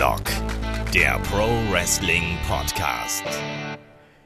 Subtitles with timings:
[0.00, 0.22] Headlock,
[0.94, 3.22] der Pro Wrestling Podcast.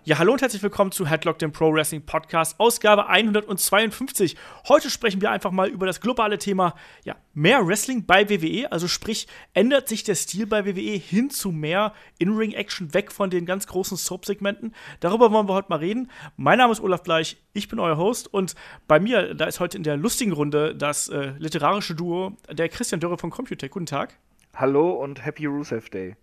[0.05, 4.37] Ja, hallo und herzlich willkommen zu Headlock, dem Pro Wrestling Podcast, Ausgabe 152.
[4.69, 8.71] Heute sprechen wir einfach mal über das globale Thema, ja, mehr Wrestling bei WWE.
[8.71, 13.45] Also sprich, ändert sich der Stil bei WWE hin zu mehr In-Ring-Action, weg von den
[13.45, 14.77] ganz großen Soap-Segmenten.
[15.01, 16.09] Darüber wollen wir heute mal reden.
[16.37, 18.55] Mein Name ist Olaf Bleich, ich bin euer Host und
[18.87, 23.01] bei mir, da ist heute in der lustigen Runde das äh, literarische Duo, der Christian
[23.01, 23.73] Dörre von Computech.
[23.73, 24.17] Guten Tag.
[24.57, 26.15] Hallo und Happy Rusev Day.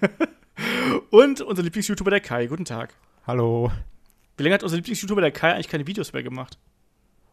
[1.10, 2.46] und unser Lieblings-YouTuber, der Kai.
[2.46, 2.94] Guten Tag.
[3.26, 3.70] Hallo.
[4.38, 6.58] Wie lange hat unser Lieblings-YouTuber der Kai eigentlich keine Videos mehr gemacht?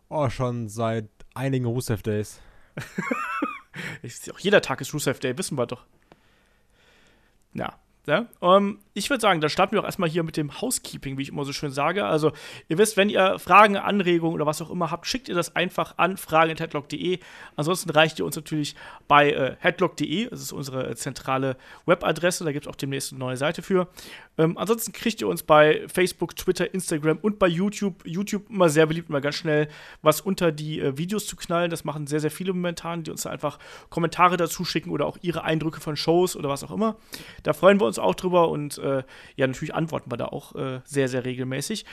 [0.09, 2.41] Oh, schon seit einigen Rusev Days.
[4.34, 5.85] auch jeder Tag ist Rusev Day, wissen wir doch.
[7.54, 11.17] Ja, ja, ähm, ich würde sagen, dann starten wir auch erstmal hier mit dem Housekeeping,
[11.17, 12.05] wie ich immer so schön sage.
[12.05, 12.31] Also,
[12.70, 15.98] ihr wisst, wenn ihr Fragen, Anregungen oder was auch immer habt, schickt ihr das einfach
[15.98, 17.20] an fragen.headlock.de.
[17.57, 18.74] Ansonsten reicht ihr uns natürlich
[19.10, 23.35] bei äh, headlock.de, das ist unsere zentrale Webadresse, da gibt es auch demnächst eine neue
[23.35, 23.90] Seite für.
[24.37, 28.05] Ähm, ansonsten kriegt ihr uns bei Facebook, Twitter, Instagram und bei YouTube.
[28.05, 29.68] YouTube immer sehr beliebt, immer ganz schnell
[30.02, 31.70] was unter die äh, Videos zu knallen.
[31.70, 33.59] Das machen sehr, sehr viele momentan, die uns da einfach
[33.90, 36.96] Kommentare dazu schicken oder auch ihre Eindrücke von Shows oder was auch immer.
[37.43, 39.03] Da freuen wir uns auch drüber und äh,
[39.35, 41.85] ja, natürlich antworten wir da auch äh, sehr, sehr regelmäßig.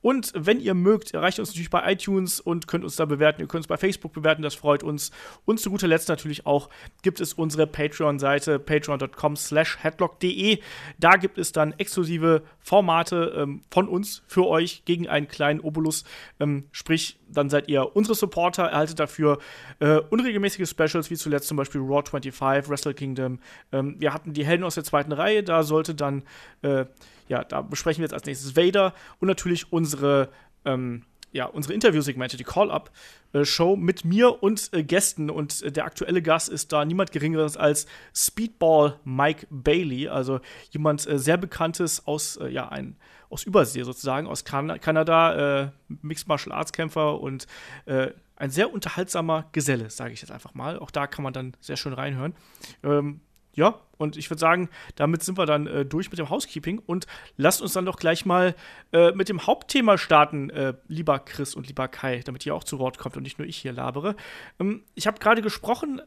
[0.00, 3.40] Und wenn ihr mögt, erreicht uns natürlich bei iTunes und könnt uns da bewerten.
[3.40, 5.10] Ihr könnt uns bei Facebook bewerten, das freut uns.
[5.44, 6.68] Und zu guter Letzt natürlich auch
[7.02, 10.60] gibt es unsere Patreon-Seite patreon.com slash headlock.de.
[10.98, 16.04] Da gibt es dann exklusive Formate ähm, von uns für euch gegen einen kleinen Obolus.
[16.38, 19.38] Ähm, sprich, dann seid ihr unsere Supporter, erhaltet dafür
[19.80, 23.40] äh, unregelmäßige Specials, wie zuletzt zum Beispiel Raw 25, Wrestle Kingdom.
[23.72, 26.22] Ähm, wir hatten die Helden aus der zweiten Reihe, da sollte dann
[26.62, 26.84] äh,
[27.28, 30.30] ja, da besprechen wir jetzt als nächstes Vader und natürlich unsere,
[30.64, 35.28] ähm, ja, unsere Interviewsegmente, die Call-Up-Show mit mir und äh, Gästen.
[35.28, 41.06] Und äh, der aktuelle Gast ist da niemand Geringeres als Speedball Mike Bailey, also jemand
[41.06, 42.96] äh, sehr Bekanntes aus, äh, ja, ein,
[43.28, 47.46] aus Übersee sozusagen, aus kan Kanada, äh, Mixed Martial Arts Kämpfer und
[47.86, 50.78] äh, ein sehr unterhaltsamer Geselle, sage ich jetzt einfach mal.
[50.78, 52.34] Auch da kann man dann sehr schön reinhören.
[52.82, 53.20] Ähm,
[53.56, 57.06] ja, und ich würde sagen, damit sind wir dann äh, durch mit dem Housekeeping und
[57.38, 58.54] lasst uns dann doch gleich mal
[58.92, 62.78] äh, mit dem Hauptthema starten, äh, lieber Chris und lieber Kai, damit ihr auch zu
[62.78, 64.14] Wort kommt und nicht nur ich hier labere.
[64.60, 66.02] Ähm, ich habe gerade gesprochen,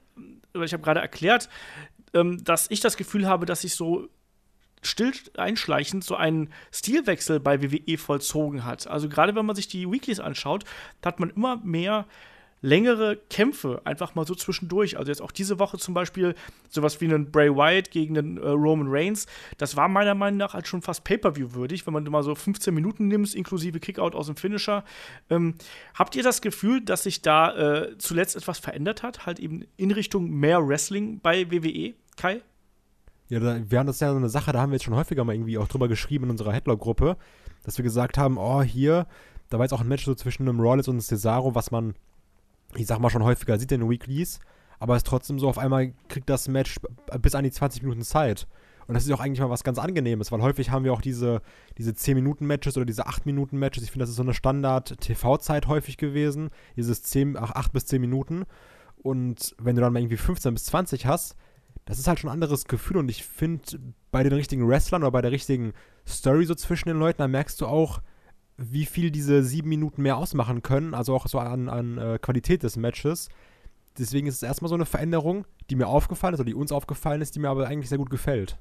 [0.53, 1.49] oder ich habe gerade erklärt,
[2.13, 4.07] ähm, dass ich das Gefühl habe, dass sich so
[4.81, 8.87] still einschleichend so einen Stilwechsel bei WWE vollzogen hat.
[8.87, 10.63] Also gerade wenn man sich die Weeklies anschaut,
[11.03, 12.05] hat man immer mehr
[12.61, 14.97] längere Kämpfe einfach mal so zwischendurch.
[14.97, 16.35] Also jetzt auch diese Woche zum Beispiel
[16.69, 19.27] sowas wie einen Bray Wyatt gegen einen äh, Roman Reigns.
[19.57, 22.73] Das war meiner Meinung nach halt schon fast Pay-per-view würdig, wenn man mal so 15
[22.73, 24.83] Minuten nimmst, inklusive Kickout aus dem Finisher.
[25.29, 25.55] Ähm,
[25.95, 29.91] habt ihr das Gefühl, dass sich da äh, zuletzt etwas verändert hat, halt eben in
[29.91, 32.41] Richtung mehr Wrestling bei WWE, Kai?
[33.29, 35.23] Ja, da, wir haben das ja so eine Sache, da haben wir jetzt schon häufiger
[35.23, 37.15] mal irgendwie auch drüber geschrieben in unserer Headlock-Gruppe,
[37.63, 39.05] dass wir gesagt haben, oh, hier,
[39.49, 41.93] da war jetzt auch ein Match so zwischen einem Rollins und einem Cesaro, was man
[42.75, 44.39] ich sag mal schon häufiger sieht in den Weeklies,
[44.79, 46.77] aber es ist trotzdem so, auf einmal kriegt das Match
[47.21, 48.47] bis an die 20 Minuten Zeit.
[48.87, 51.43] Und das ist auch eigentlich mal was ganz Angenehmes, weil häufig haben wir auch diese,
[51.77, 53.83] diese 10-Minuten-Matches oder diese 8-Minuten-Matches.
[53.83, 56.49] Ich finde, das ist so eine Standard-TV-Zeit häufig gewesen.
[56.75, 58.45] Dieses 10, 8 bis 10 Minuten.
[59.03, 61.35] Und wenn du dann mal irgendwie 15 bis 20 hast,
[61.85, 62.97] das ist halt schon ein anderes Gefühl.
[62.97, 63.79] Und ich finde,
[64.09, 65.73] bei den richtigen Wrestlern oder bei der richtigen
[66.07, 68.01] Story so zwischen den Leuten, da merkst du auch,
[68.59, 72.63] wie viel diese sieben Minuten mehr ausmachen können, also auch so an, an äh, Qualität
[72.63, 73.29] des Matches.
[73.97, 77.21] Deswegen ist es erstmal so eine Veränderung, die mir aufgefallen ist oder die uns aufgefallen
[77.21, 78.57] ist, die mir aber eigentlich sehr gut gefällt.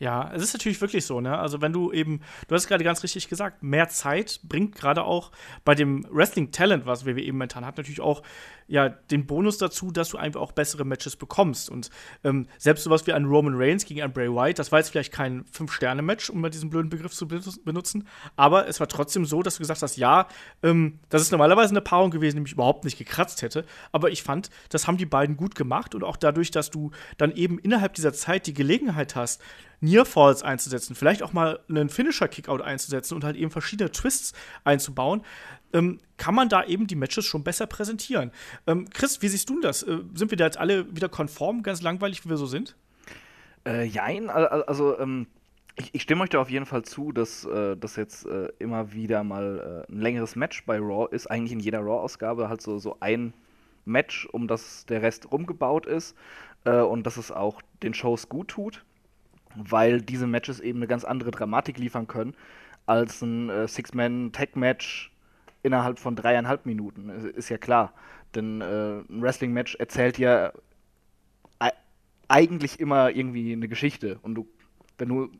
[0.00, 1.38] Ja, es ist natürlich wirklich so, ne?
[1.38, 5.30] Also, wenn du eben, du hast gerade ganz richtig gesagt, mehr Zeit bringt gerade auch
[5.62, 8.22] bei dem Wrestling-Talent, was WWE eben momentan hat, natürlich auch
[8.66, 11.68] ja den Bonus dazu, dass du einfach auch bessere Matches bekommst.
[11.68, 11.90] Und
[12.24, 15.12] ähm, selbst sowas wie ein Roman Reigns gegen ein Bray Wyatt, das war jetzt vielleicht
[15.12, 19.56] kein Fünf-Sterne-Match, um mal diesen blöden Begriff zu benutzen, aber es war trotzdem so, dass
[19.56, 20.28] du gesagt hast, ja,
[20.62, 23.66] ähm, das ist normalerweise eine Paarung gewesen, die mich überhaupt nicht gekratzt hätte.
[23.92, 27.32] Aber ich fand, das haben die beiden gut gemacht und auch dadurch, dass du dann
[27.32, 29.42] eben innerhalb dieser Zeit die Gelegenheit hast,
[29.80, 34.34] Nearfalls einzusetzen, vielleicht auch mal einen Finisher-Kickout einzusetzen und halt eben verschiedene Twists
[34.64, 35.22] einzubauen,
[35.72, 38.30] ähm, kann man da eben die Matches schon besser präsentieren.
[38.66, 39.82] Ähm, Chris, wie siehst du das?
[39.82, 42.76] Äh, sind wir da jetzt alle wieder konform, ganz langweilig, wie wir so sind?
[43.66, 45.26] Äh, jein, also ähm,
[45.76, 48.92] ich, ich, stimme euch da auf jeden Fall zu, dass äh, das jetzt äh, immer
[48.92, 51.26] wieder mal äh, ein längeres Match bei Raw ist.
[51.26, 53.32] Eigentlich in jeder Raw-Ausgabe halt so, so ein
[53.84, 56.16] Match, um das der Rest rumgebaut ist
[56.64, 58.84] äh, und dass es auch den Shows gut tut
[59.54, 62.34] weil diese Matches eben eine ganz andere Dramatik liefern können
[62.86, 65.12] als ein äh, Six-Man-Tag-Match
[65.62, 67.08] innerhalb von dreieinhalb Minuten.
[67.08, 67.92] Ist ja klar.
[68.34, 70.52] Denn äh, ein Wrestling-Match erzählt ja
[72.30, 74.18] eigentlich immer irgendwie eine Geschichte.
[74.22, 74.48] Und du,
[74.98, 75.30] wenn du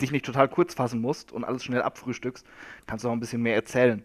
[0.00, 2.44] dich nicht total kurz fassen musst und alles schnell abfrühstückst,
[2.86, 4.02] kannst du auch ein bisschen mehr erzählen.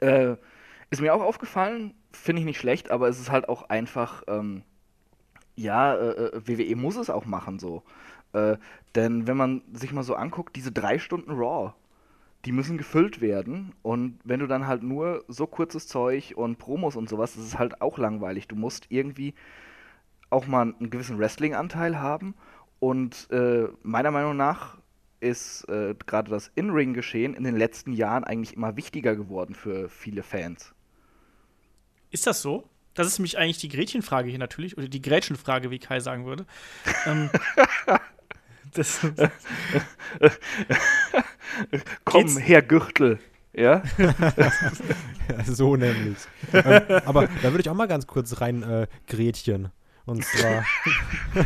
[0.00, 0.36] Äh,
[0.90, 4.62] ist mir auch aufgefallen, finde ich nicht schlecht, aber es ist halt auch einfach, ähm,
[5.62, 7.82] ja, äh, äh WWE muss es auch machen so.
[8.32, 8.56] Äh,
[8.94, 11.72] denn wenn man sich mal so anguckt, diese drei Stunden Raw,
[12.44, 13.74] die müssen gefüllt werden.
[13.82, 17.58] Und wenn du dann halt nur so kurzes Zeug und Promos und sowas, das ist
[17.58, 18.48] halt auch langweilig.
[18.48, 19.34] Du musst irgendwie
[20.30, 22.34] auch mal einen gewissen Wrestling-Anteil haben.
[22.78, 24.78] Und äh, meiner Meinung nach
[25.20, 30.22] ist äh, gerade das In-Ring-Geschehen in den letzten Jahren eigentlich immer wichtiger geworden für viele
[30.22, 30.72] Fans.
[32.10, 32.69] Ist das so?
[32.94, 36.46] Das ist nämlich eigentlich die Gretchenfrage hier natürlich, oder die Gretchenfrage, wie Kai sagen würde.
[37.06, 37.30] ähm,
[38.74, 39.00] das
[42.04, 42.40] Komm, Geht's?
[42.40, 43.18] Herr Gürtel.
[43.52, 43.82] Ja?
[45.44, 46.18] so nämlich.
[46.52, 49.70] ähm, aber da würde ich auch mal ganz kurz rein äh, Gretchen.
[50.06, 50.64] Und zwar.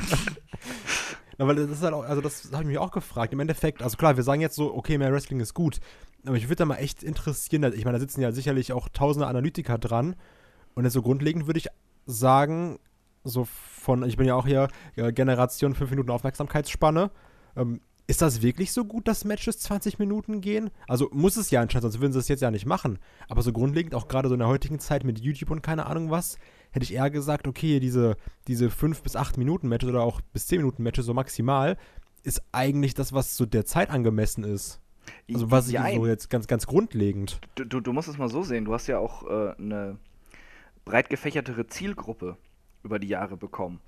[1.38, 3.32] Na, weil das ist halt auch, also das habe ich mich auch gefragt.
[3.32, 5.81] Im Endeffekt, also klar, wir sagen jetzt so, okay, mehr Wrestling ist gut.
[6.26, 9.26] Aber ich würde da mal echt interessieren, ich meine, da sitzen ja sicherlich auch tausende
[9.26, 10.14] Analytiker dran.
[10.75, 11.69] Und jetzt so grundlegend würde ich
[12.06, 12.79] sagen,
[13.25, 17.11] so von, ich bin ja auch hier äh, Generation 5 Minuten Aufmerksamkeitsspanne.
[17.56, 20.71] Ähm, ist das wirklich so gut, dass Matches 20 Minuten gehen?
[20.87, 22.99] Also muss es ja anscheinend, sonst würden sie es jetzt ja nicht machen.
[23.29, 26.11] Aber so grundlegend, auch gerade so in der heutigen Zeit mit YouTube und keine Ahnung
[26.11, 26.37] was,
[26.71, 28.17] hätte ich eher gesagt, okay, diese,
[28.47, 31.79] diese 5 bis 8 Minuten Matches oder auch bis 10 Minuten Matches so maximal,
[32.25, 34.81] ist eigentlich das, was so der Zeit angemessen ist.
[35.32, 37.41] Also was ich so jetzt ganz, ganz grundlegend.
[37.55, 39.99] Du, du, du, musst es mal so sehen, du hast ja auch äh, eine
[40.85, 42.37] breit gefächertere Zielgruppe
[42.83, 43.81] über die Jahre bekommen.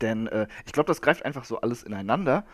[0.00, 2.44] Denn äh, ich glaube, das greift einfach so alles ineinander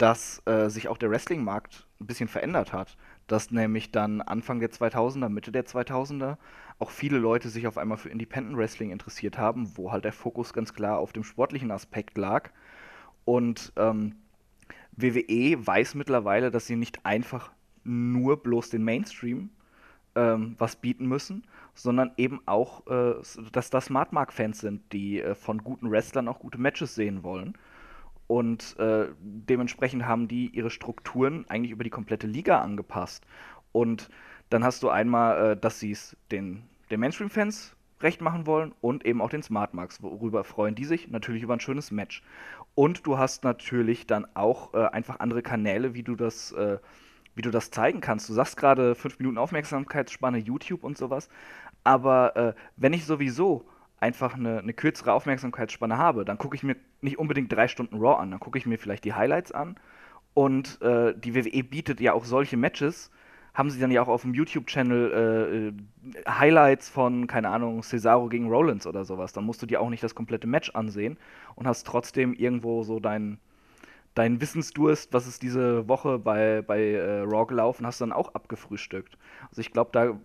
[0.00, 2.96] dass äh, sich auch der Wrestling-Markt ein bisschen verändert hat.
[3.26, 6.38] Dass nämlich dann Anfang der 2000er, Mitte der 2000er
[6.78, 10.54] auch viele Leute sich auf einmal für Independent Wrestling interessiert haben, wo halt der Fokus
[10.54, 12.48] ganz klar auf dem sportlichen Aspekt lag.
[13.26, 14.16] Und ähm,
[14.92, 17.52] WWE weiß mittlerweile, dass sie nicht einfach
[17.84, 19.50] nur bloß den Mainstream
[20.14, 23.14] ähm, was bieten müssen, sondern eben auch, äh,
[23.52, 27.54] dass da Smart Mark-Fans sind, die äh, von guten Wrestlern auch gute Matches sehen wollen.
[28.26, 33.26] Und äh, dementsprechend haben die ihre Strukturen eigentlich über die komplette Liga angepasst.
[33.72, 34.08] Und
[34.50, 39.04] dann hast du einmal, äh, dass sie es den, den Mainstream-Fans recht machen wollen und
[39.04, 40.02] eben auch den Smart Marks.
[40.02, 41.08] Worüber freuen die sich?
[41.08, 42.22] Natürlich über ein schönes Match.
[42.74, 46.78] Und du hast natürlich dann auch äh, einfach andere Kanäle, wie du das, äh,
[47.34, 48.28] wie du das zeigen kannst.
[48.28, 51.28] Du sagst gerade 5 Minuten Aufmerksamkeitsspanne, YouTube und sowas.
[51.84, 53.66] Aber äh, wenn ich sowieso
[54.00, 58.20] einfach eine, eine kürzere Aufmerksamkeitsspanne habe, dann gucke ich mir nicht unbedingt drei Stunden Raw
[58.20, 59.76] an, dann gucke ich mir vielleicht die Highlights an.
[60.34, 63.10] Und äh, die WWE bietet ja auch solche Matches,
[63.52, 68.48] haben sie dann ja auch auf dem YouTube-Channel äh, Highlights von, keine Ahnung, Cesaro gegen
[68.48, 69.32] Rollins oder sowas.
[69.32, 71.18] Dann musst du dir auch nicht das komplette Match ansehen
[71.56, 73.38] und hast trotzdem irgendwo so deinen
[74.14, 78.34] dein Wissensdurst, was ist diese Woche bei, bei äh, Raw gelaufen, hast du dann auch
[78.34, 79.16] abgefrühstückt.
[79.50, 80.18] Also ich glaube, da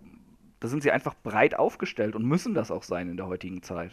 [0.60, 3.92] da sind sie einfach breit aufgestellt und müssen das auch sein in der heutigen Zeit.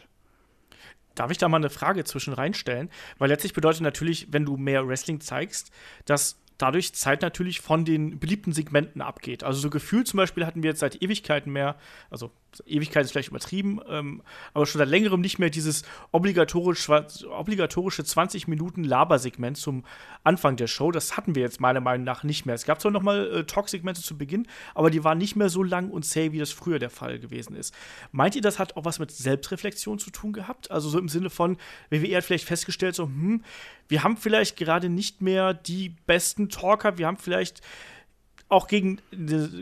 [1.15, 2.89] Darf ich da mal eine Frage zwischen reinstellen?
[3.19, 5.71] Weil letztlich bedeutet natürlich, wenn du mehr Wrestling zeigst,
[6.05, 9.43] dass dadurch Zeit natürlich von den beliebten Segmenten abgeht.
[9.43, 11.75] Also so gefühlt zum Beispiel hatten wir jetzt seit Ewigkeiten mehr,
[12.09, 12.31] also
[12.65, 14.21] Ewigkeit ist vielleicht übertrieben, ähm,
[14.53, 19.83] aber schon seit längerem nicht mehr dieses obligatorisch, obligatorische 20 Minuten Labersegment zum
[20.23, 20.91] Anfang der Show.
[20.91, 22.55] Das hatten wir jetzt meiner Meinung nach nicht mehr.
[22.55, 25.63] Es gab zwar noch mal äh, Talk-Segmente zu Beginn, aber die waren nicht mehr so
[25.63, 27.73] lang und zäh, wie das früher der Fall gewesen ist.
[28.11, 30.71] Meint ihr, das hat auch was mit Selbstreflexion zu tun gehabt?
[30.71, 31.57] Also so im Sinne von,
[31.89, 33.43] WWE hat vielleicht festgestellt, so, hm,
[33.87, 37.61] wir haben vielleicht gerade nicht mehr die besten Talker, wir haben vielleicht
[38.49, 38.99] auch gegen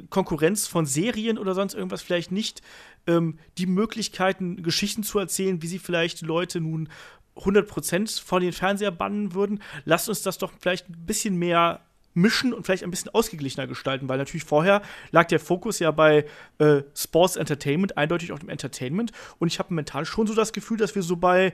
[0.10, 2.62] Konkurrenz von Serien oder sonst irgendwas vielleicht nicht
[3.08, 6.90] ähm, die Möglichkeiten, Geschichten zu erzählen, wie sie vielleicht Leute nun
[7.38, 9.62] 100% von den Fernseher bannen würden.
[9.86, 11.82] Lasst uns das doch vielleicht ein bisschen mehr
[12.14, 16.26] mischen und vielleicht ein bisschen ausgeglichener gestalten, weil natürlich vorher lag der Fokus ja bei
[16.58, 20.78] äh, Sports Entertainment eindeutig auf dem Entertainment und ich habe mental schon so das Gefühl,
[20.78, 21.54] dass wir so bei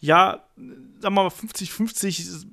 [0.00, 0.42] ja,
[0.98, 2.44] sagen wir mal 50-50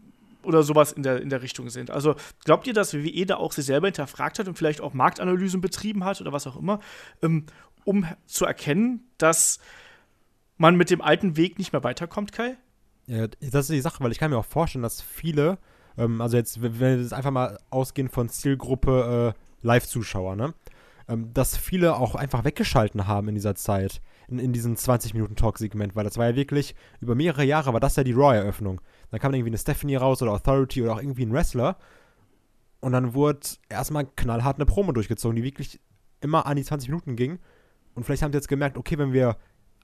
[0.50, 1.92] oder sowas in der, in der Richtung sind.
[1.92, 5.62] Also glaubt ihr, dass WWE da auch sich selber hinterfragt hat und vielleicht auch Marktanalysen
[5.62, 6.80] betrieben hat oder was auch immer,
[7.22, 7.46] ähm,
[7.86, 9.60] um zu erkennen, dass
[10.58, 12.58] man mit dem alten Weg nicht mehr weiterkommt, Kai?
[13.08, 15.58] Ja, das ist die Sache, weil ich kann mir auch vorstellen, dass viele,
[15.98, 20.54] ähm, also jetzt, wenn wir jetzt einfach mal ausgehen von Zielgruppe äh, Live-Zuschauer, ne?
[21.08, 26.04] Ähm, dass viele auch einfach weggeschalten haben in dieser Zeit, in, in diesem 20-Minuten-Talk-Segment, weil
[26.04, 28.80] das war ja wirklich, über mehrere Jahre war das ja die Raw-Eröffnung.
[29.12, 31.78] Dann kam irgendwie eine Stephanie raus oder Authority oder auch irgendwie ein Wrestler.
[32.82, 35.80] Und dann wurde erstmal knallhart eine Promo durchgezogen, die wirklich
[36.22, 37.40] immer an die 20 Minuten ging.
[37.96, 39.38] Und vielleicht haben sie jetzt gemerkt, okay, wenn wir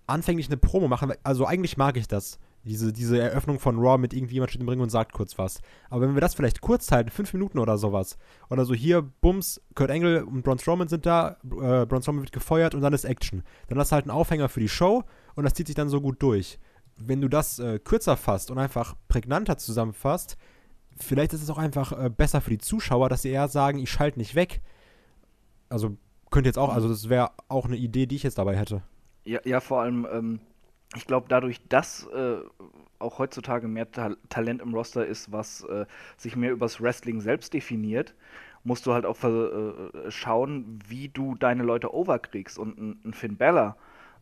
[0.07, 2.39] anfänglich eine Promo machen, also eigentlich mag ich das.
[2.63, 5.61] Diese, diese Eröffnung von Raw mit irgendjemand steht im Ring und sagt kurz was.
[5.89, 8.17] Aber wenn wir das vielleicht kurz halten, fünf Minuten oder sowas,
[8.49, 12.31] oder so hier, Bums, Kurt Angle und Braun Strowman sind da, äh, Braun Strowman wird
[12.31, 13.43] gefeuert und dann ist Action.
[13.67, 15.03] Dann hast du halt einen Aufhänger für die Show
[15.35, 16.57] und das zieht sich dann so gut durch.
[16.97, 20.37] Wenn du das äh, kürzer fasst und einfach prägnanter zusammenfasst,
[20.97, 23.89] vielleicht ist es auch einfach äh, besser für die Zuschauer, dass sie eher sagen, ich
[23.89, 24.61] schalte nicht weg.
[25.69, 25.97] Also
[26.31, 28.81] könnte jetzt auch, also das wäre auch eine Idee, die ich jetzt dabei hätte.
[29.25, 30.39] Ja, ja vor allem, ähm,
[30.95, 32.37] ich glaube, dadurch, dass äh,
[32.99, 35.85] auch heutzutage mehr Ta Talent im Roster ist, was äh,
[36.17, 38.15] sich mehr übers Wrestling selbst definiert,
[38.63, 42.57] musst du halt auch äh, schauen, wie du deine Leute overkriegst.
[42.57, 43.77] Und ein, ein Finn Bella,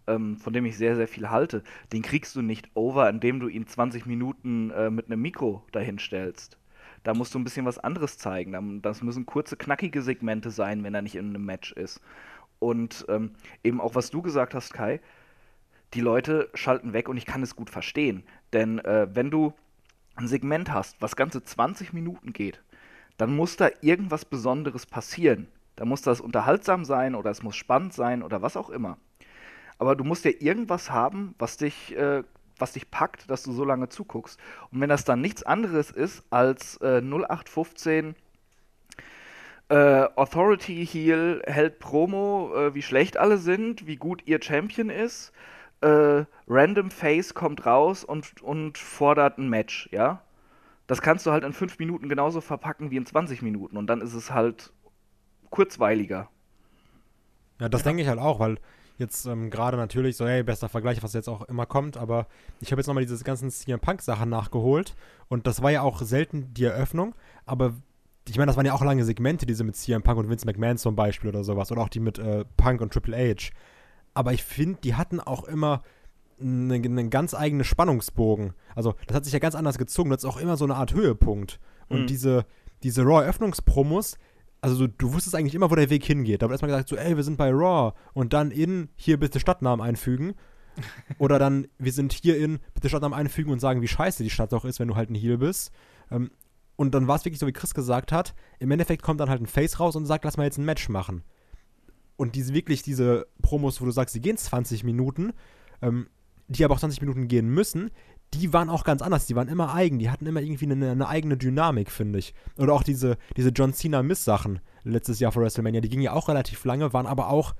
[0.07, 3.47] ähm, von dem ich sehr, sehr viel halte, den kriegst du nicht over, indem du
[3.47, 6.57] ihn 20 Minuten äh, mit einem Mikro dahinstellst.
[7.03, 8.81] Da musst du ein bisschen was anderes zeigen.
[8.81, 11.99] Das müssen kurze, knackige Segmente sein, wenn er nicht in einem Match ist.
[12.59, 13.31] Und ähm,
[13.63, 15.01] eben auch, was du gesagt hast, Kai,
[15.93, 18.23] die Leute schalten weg und ich kann es gut verstehen.
[18.53, 19.53] Denn äh, wenn du
[20.15, 22.61] ein Segment hast, was ganze 20 Minuten geht,
[23.17, 25.47] dann muss da irgendwas Besonderes passieren.
[25.75, 28.97] Da muss das unterhaltsam sein oder es muss spannend sein oder was auch immer.
[29.83, 32.23] Aber du musst ja irgendwas haben, was dich äh,
[32.57, 34.39] was dich packt, dass du so lange zuguckst.
[34.71, 38.15] Und wenn das dann nichts anderes ist als äh, 0815
[39.67, 39.75] äh,
[40.15, 45.33] Authority Heal hält Promo, äh, wie schlecht alle sind, wie gut ihr Champion ist,
[45.81, 50.21] äh, Random Face kommt raus und, und fordert ein Match, ja?
[50.87, 53.99] Das kannst du halt in 5 Minuten genauso verpacken wie in 20 Minuten und dann
[53.99, 54.71] ist es halt
[55.49, 56.29] kurzweiliger.
[57.59, 58.57] Ja, das denke ich halt auch, weil
[58.97, 62.27] Jetzt ähm, gerade natürlich so, hey, bester Vergleich, was jetzt auch immer kommt, aber
[62.61, 64.95] ich habe jetzt nochmal diese ganzen CM Punk-Sachen nachgeholt
[65.29, 67.73] und das war ja auch selten die Eröffnung, aber
[68.29, 70.77] ich meine, das waren ja auch lange Segmente, diese mit CM Punk und Vince McMahon
[70.77, 73.51] zum Beispiel oder sowas oder auch die mit äh, Punk und Triple H.
[74.13, 75.83] Aber ich finde, die hatten auch immer
[76.39, 78.53] einen eine ganz eigenen Spannungsbogen.
[78.75, 80.09] Also, das hat sich ja ganz anders gezogen.
[80.09, 81.59] Das ist auch immer so eine Art Höhepunkt.
[81.89, 82.07] Und mhm.
[82.07, 82.45] diese,
[82.83, 84.17] diese Raw-Eröffnungspromos,
[84.63, 86.41] also du, du, wusstest eigentlich immer, wo der Weg hingeht.
[86.41, 89.41] Da wird erstmal gesagt, so, ey, wir sind bei Raw und dann in, hier bitte
[89.41, 90.35] Stadtnamen einfügen.
[91.17, 94.53] Oder dann, wir sind hier in, bitte Stadtnamen einfügen und sagen, wie scheiße die Stadt
[94.53, 95.73] doch ist, wenn du halt ein Heal bist.
[96.09, 96.31] Ähm,
[96.77, 98.35] und dann war es wirklich so, wie Chris gesagt hat.
[98.59, 100.87] Im Endeffekt kommt dann halt ein Face raus und sagt, lass mal jetzt ein Match
[100.87, 101.23] machen.
[102.15, 105.33] Und diese wirklich diese Promos, wo du sagst, sie gehen 20 Minuten,
[105.81, 106.07] ähm,
[106.47, 107.91] die aber auch 20 Minuten gehen müssen,
[108.33, 109.25] die waren auch ganz anders.
[109.25, 109.99] Die waren immer eigen.
[109.99, 112.33] Die hatten immer irgendwie eine, eine eigene Dynamik, finde ich.
[112.57, 115.81] Oder auch diese, diese John Cena-Miss-Sachen letztes Jahr vor WrestleMania.
[115.81, 117.55] Die gingen ja auch relativ lange, waren aber auch,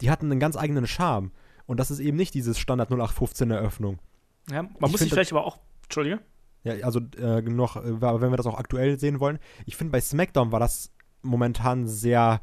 [0.00, 1.32] die hatten einen ganz eigenen Charme.
[1.66, 3.98] Und das ist eben nicht dieses Standard 0815 Eröffnung.
[4.50, 6.20] Ja, man ich muss sich vielleicht aber auch, Entschuldige.
[6.64, 9.38] Ja, also äh, noch, äh, wenn wir das auch aktuell sehen wollen.
[9.66, 10.92] Ich finde, bei SmackDown war das
[11.22, 12.40] momentan sehr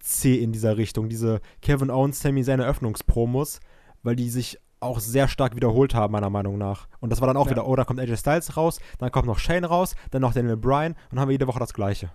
[0.00, 1.08] zäh in dieser Richtung.
[1.08, 3.60] Diese Kevin Owens, Sammy seine Eröffnungspromos,
[4.02, 6.86] weil die sich auch sehr stark wiederholt haben, meiner Meinung nach.
[7.00, 7.52] Und das war dann auch ja.
[7.52, 10.56] wieder, oh, da kommt AJ Styles raus, dann kommt noch Shane raus, dann noch Daniel
[10.56, 12.10] Bryan und dann haben wir jede Woche das Gleiche.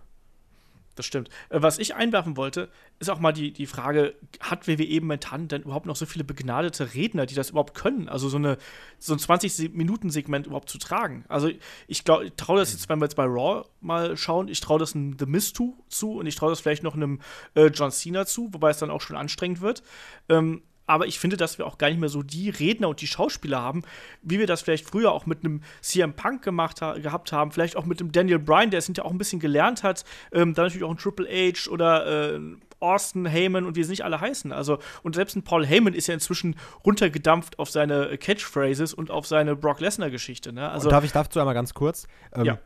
[1.00, 1.30] Das stimmt.
[1.48, 2.68] Äh, was ich einwerfen wollte,
[3.00, 6.94] ist auch mal die, die Frage, hat WWE momentan denn überhaupt noch so viele begnadete
[6.94, 8.10] Redner, die das überhaupt können?
[8.10, 8.58] Also so, eine,
[8.98, 11.24] so ein 20-Minuten-Segment überhaupt zu tragen?
[11.30, 11.52] Also
[11.88, 14.78] ich glaube, ich traue das jetzt, wenn wir jetzt bei Raw mal schauen, ich traue
[14.78, 15.58] das einem The Mist
[15.88, 17.22] zu und ich traue das vielleicht noch einem
[17.56, 19.84] äh, John Cena zu, wobei es dann auch schon anstrengend wird.
[20.28, 23.08] Ähm, aber ich finde, dass wir auch gar nicht mehr so die Redner und die
[23.08, 23.84] Schauspieler haben,
[24.24, 27.78] wie wir das vielleicht früher auch mit einem CM Punk gemacht ha gehabt haben, vielleicht
[27.78, 30.66] auch mit dem Daniel Bryan, der es hinterher auch ein bisschen gelernt hat, ähm, dann
[30.66, 32.40] natürlich auch ein Triple H oder äh,
[32.80, 34.52] Austin Heyman und wie sie nicht alle heißen.
[34.52, 39.28] Also, und selbst ein Paul Heyman ist ja inzwischen runtergedampft auf seine Catchphrases und auf
[39.28, 40.54] seine Brock Lesnar-Geschichte.
[40.54, 40.72] Ne?
[40.72, 42.08] Also, und darf ich dazu einmal ganz kurz?
[42.34, 42.60] Ähm, ja.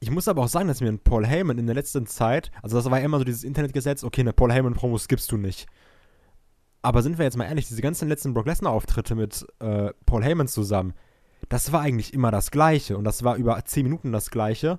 [0.00, 2.76] Ich muss aber auch sagen, dass mir ein Paul Heyman in der letzten Zeit, also
[2.76, 5.66] das war ja immer so dieses Internetgesetz, okay, eine Paul Heyman-Promos gibst du nicht.
[6.82, 10.48] Aber sind wir jetzt mal ehrlich, diese ganzen letzten Brock Lesnar-Auftritte mit äh, Paul Heyman
[10.48, 10.94] zusammen,
[11.48, 12.96] das war eigentlich immer das Gleiche.
[12.96, 14.78] Und das war über 10 Minuten das Gleiche.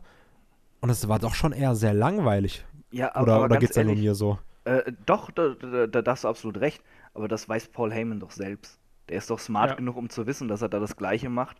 [0.81, 2.65] Und es war doch schon eher sehr langweilig.
[2.91, 4.39] Ja, aber, oder, aber oder geht's ja nur mir so?
[4.65, 6.81] Äh, doch, da, da, da, da hast du absolut recht.
[7.13, 8.79] Aber das weiß Paul Heyman doch selbst.
[9.09, 9.75] Der ist doch smart ja.
[9.75, 11.57] genug, um zu wissen, dass er da das Gleiche macht,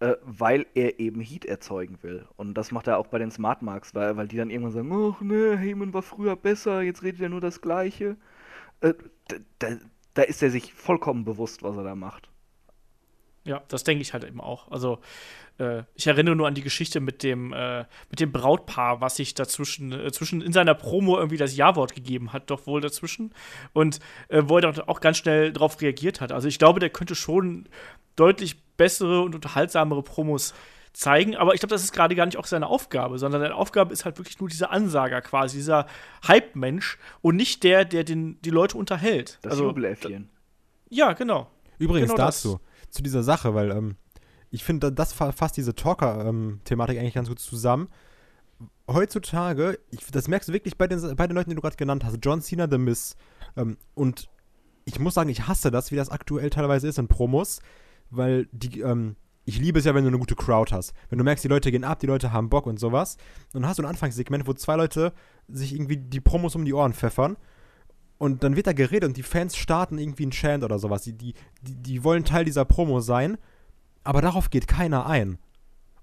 [0.00, 2.26] äh, weil er eben Heat erzeugen will.
[2.36, 4.92] Und das macht er auch bei den Smart Marks, weil, weil die dann irgendwann sagen:
[4.92, 8.16] Ach ne, Heyman war früher besser, jetzt redet er nur das Gleiche
[8.80, 8.94] äh,
[9.58, 9.68] da,
[10.14, 12.28] da ist er sich vollkommen bewusst, was er da macht.
[13.44, 14.70] Ja, das denke ich halt eben auch.
[14.70, 14.98] Also,
[15.58, 19.32] äh, ich erinnere nur an die Geschichte mit dem, äh, mit dem Brautpaar, was sich
[19.32, 23.32] dazwischen, äh, zwischen in seiner Promo irgendwie das Ja-Wort gegeben hat, doch wohl dazwischen.
[23.72, 26.30] Und äh, wo er doch auch ganz schnell darauf reagiert hat.
[26.30, 27.68] Also, ich glaube, der könnte schon
[28.16, 30.52] deutlich bessere und unterhaltsamere Promos
[30.92, 31.36] zeigen.
[31.36, 34.04] Aber ich glaube, das ist gerade gar nicht auch seine Aufgabe, sondern seine Aufgabe ist
[34.04, 35.86] halt wirklich nur dieser Ansager quasi, dieser
[36.26, 39.38] Hype-Mensch und nicht der, der den, die Leute unterhält.
[39.42, 40.30] Das also, Jubeläffchen.
[40.88, 41.50] Ja, genau.
[41.78, 42.94] Übrigens genau dazu, das.
[42.94, 43.96] zu dieser Sache, weil ähm,
[44.50, 47.88] ich finde, das fasst diese Talker-Thematik ähm, eigentlich ganz gut zusammen.
[48.90, 52.04] Heutzutage, ich, das merkst du wirklich bei den, bei den Leuten, die du gerade genannt
[52.04, 53.16] hast, John Cena, The Miss.
[53.56, 54.28] Ähm, und
[54.86, 57.60] ich muss sagen, ich hasse das, wie das aktuell teilweise ist in Promos,
[58.10, 59.16] weil die, ähm,
[59.48, 60.92] ich liebe es ja, wenn du eine gute Crowd hast.
[61.08, 63.16] Wenn du merkst, die Leute gehen ab, die Leute haben Bock und sowas.
[63.54, 65.14] Und dann hast du ein Anfangssegment, wo zwei Leute
[65.48, 67.38] sich irgendwie die Promos um die Ohren pfeffern.
[68.18, 71.00] Und dann wird da geredet und die Fans starten irgendwie einen Chant oder sowas.
[71.00, 73.38] Die, die, die wollen Teil dieser Promo sein,
[74.04, 75.38] aber darauf geht keiner ein.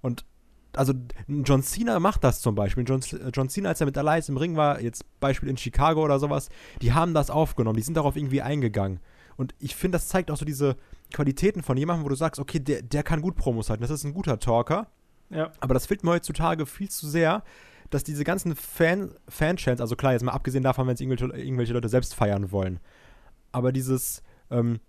[0.01, 0.25] Und
[0.73, 0.93] also
[1.27, 2.83] John Cena macht das zum Beispiel.
[2.83, 6.17] John, John Cena, als er mit Elias im Ring war, jetzt Beispiel in Chicago oder
[6.17, 6.49] sowas,
[6.81, 9.01] die haben das aufgenommen, die sind darauf irgendwie eingegangen.
[9.37, 10.77] Und ich finde, das zeigt auch so diese
[11.13, 14.03] Qualitäten von jemandem, wo du sagst, okay, der, der kann gut Promos halten, das ist
[14.03, 14.87] ein guter Talker.
[15.29, 15.51] Ja.
[15.59, 17.43] Aber das fehlt mir heutzutage viel zu sehr,
[17.89, 21.73] dass diese ganzen Fan, Fan-Chants, also klar, jetzt mal abgesehen davon, wenn es irgendwelche, irgendwelche
[21.73, 22.79] Leute selbst feiern wollen,
[23.51, 24.21] aber dieses,
[24.51, 24.79] ähm,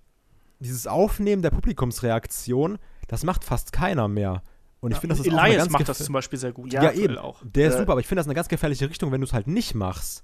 [0.58, 4.42] dieses Aufnehmen der Publikumsreaktion, das macht fast keiner mehr.
[4.80, 6.72] Und ich ja, finde, das ist Elias auch ganz macht das zum Beispiel sehr gut.
[6.72, 7.18] Ja, ja eben.
[7.18, 7.40] Auch.
[7.42, 9.32] Der ist äh, super, aber ich finde das eine ganz gefährliche Richtung, wenn du es
[9.32, 10.22] halt nicht machst.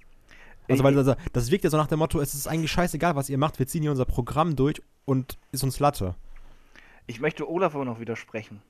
[0.69, 3.29] Also, weil das, das wirkt ja so nach dem Motto, es ist eigentlich scheißegal, was
[3.29, 6.15] ihr macht, wir ziehen hier unser Programm durch und ist uns Latte.
[7.07, 8.61] Ich möchte Olaf aber noch widersprechen.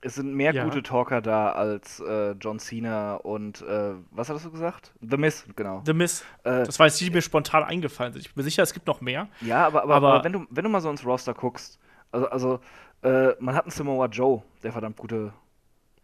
[0.00, 0.64] Es sind mehr ja.
[0.64, 4.92] gute Talker da als äh, John Cena und äh, was hattest du gesagt?
[5.00, 5.82] The Miss, genau.
[5.84, 6.24] The Miss.
[6.44, 8.24] Äh, das war jetzt die, die mir spontan eingefallen sind.
[8.24, 9.28] Ich bin sicher, es gibt noch mehr.
[9.40, 11.80] Ja, aber, aber, aber, aber wenn, du, wenn du mal so ins Roster guckst,
[12.12, 12.60] also, also
[13.02, 15.32] äh, man hat einen Samoa Joe, der verdammt gute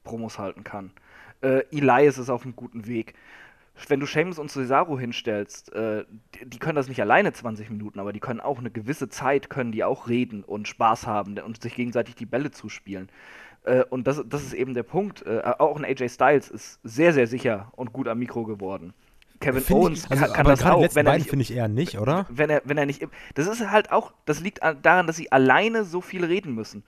[0.02, 0.90] Promos halten kann.
[1.40, 3.14] Äh, Elias ist auf einem guten Weg
[3.88, 6.04] wenn du Seamus und Cesaro hinstellst, äh,
[6.34, 9.50] die, die, können das nicht alleine 20 Minuten, aber die können auch eine gewisse Zeit,
[9.50, 13.08] können die auch reden und Spaß haben und sich gegenseitig die Bälle zuspielen.
[13.64, 15.26] Äh, und das, das ist eben der Punkt.
[15.26, 18.94] Äh, auch ein AJ Styles ist sehr, sehr sicher und gut am Mikro geworden.
[19.40, 20.94] Kevin find Owens ich, also, kann, kann das auch.
[20.94, 22.26] Wenn er finde ich eher nicht, oder?
[22.30, 23.06] Wenn er, wenn er nicht.
[23.34, 26.84] Das ist halt auch, das liegt daran, dass sie alleine so viel reden müssen.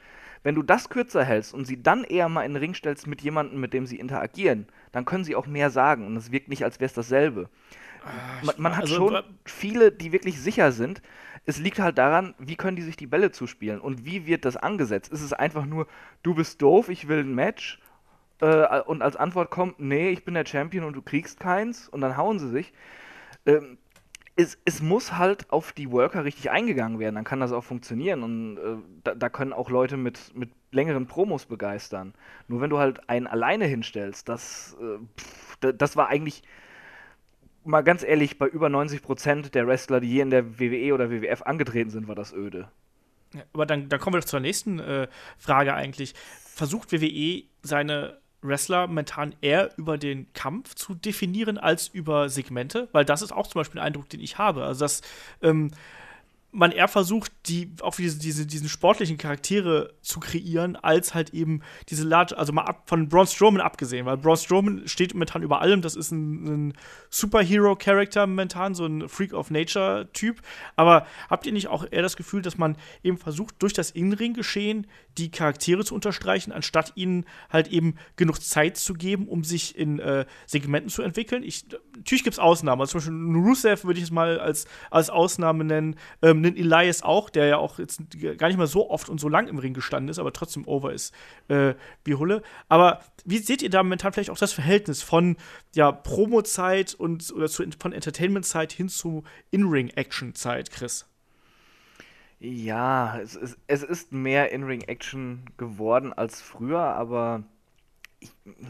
[0.47, 3.21] Wenn du das kürzer hältst und sie dann eher mal in den Ring stellst mit
[3.21, 6.63] jemandem, mit dem sie interagieren, dann können sie auch mehr sagen und es wirkt nicht,
[6.63, 7.49] als wäre es dasselbe.
[8.45, 11.03] Man, man, hat also, schon viele, die wirklich sicher sind.
[11.47, 14.57] Es liegt halt daran, wie können die sich die Bälle zuspielen und wie wird das
[14.57, 15.13] angesetzt.
[15.13, 15.89] Ist es einfach nur,
[16.23, 17.81] du bist doof, ich will ein Match
[18.41, 22.03] äh, und als Antwort kommt, nee, ich bin der Champion und du kriegst keins und
[22.03, 22.73] dann hauen sie sich.
[23.47, 23.79] Ähm,
[24.37, 28.23] es, es, muss halt auf die Worker richtig eingegangen werden, dann kann das auch funktionieren.
[28.23, 32.15] Und äh, da, da, können auch Leute mit, mit längeren Promos begeistern.
[32.47, 36.43] Nur wenn du halt einen alleine hinstellst, das, äh, pff, das war eigentlich,
[37.65, 41.43] mal ganz ehrlich, bei über 90% der Wrestler, die hier in der WWE oder WWF
[41.43, 42.69] angetreten sind, war das öde.
[43.35, 46.15] Ja, aber dann, dann kommen wir doch zur nächsten äh, Frage eigentlich.
[46.45, 53.05] Versucht WWE seine Wrestler momentan eher über den Kampf zu definieren als über Segmente, weil
[53.05, 54.65] das ist auch zum Beispiel ein Eindruck, den ich habe.
[54.65, 55.03] Also, dass
[55.43, 55.71] ähm,
[56.57, 61.61] man eher versucht, die, auch diese, diese, diesen sportlichen Charaktere zu kreieren, als halt eben
[61.91, 65.61] diese large, also mal ab, von Braun Strowman abgesehen, weil Braun Strowman steht momentan über
[65.61, 66.73] allem, das ist ein, ein
[67.11, 70.41] Superhero-Charakter momentan, so ein Freak of Nature-Typ.
[70.77, 74.87] Aber habt ihr nicht auch eher das Gefühl, dass man eben versucht, durch das Innenring-Geschehen
[75.19, 79.99] die Charaktere zu unterstreichen, anstatt ihnen halt eben genug Zeit zu geben, um sich in
[79.99, 81.43] äh, Segmenten zu entwickeln?
[81.43, 81.67] Ich,
[81.97, 85.65] natürlich gibt es Ausnahmen, also zum Beispiel Rusev würde ich es mal als, als Ausnahme
[85.65, 85.97] nennen.
[86.23, 88.01] Ähm, einen Elias auch, der ja auch jetzt
[88.39, 90.93] gar nicht mal so oft und so lang im Ring gestanden ist, aber trotzdem over
[90.93, 91.15] ist
[91.49, 92.43] äh, wie Hulle.
[92.69, 95.37] Aber wie seht ihr da momentan vielleicht auch das Verhältnis von
[95.75, 101.07] ja, Promo-Zeit und oder zu, von Entertainment-Zeit hin zu In-Ring-Action-Zeit, Chris?
[102.39, 107.45] Ja, es ist, es ist mehr In-Ring-Action geworden als früher, aber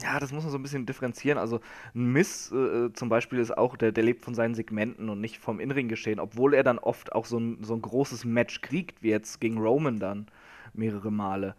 [0.02, 1.38] ja, das muss man so ein bisschen differenzieren.
[1.38, 1.61] Also
[1.94, 5.38] ein Miss äh, zum Beispiel ist auch, der, der lebt von seinen Segmenten und nicht
[5.38, 9.11] vom Innenring-Geschehen, obwohl er dann oft auch so ein, so ein großes Match kriegt, wie
[9.11, 10.26] jetzt gegen Roman dann
[10.74, 11.54] mehrere Male.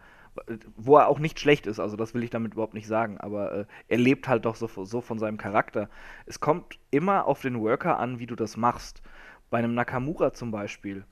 [0.76, 3.52] Wo er auch nicht schlecht ist, also das will ich damit überhaupt nicht sagen, aber
[3.52, 5.90] äh, er lebt halt doch so, so von seinem Charakter.
[6.28, 9.02] Es kommt immer auf den Worker an, wie du das machst.
[9.50, 11.06] Bei einem Nakamura zum Beispiel.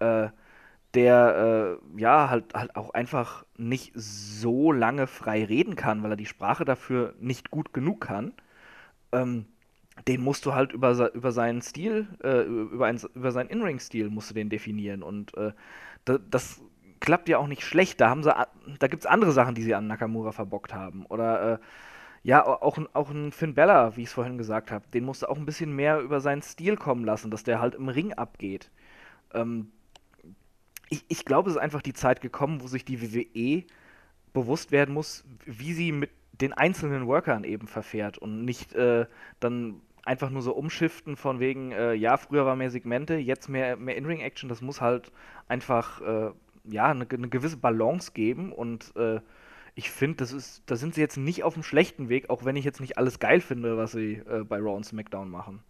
[0.00, 0.28] Äh,
[0.94, 6.16] der äh, ja halt, halt auch einfach nicht so lange frei reden kann, weil er
[6.16, 8.32] die Sprache dafür nicht gut genug kann.
[9.12, 9.46] Ähm,
[10.06, 14.30] den musst du halt über, über seinen Stil, äh, über, ein, über seinen In-Ring-Stil musst
[14.30, 15.02] du den definieren.
[15.02, 15.52] Und äh,
[16.04, 16.62] da, das
[17.00, 18.00] klappt ja auch nicht schlecht.
[18.00, 18.32] Da, haben sie,
[18.78, 21.04] da gibt es andere Sachen, die sie an Nakamura verbockt haben.
[21.06, 21.58] Oder äh,
[22.22, 25.28] ja, auch, auch ein Finn Bella, wie ich es vorhin gesagt habe, den musst du
[25.28, 28.70] auch ein bisschen mehr über seinen Stil kommen lassen, dass der halt im Ring abgeht.
[29.34, 29.70] Ähm,
[30.90, 33.64] ich, ich glaube, es ist einfach die Zeit gekommen, wo sich die WWE
[34.32, 39.06] bewusst werden muss, wie sie mit den einzelnen Workern eben verfährt und nicht äh,
[39.40, 43.76] dann einfach nur so umschiften von wegen, äh, ja, früher war mehr Segmente, jetzt mehr,
[43.76, 45.12] mehr In-Ring-Action, das muss halt
[45.48, 46.30] einfach äh,
[46.64, 49.20] ja, eine, eine, gewisse Balance geben und äh,
[49.74, 52.56] ich finde, das ist, da sind sie jetzt nicht auf dem schlechten Weg, auch wenn
[52.56, 55.62] ich jetzt nicht alles geil finde, was sie äh, bei Raw und SmackDown machen.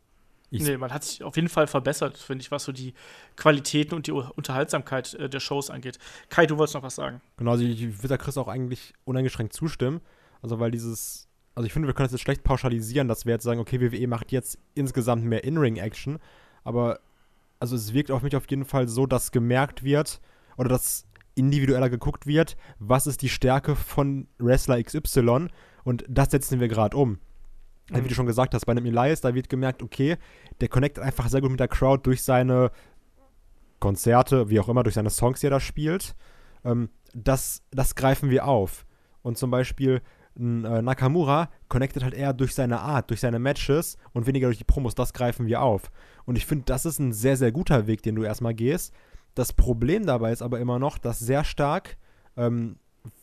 [0.50, 2.94] Ich nee, man hat sich auf jeden Fall verbessert, finde ich, was so die
[3.36, 5.98] Qualitäten und die Unterhaltsamkeit äh, der Shows angeht.
[6.30, 7.20] Kai, du wolltest noch was sagen.
[7.36, 10.00] Genau, also ich, ich würde da Chris auch eigentlich uneingeschränkt zustimmen.
[10.40, 13.44] Also, weil dieses, also ich finde, wir können das jetzt schlecht pauschalisieren, dass wir jetzt
[13.44, 16.18] sagen, okay, WWE macht jetzt insgesamt mehr In-Ring-Action.
[16.64, 17.00] Aber,
[17.60, 20.20] also es wirkt auf mich auf jeden Fall so, dass gemerkt wird,
[20.58, 25.48] oder dass individueller geguckt wird, was ist die Stärke von Wrestler XY
[25.84, 27.18] und das setzen wir gerade um.
[27.90, 30.16] Also, wie du schon gesagt hast, bei einem Elias, da wird gemerkt, okay,
[30.60, 32.70] der connectet einfach sehr gut mit der Crowd durch seine
[33.80, 36.14] Konzerte, wie auch immer, durch seine Songs, die er da spielt.
[36.64, 38.84] Ähm, das, das greifen wir auf.
[39.22, 40.02] Und zum Beispiel
[40.38, 44.64] äh, Nakamura connectet halt eher durch seine Art, durch seine Matches und weniger durch die
[44.64, 44.94] Promos.
[44.94, 45.90] Das greifen wir auf.
[46.26, 48.94] Und ich finde, das ist ein sehr, sehr guter Weg, den du erstmal gehst.
[49.34, 51.96] Das Problem dabei ist aber immer noch, dass sehr stark,
[52.36, 52.76] ähm,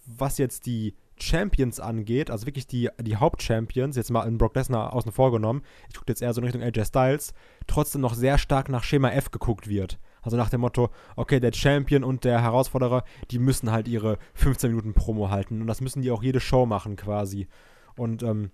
[0.06, 4.93] was jetzt die Champions angeht, also wirklich die, die Hauptchampions, jetzt mal in Brock Lesnar
[4.93, 7.34] außen vor genommen, ich gucke jetzt eher so in Richtung AJ Styles,
[7.67, 9.99] trotzdem noch sehr stark nach Schema F geguckt wird.
[10.21, 14.71] Also nach dem Motto, okay, der Champion und der Herausforderer, die müssen halt ihre 15
[14.71, 17.47] Minuten Promo halten und das müssen die auch jede Show machen quasi.
[17.95, 18.49] Und ähm,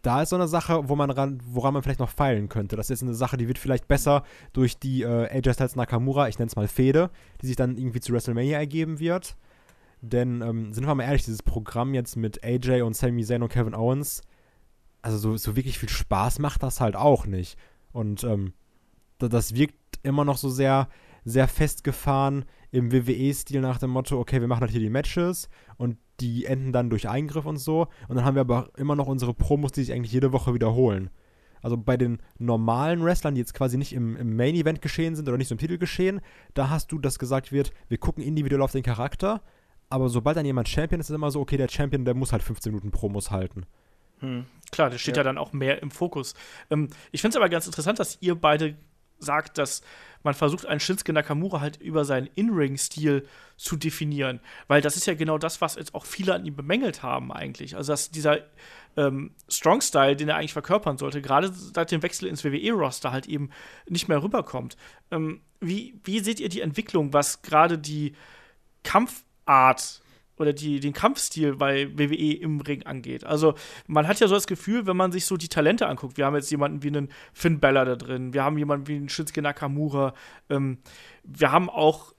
[0.00, 2.74] da ist so eine Sache, wo man ran, woran man vielleicht noch feilen könnte.
[2.74, 6.38] Das ist eine Sache, die wird vielleicht besser durch die äh, AJ Styles Nakamura, ich
[6.38, 9.36] nenne es mal Fede, die sich dann irgendwie zu WrestleMania ergeben wird.
[10.02, 13.52] Denn, ähm, sind wir mal ehrlich, dieses Programm jetzt mit AJ und Sami Zayn und
[13.52, 14.22] Kevin Owens,
[15.00, 17.56] also so, so wirklich viel Spaß macht das halt auch nicht.
[17.92, 18.52] Und ähm,
[19.18, 20.88] das wirkt immer noch so sehr,
[21.24, 25.98] sehr festgefahren im WWE-Stil nach dem Motto, okay, wir machen halt hier die Matches und
[26.20, 27.88] die enden dann durch Eingriff und so.
[28.08, 31.10] Und dann haben wir aber immer noch unsere Promos, die sich eigentlich jede Woche wiederholen.
[31.60, 35.38] Also bei den normalen Wrestlern, die jetzt quasi nicht im, im Main-Event geschehen sind oder
[35.38, 36.20] nicht so im Titel geschehen,
[36.54, 39.42] da hast du, dass gesagt wird, wir gucken individuell auf den Charakter,
[39.92, 42.32] aber sobald dann jemand Champion ist, ist es immer so, okay, der Champion, der muss
[42.32, 43.66] halt 15 Minuten Promos halten.
[44.20, 44.46] Hm.
[44.70, 45.20] Klar, der steht ja.
[45.20, 45.24] ja.
[45.24, 46.34] dann auch mehr im Fokus.
[46.70, 48.76] Ähm, ich finde es aber ganz interessant, dass ihr beide
[49.18, 49.82] sagt, dass
[50.22, 53.26] man versucht, einen Shinsuke Nakamura halt über seinen In-Ring-Stil
[53.56, 54.40] zu definieren.
[54.68, 57.76] Weil das ist ja genau das, was jetzt auch viele an ihm bemängelt haben, eigentlich.
[57.76, 58.38] Also, dass dieser
[58.96, 63.50] ähm, Strong-Style, den er eigentlich verkörpern sollte, gerade seit dem Wechsel ins WWE-Roster halt eben
[63.88, 64.76] nicht mehr rüberkommt.
[65.10, 68.14] Ähm, wie, wie seht ihr die Entwicklung, was gerade die
[68.84, 70.02] Kampf- Art
[70.36, 73.24] oder die, den Kampfstil bei WWE im Ring angeht.
[73.24, 73.54] Also
[73.86, 76.34] man hat ja so das Gefühl, wenn man sich so die Talente anguckt, wir haben
[76.34, 80.14] jetzt jemanden wie einen Finn Bella da drin, wir haben jemanden wie einen Shinsuke Nakamura,
[80.50, 80.78] ähm,
[81.22, 82.12] wir haben auch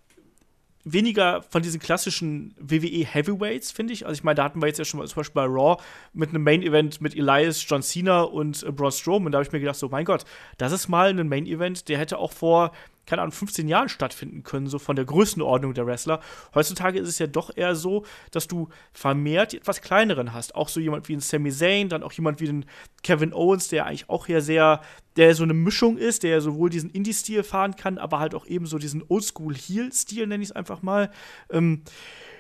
[0.86, 4.05] weniger von diesen klassischen WWE Heavyweights, finde ich.
[4.05, 5.81] Also ich meine, da hatten wir jetzt ja schon mal zum Beispiel bei Raw
[6.12, 9.31] mit einem Main Event mit Elias, John Cena und äh, Braun Strowman.
[9.31, 10.25] Da habe ich mir gedacht, so mein Gott,
[10.57, 12.73] das ist mal ein Main Event, der hätte auch vor
[13.05, 16.21] keine Ahnung, 15 Jahren stattfinden können, so von der Größenordnung der Wrestler.
[16.55, 20.55] Heutzutage ist es ja doch eher so, dass du vermehrt etwas kleineren hast.
[20.55, 22.65] Auch so jemand wie ein Sami Zayn, dann auch jemand wie ein
[23.03, 24.81] Kevin Owens, der eigentlich auch ja sehr,
[25.17, 28.65] der so eine Mischung ist, der sowohl diesen Indie-Stil fahren kann, aber halt auch eben
[28.65, 31.11] so diesen Oldschool-Heel-Stil, nenne ich es einfach mal.
[31.49, 31.83] Ähm,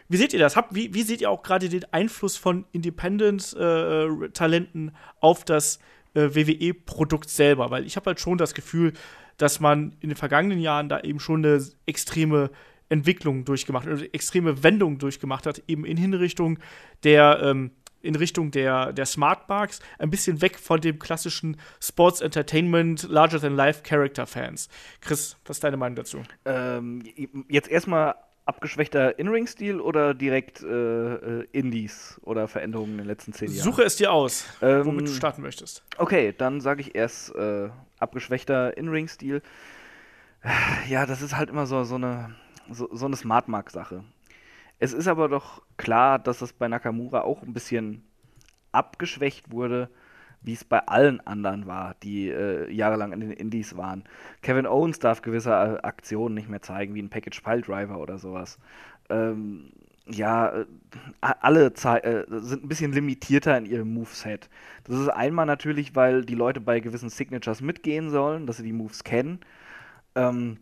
[0.09, 0.55] wie seht ihr das?
[0.55, 5.79] Habt, wie, wie seht ihr auch gerade den Einfluss von Independent-Talenten äh, auf das
[6.13, 7.71] äh, WWE-Produkt selber?
[7.71, 8.93] Weil ich habe halt schon das Gefühl,
[9.37, 12.49] dass man in den vergangenen Jahren da eben schon eine extreme
[12.89, 16.59] Entwicklung durchgemacht, eine extreme Wendung durchgemacht hat, eben in Hinrichtung
[17.03, 17.71] der ähm,
[18.03, 23.39] in Richtung der, der Smart Marks, ein bisschen weg von dem klassischen Sports Entertainment, Larger
[23.39, 24.67] Than Life Character Fans.
[25.01, 26.21] Chris, was ist deine Meinung dazu?
[26.45, 27.03] Ähm,
[27.47, 28.15] jetzt erstmal
[28.45, 33.63] abgeschwächter In-Ring-Stil oder direkt äh, äh, Indies oder Veränderungen in den letzten zehn Jahren?
[33.63, 35.83] Suche es dir aus, ähm, womit du starten möchtest.
[35.97, 37.69] Okay, dann sage ich erst äh,
[38.03, 39.41] abgeschwächter In-Ring-Stil.
[40.89, 42.35] Ja, das ist halt immer so, so eine,
[42.69, 44.03] so, so eine Smart-Mark-Sache.
[44.79, 48.03] Es ist aber doch klar, dass das bei Nakamura auch ein bisschen
[48.73, 49.89] abgeschwächt wurde,
[50.41, 54.03] wie es bei allen anderen war, die äh, jahrelang in den Indies waren.
[54.41, 58.59] Kevin Owens darf gewisse Aktionen nicht mehr zeigen, wie ein Package Pile Driver oder sowas.
[59.09, 59.71] Ähm,
[60.07, 60.65] ja, äh,
[61.21, 64.49] alle äh, sind ein bisschen limitierter in ihrem Moveset.
[64.83, 68.73] Das ist einmal natürlich, weil die Leute bei gewissen Signatures mitgehen sollen, dass sie die
[68.73, 69.39] Moves kennen,
[70.15, 70.59] ähm,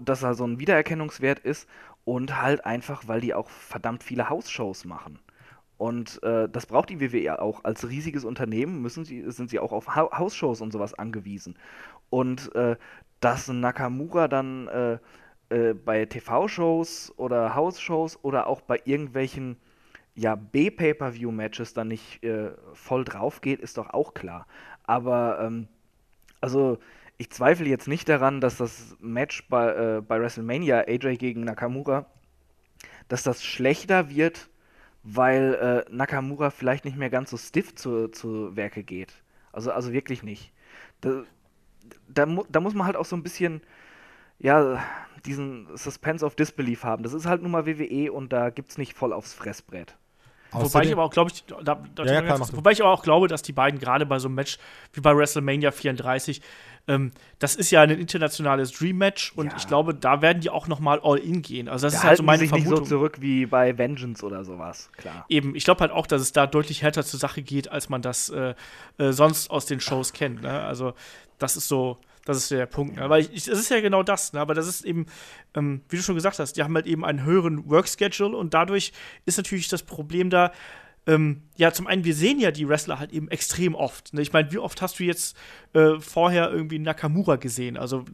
[0.00, 1.68] dass da so ein Wiedererkennungswert ist
[2.04, 5.18] und halt einfach, weil die auch verdammt viele House-Shows machen.
[5.76, 7.64] Und äh, das braucht die WWE auch.
[7.64, 11.56] Als riesiges Unternehmen müssen sie, sind sie auch auf ha Hausshows und sowas angewiesen.
[12.10, 12.76] Und äh,
[13.20, 14.68] dass Nakamura dann
[15.50, 19.56] äh, bei TV-Shows oder House-Shows oder auch bei irgendwelchen
[20.14, 24.46] ja, B-Pay-Per-View-Matches dann nicht äh, voll drauf geht, ist doch auch klar.
[24.82, 25.68] Aber ähm,
[26.40, 26.78] also
[27.18, 32.06] ich zweifle jetzt nicht daran, dass das Match bei, äh, bei WrestleMania, AJ gegen Nakamura,
[33.08, 34.48] dass das schlechter wird,
[35.02, 35.54] weil
[35.88, 39.12] äh, Nakamura vielleicht nicht mehr ganz so stiff zu, zu Werke geht.
[39.52, 40.52] Also, also wirklich nicht.
[41.00, 41.24] Da,
[42.08, 43.62] da, da muss man halt auch so ein bisschen,
[44.38, 44.82] ja,
[45.26, 47.02] diesen Suspense of Disbelief haben.
[47.02, 49.96] Das ist halt nun mal WWE und da gibt es nicht voll aufs Fressbrett.
[50.50, 53.28] Wobei ich aber auch glaube, ich, da, da Ja, ja, wobei ich aber auch glaube,
[53.28, 54.56] dass die beiden gerade bei so einem Match
[54.94, 56.40] wie bei WrestleMania 34,
[56.86, 59.56] ähm, das ist ja ein internationales Dream Match und Ja.
[59.58, 61.68] ich glaube, da werden die auch noch mal all in gehen.
[61.68, 62.86] Also das Da ist halt so meine sich nicht Vermutung.
[62.86, 65.26] so zurück wie bei Vengeance oder sowas, klar.
[65.28, 68.00] Eben, ich glaube halt auch, dass es da deutlich härter zur Sache geht, als man
[68.00, 68.54] das äh,
[68.96, 70.40] äh, sonst aus den Shows kennt.
[70.40, 70.62] Ne?
[70.62, 70.94] Also,
[71.38, 72.96] das ist so, das ist der Punkt.
[72.96, 73.18] Ne?
[73.20, 74.40] Ich, es ist ja genau das, ne?
[74.40, 75.06] aber das ist eben,
[75.54, 78.92] ähm, wie du schon gesagt hast, die haben halt eben einen höheren Work-Schedule und dadurch
[79.24, 80.52] ist natürlich das Problem da,
[81.06, 84.12] ähm, ja, zum einen, wir sehen ja die Wrestler halt eben extrem oft.
[84.12, 84.20] Ne?
[84.20, 85.38] Ich meine, wie oft hast du jetzt
[85.72, 87.78] äh, vorher irgendwie Nakamura gesehen?
[87.78, 88.04] Also,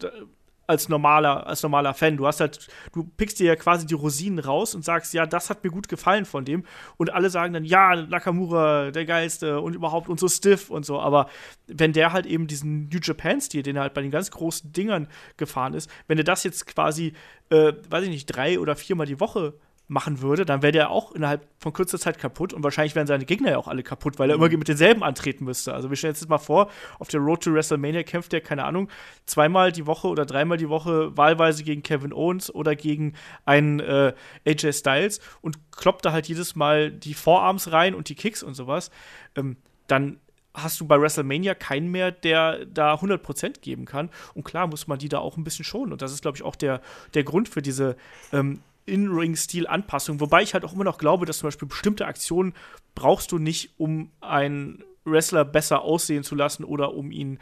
[0.67, 2.17] als normaler, als normaler Fan.
[2.17, 5.49] Du hast halt, du pickst dir ja quasi die Rosinen raus und sagst, ja, das
[5.49, 6.63] hat mir gut gefallen von dem.
[6.97, 10.99] Und alle sagen dann, ja, Nakamura, der geilste und überhaupt und so stiff und so.
[10.99, 11.29] Aber
[11.67, 15.07] wenn der halt eben diesen New Japan-Stil, den er halt bei den ganz großen Dingern
[15.37, 17.13] gefahren ist, wenn er das jetzt quasi,
[17.49, 19.53] äh, weiß ich nicht, drei oder viermal die Woche
[19.87, 23.25] machen würde, dann wäre der auch innerhalb von kurzer Zeit kaputt und wahrscheinlich wären seine
[23.25, 25.73] Gegner ja auch alle kaputt, weil er immer mit denselben antreten müsste.
[25.73, 28.65] Also wir stellen uns jetzt mal vor, auf der Road to WrestleMania kämpft er, keine
[28.65, 28.89] Ahnung,
[29.25, 33.13] zweimal die Woche oder dreimal die Woche wahlweise gegen Kevin Owens oder gegen
[33.45, 34.13] einen äh,
[34.45, 38.55] AJ Styles und kloppt da halt jedes Mal die Vorarms rein und die Kicks und
[38.55, 38.89] sowas.
[39.35, 40.19] Ähm, dann
[40.55, 44.09] hast du bei WrestleMania keinen mehr, der da 100% geben kann.
[44.33, 45.91] Und klar muss man die da auch ein bisschen schonen.
[45.91, 46.81] Und das ist, glaube ich, auch der,
[47.13, 47.95] der Grund für diese
[48.31, 50.19] ähm, In-Ring-Stil-Anpassung.
[50.19, 52.53] Wobei ich halt auch immer noch glaube, dass zum Beispiel bestimmte Aktionen
[52.93, 57.39] brauchst du nicht, um einen Wrestler besser aussehen zu lassen oder um ihn,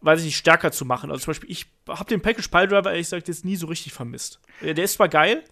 [0.00, 1.10] weiß ich nicht, stärker zu machen.
[1.10, 3.92] Also zum Beispiel, ich habe den Package Pile Driver, ehrlich gesagt, jetzt nie so richtig
[3.92, 4.40] vermisst.
[4.62, 5.44] Der ist zwar geil,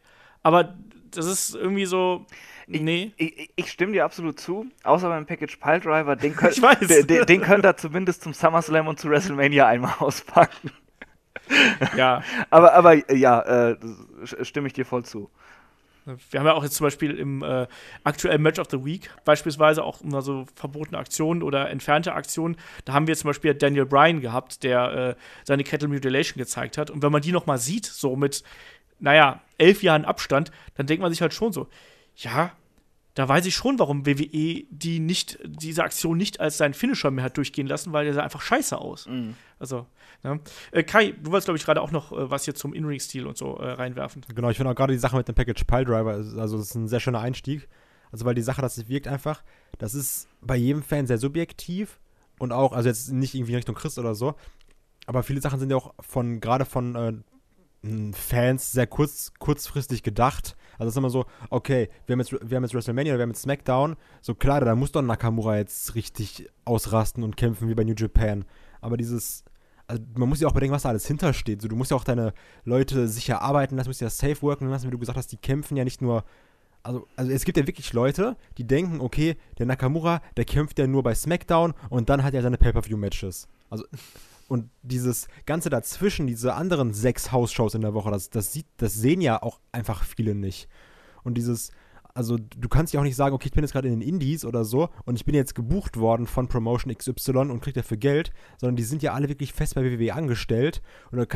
[0.43, 0.77] aber
[1.11, 2.27] das ist irgendwie so.
[2.69, 3.13] Nee.
[3.17, 6.57] Ich, ich stimme dir absolut zu, außer beim Package Pile Driver, den, könnt.
[6.91, 10.73] Den, den, den könnt ihr zumindest zum SummerSlam und zu WrestleMania einmal auspacken.
[11.97, 12.23] Ja.
[12.51, 13.77] Aber, aber ja, äh,
[14.43, 15.31] stimme ich dir voll zu.
[16.31, 17.67] Wir haben ja auch jetzt zum Beispiel im äh,
[18.05, 22.57] aktuellen Match of the Week beispielsweise auch immer so verbotene Aktionen oder entfernte Aktionen.
[22.85, 26.91] Da haben wir zum Beispiel Daniel Bryan gehabt, der äh, seine Cattle Mutilation gezeigt hat.
[26.91, 28.45] Und wenn man die noch mal sieht, so mit,
[29.01, 31.67] naja, elf Jahren Abstand, dann denkt man sich halt schon so,
[32.15, 32.53] ja,
[33.17, 37.25] da weiß ich schon, warum WWE die nicht, diese Aktion nicht als seinen Finisher mehr
[37.25, 39.09] hat durchgehen lassen, weil der sah einfach scheiße aus.
[39.59, 39.87] Also,
[40.23, 40.39] ne?
[40.71, 43.37] äh, Kai, du wolltest, glaube ich, gerade auch noch äh, was hier zum In-Ring-Stil und
[43.37, 44.23] so äh, reinwerfen.
[44.35, 46.67] Genau, ich finde auch gerade die Sache mit dem Package Pile Driver, ist- also das
[46.69, 47.69] ist ein sehr schöner Einstieg.
[48.13, 49.43] Also weil die Sache, das wirkt einfach,
[49.79, 51.99] das ist bei jedem Fan sehr subjektiv
[52.39, 54.35] und auch, also jetzt nicht irgendwie in Richtung Christ oder so,
[55.07, 56.95] aber viele Sachen sind ja auch von, gerade von
[57.83, 60.57] äh, Fans sehr kurz, kurzfristig gedacht.
[60.79, 63.23] Also es ist immer so, okay, wir haben, jetzt, wir haben jetzt WrestleMania oder wir
[63.25, 67.75] haben jetzt SmackDown, so klar, da muss doch Nakamura jetzt richtig ausrasten und kämpfen wie
[67.75, 68.45] bei New Japan.
[68.81, 69.45] Aber dieses,
[69.87, 71.63] also man muss ja auch bedenken, was da alles hintersteht.
[71.63, 72.33] So, du musst ja auch deine
[72.65, 75.77] Leute sicher arbeiten lassen, musst ja safe worken lassen, wie du gesagt hast, die kämpfen
[75.77, 76.25] ja nicht nur.
[76.83, 80.87] Also, also es gibt ja wirklich Leute, die denken, okay, der Nakamura, der kämpft ja
[80.87, 83.49] nur bei SmackDown und dann hat er seine Pay-Per-View-Matches.
[83.71, 83.85] Also,
[84.49, 88.95] und dieses Ganze dazwischen, diese anderen sechs House-Shows in der Woche, das, das, sieht, das
[88.95, 90.69] sehen ja auch einfach viele nicht.
[91.25, 91.73] Und dieses,
[92.15, 94.45] also du kannst ja auch nicht sagen, okay, ich bin jetzt gerade in den Indies
[94.45, 98.33] oder so und ich bin jetzt gebucht worden von Promotion XY und krieg dafür Geld,
[98.59, 100.81] sondern die sind ja alle wirklich fest bei WWE angestellt
[101.11, 101.27] und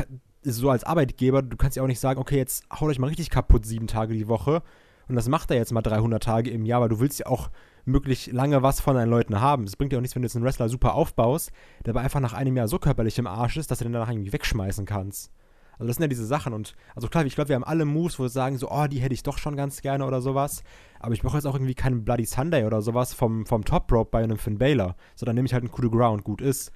[0.43, 3.29] so als Arbeitgeber, du kannst ja auch nicht sagen, okay, jetzt haut euch mal richtig
[3.29, 4.63] kaputt sieben Tage die Woche
[5.07, 7.51] und das macht er jetzt mal 300 Tage im Jahr, weil du willst ja auch
[7.85, 9.63] möglich lange was von deinen Leuten haben.
[9.63, 11.51] Es bringt ja auch nichts, wenn du jetzt einen Wrestler super aufbaust,
[11.85, 14.09] der aber einfach nach einem Jahr so körperlich im Arsch ist, dass du den danach
[14.09, 15.31] irgendwie wegschmeißen kannst.
[15.73, 18.19] Also das sind ja diese Sachen und also klar, ich glaube, wir haben alle Moves,
[18.19, 20.63] wo wir sagen so, oh, die hätte ich doch schon ganz gerne oder sowas.
[20.99, 24.11] Aber ich brauche jetzt auch irgendwie keinen Bloody Sunday oder sowas vom, vom Top Rope
[24.11, 24.95] bei einem Finn Balor.
[25.15, 26.71] So, dann nehme ich halt einen Coup de Ground, gut ist.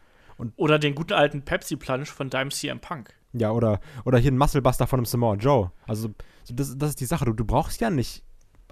[0.55, 3.13] Oder den guten alten Pepsi-Plunge von Dime CM Punk.
[3.33, 5.71] Ja, oder, oder hier ein Musclebuster von einem Samoa Joe.
[5.85, 6.09] Also,
[6.43, 7.25] so das, das ist die Sache.
[7.25, 8.23] Du, du brauchst ja nicht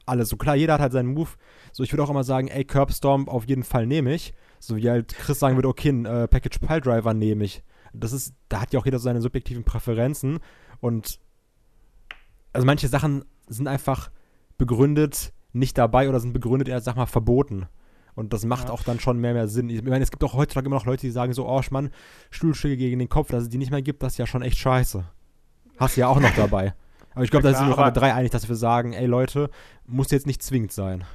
[0.06, 0.30] alles.
[0.30, 1.30] So klar, jeder hat halt seinen Move.
[1.72, 4.34] So, ich würde auch immer sagen, ey, Curbstorm auf jeden Fall nehme ich.
[4.60, 7.63] So wie halt Chris sagen würde, okay, ein äh, Package Pile Driver nehme ich.
[7.94, 10.39] Das ist, da hat ja auch jeder so seine subjektiven Präferenzen.
[10.80, 11.20] Und
[12.54, 14.10] also manche Sachen sind einfach
[14.58, 17.68] begründet nicht dabei oder sind begründet eher, sag mal, verboten.
[18.16, 18.74] Und das macht Ja.
[18.74, 19.70] auch dann schon mehr, mehr Sinn.
[19.70, 21.89] Ich meine, es gibt auch heutzutage immer noch Leute, die sagen so, oh Mann,
[22.30, 24.58] Stuhlschläge gegen den Kopf, dass es die nicht mehr gibt, das ist ja schon echt
[24.58, 25.04] scheiße.
[25.78, 26.74] Hast du ja auch noch dabei.
[27.13, 29.06] Aber ich glaube, Ja, da sind wir uns alle drei einig, dass wir sagen, ey
[29.06, 29.49] Leute,
[29.86, 31.06] muss jetzt nicht zwingend sein.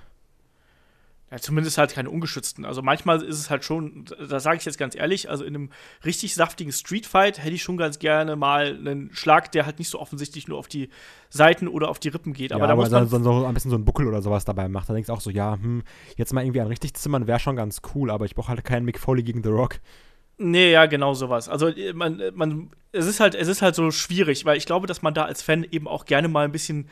[1.31, 2.65] Ja, zumindest halt keine ungeschützten.
[2.65, 5.71] Also manchmal ist es halt schon, da sage ich jetzt ganz ehrlich, also in einem
[6.03, 10.01] richtig saftigen Streetfight hätte ich schon ganz gerne mal einen Schlag, der halt nicht so
[10.01, 10.89] offensichtlich nur auf die
[11.29, 12.53] Seiten oder auf die Rippen geht.
[12.53, 14.69] Aber ja, da muss man dann so ein bisschen so ein Buckel oder sowas dabei
[14.71, 14.89] macht.
[14.89, 15.83] Dann denkst du auch so, ja, hm,
[16.17, 18.87] jetzt mal irgendwie an richtig zimmern wäre schon ganz cool, aber ich brauche halt keinen
[18.87, 19.81] Mick Foley gegen The Rock.
[20.39, 21.49] Nee, ja, genau sowas.
[21.49, 24.67] Also äh, man, äh, man, es ist halt, es ist halt so schwierig, weil ich
[24.67, 26.89] glaube, dass man da als Fan eben auch gerne mal ein bisschen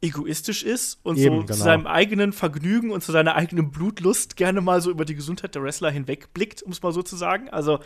[0.00, 1.54] egoistisch ist und Eben, so genau.
[1.54, 5.54] zu seinem eigenen Vergnügen und zu seiner eigenen Blutlust gerne mal so über die Gesundheit
[5.54, 7.48] der Wrestler hinwegblickt, um es mal so zu sagen.
[7.50, 7.78] Also,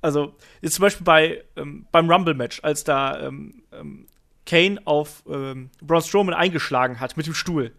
[0.00, 4.06] also jetzt zum Beispiel bei ähm, beim Rumble-Match, als da ähm, ähm,
[4.46, 7.72] Kane auf ähm, Braun Strowman eingeschlagen hat mit dem Stuhl.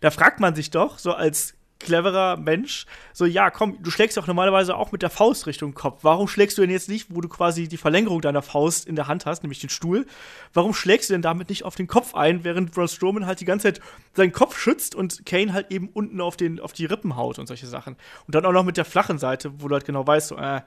[0.00, 4.26] Da fragt man sich doch, so als cleverer Mensch, so, ja, komm, du schlägst doch
[4.26, 6.00] normalerweise auch mit der Faust Richtung Kopf.
[6.02, 9.08] Warum schlägst du denn jetzt nicht, wo du quasi die Verlängerung deiner Faust in der
[9.08, 10.06] Hand hast, nämlich den Stuhl?
[10.54, 13.44] Warum schlägst du denn damit nicht auf den Kopf ein, während Braun Strowman halt die
[13.44, 13.80] ganze Zeit
[14.14, 17.46] seinen Kopf schützt und Kane halt eben unten auf, den, auf die Rippen haut und
[17.46, 17.96] solche Sachen?
[18.26, 20.62] Und dann auch noch mit der flachen Seite, wo du halt genau weißt, so, äh,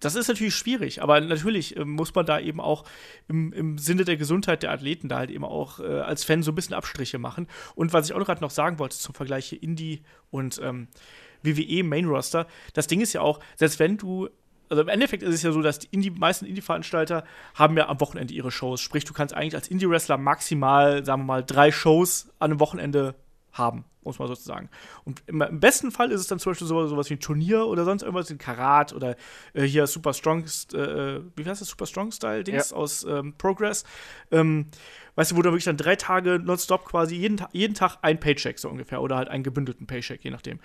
[0.00, 2.84] das ist natürlich schwierig, aber natürlich äh, muss man da eben auch
[3.28, 6.52] im, im Sinne der Gesundheit der Athleten da halt eben auch äh, als Fan so
[6.52, 7.48] ein bisschen Abstriche machen.
[7.74, 10.88] Und was ich auch gerade noch sagen wollte zum Vergleich hier Indie und ähm,
[11.42, 14.28] WWE Main Roster, das Ding ist ja auch, selbst wenn du
[14.70, 18.00] also im Endeffekt ist es ja so, dass die Indie, meisten Indie-Veranstalter haben ja am
[18.00, 18.80] Wochenende ihre Shows.
[18.80, 23.14] Sprich, du kannst eigentlich als Indie-Wrestler maximal, sagen wir mal, drei Shows an einem Wochenende
[23.54, 24.68] haben, muss man sozusagen.
[25.04, 27.66] Und im, im besten Fall ist es dann zum Beispiel so, sowas wie ein Turnier
[27.66, 29.16] oder sonst irgendwas, ein Karat oder
[29.54, 32.76] äh, hier Super Strong, äh, wie heißt das, Super Strong Style-Dings Ja.
[32.76, 33.84] aus ähm, Progress.
[34.30, 34.66] Ähm,
[35.14, 38.58] weißt du, wo du wirklich dann drei Tage nonstop quasi jeden, jeden Tag ein Paycheck
[38.58, 40.58] so ungefähr oder halt einen gebündelten Paycheck, je nachdem.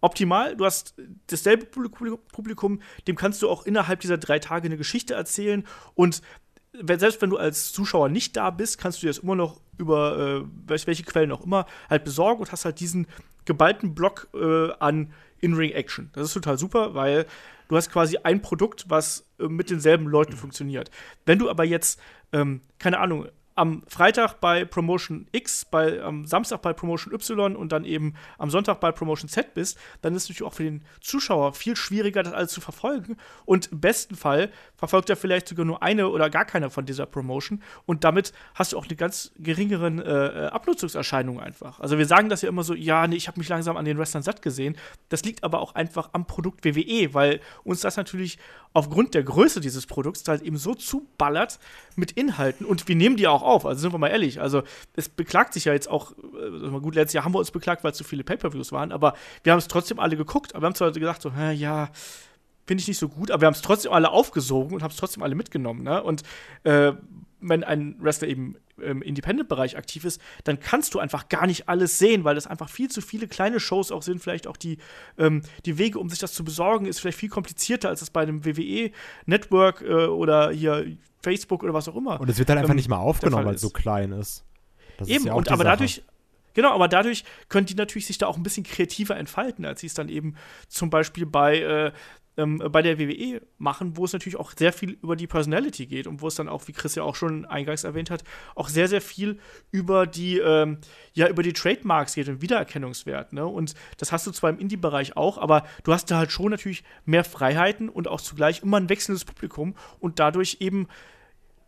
[0.00, 0.94] Optimal, du hast
[1.28, 6.20] dasselbe Publikum- dem kannst du auch innerhalb dieser drei Tage eine Geschichte erzählen und
[6.82, 10.44] selbst wenn du als Zuschauer nicht da bist, kannst du dir das immer noch über
[10.44, 13.06] äh, welche, Quellen auch immer halt besorgen und hast halt diesen
[13.44, 16.10] geballten Block äh, an In-Ring-Action.
[16.14, 17.26] Das ist total super, weil
[17.68, 20.90] du hast quasi ein Produkt, was äh, mit denselben Leuten funktioniert.
[21.26, 22.00] Wenn du aber jetzt,
[22.32, 27.70] ähm, keine Ahnung, am Freitag bei Promotion X, bei, am Samstag bei Promotion Y und
[27.70, 30.82] dann eben am Sonntag bei Promotion Z bist, dann ist es natürlich auch für den
[31.00, 33.16] Zuschauer viel schwieriger, das alles zu verfolgen.
[33.44, 37.06] Und im besten Fall verfolgt er vielleicht sogar nur eine oder gar keine von dieser
[37.06, 37.62] Promotion.
[37.86, 41.78] Und damit hast du auch eine ganz geringeren äh, äh, Abnutzungserscheinung einfach.
[41.78, 43.98] Also wir sagen das ja immer so, ja, nee, ich habe mich langsam an den
[43.98, 44.76] Wrestlern satt gesehen.
[45.10, 48.38] Das liegt aber auch einfach am Produkt WWE, weil uns das natürlich
[48.72, 51.60] aufgrund der Größe dieses Produkts halt eben so zuballert
[51.94, 54.62] mit Inhalten und wir nehmen die auch auf, also sind wir mal ehrlich, also
[54.96, 57.94] es beklagt sich ja jetzt auch, also gut, letztes Jahr haben wir uns beklagt, weil
[57.94, 60.92] zu viele Pay-Per-Views waren, aber wir haben es trotzdem alle geguckt, aber wir haben zwar
[60.92, 61.90] gesagt so, hä, ja,
[62.66, 64.96] finde ich nicht so gut, aber wir haben es trotzdem alle aufgesogen und haben es
[64.96, 66.02] trotzdem alle mitgenommen, ne?
[66.02, 66.22] Und
[66.64, 66.92] äh,
[67.40, 71.98] wenn ein Wrestler eben im Independent-Bereich aktiv ist, dann kannst du einfach gar nicht alles
[71.98, 74.20] sehen, weil das einfach viel zu viele kleine Shows auch sind.
[74.20, 74.78] Vielleicht auch die,
[75.18, 78.22] ähm, die Wege, um sich das zu besorgen, ist vielleicht viel komplizierter, als es bei
[78.22, 82.20] einem WWE-Network äh, oder hier Facebook oder was auch immer.
[82.20, 83.74] Und es wird halt einfach ähm, nicht mal der aufgenommen, weil es so ist.
[83.74, 84.44] klein ist.
[84.98, 85.68] Das ist Eben, ja auch und aber Sache.
[85.76, 86.02] dadurch,
[86.54, 89.88] genau, aber dadurch können die natürlich sich da auch ein bisschen kreativer entfalten, als sie
[89.88, 90.36] es dann eben
[90.68, 91.92] zum Beispiel bei, äh,
[92.36, 96.06] ähm, bei der WWE machen, wo es natürlich auch sehr viel über die Personality geht
[96.06, 98.88] und wo es dann auch, wie Chris ja auch schon eingangs erwähnt hat, auch sehr,
[98.88, 99.38] sehr viel
[99.70, 100.78] über die, ähm,
[101.12, 103.46] ja, über die Trademarks geht und Wiedererkennungswert, ne?
[103.46, 106.82] Und das hast du zwar im Indie-Bereich auch, aber du hast da halt schon natürlich
[107.04, 110.88] mehr Freiheiten und auch zugleich immer ein wechselndes Publikum und dadurch eben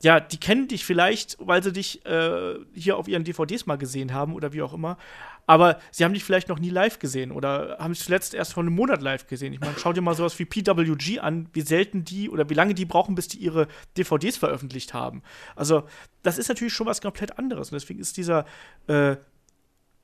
[0.03, 4.13] ja, die kennen dich vielleicht, weil sie dich äh, hier auf ihren DVDs mal gesehen
[4.13, 4.99] haben oder wie auch immer.
[5.47, 8.63] Aber sie haben dich vielleicht noch nie live gesehen oder haben dich zuletzt erst vor
[8.63, 9.53] einem Monat live gesehen.
[9.53, 12.75] Ich meine, schau dir mal sowas wie PWG an, wie selten die oder wie lange
[12.75, 15.23] die brauchen, bis die ihre DVDs veröffentlicht haben.
[15.55, 15.85] Also,
[16.23, 17.71] das ist natürlich schon was komplett anderes.
[17.71, 18.45] Und deswegen ist dieser,
[18.89, 19.17] äh,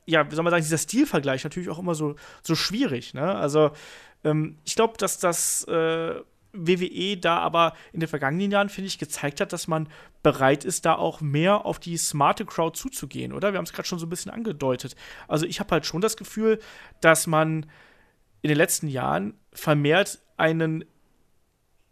[0.07, 3.13] ja, wie soll man sagen, dieser Stilvergleich natürlich auch immer so, so schwierig.
[3.13, 3.35] Ne?
[3.35, 3.73] Also,
[4.25, 6.15] ähm, ich glaube, dass das äh,
[6.53, 9.89] WWE da aber in den vergangenen Jahren, finde ich, gezeigt hat, dass man
[10.23, 13.53] bereit ist, da auch mehr auf die smarte Crowd zuzugehen, oder?
[13.53, 14.95] Wir haben es gerade schon so ein bisschen angedeutet.
[15.29, 16.61] Also ich habe halt schon das Gefühl,
[17.01, 17.67] dass man
[18.43, 20.85] in den letzten Jahren vermehrt einen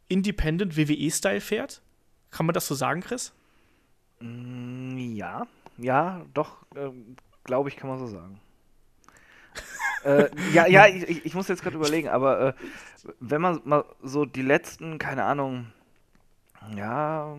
[0.08, 1.82] Independent WWE-Style fährt.
[2.30, 3.32] Kann man das so sagen, Chris?
[4.20, 5.46] Mm, Ja,
[5.78, 8.40] ja, doch, ähm, glaube ich, kann man so sagen.
[10.04, 12.52] Äh, ja, ja, ich, ich- muss jetzt gerade überlegen, aber äh,
[13.20, 15.66] wenn man mal so die letzten, keine Ahnung,
[16.76, 17.36] ja,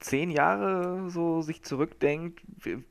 [0.00, 2.40] zehn Jahre so sich zurückdenkt,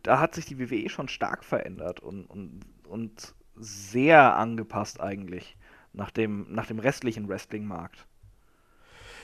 [0.03, 5.57] da hat sich die WWE schon stark verändert und, und, und sehr angepasst eigentlich
[5.93, 8.05] nach dem, nach dem restlichen Wrestling-Markt.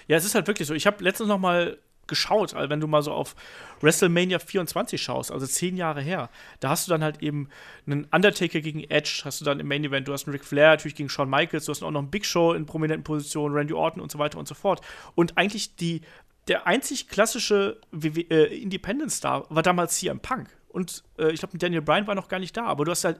[0.07, 0.73] Ja, es ist halt wirklich so.
[0.73, 1.77] Ich habe letztens noch mal
[2.07, 3.35] geschaut, also wenn du mal so auf
[3.81, 6.29] WrestleMania 24 schaust, also zehn Jahre her,
[6.59, 7.49] da hast du dann halt eben
[7.85, 10.71] einen Undertaker gegen Edge, hast du dann im Main Event, du hast einen Ric Flair
[10.71, 13.73] natürlich gegen Shawn Michaels, du hast auch noch einen Big Show in prominenten Positionen, Randy
[13.73, 14.81] Orton und so weiter und so fort.
[15.15, 16.01] Und eigentlich die,
[16.47, 20.49] der einzig klassische äh, Independent-Star war damals CM Punk.
[20.69, 23.19] Und äh, ich glaube, Daniel Bryan war noch gar nicht da, aber du hast halt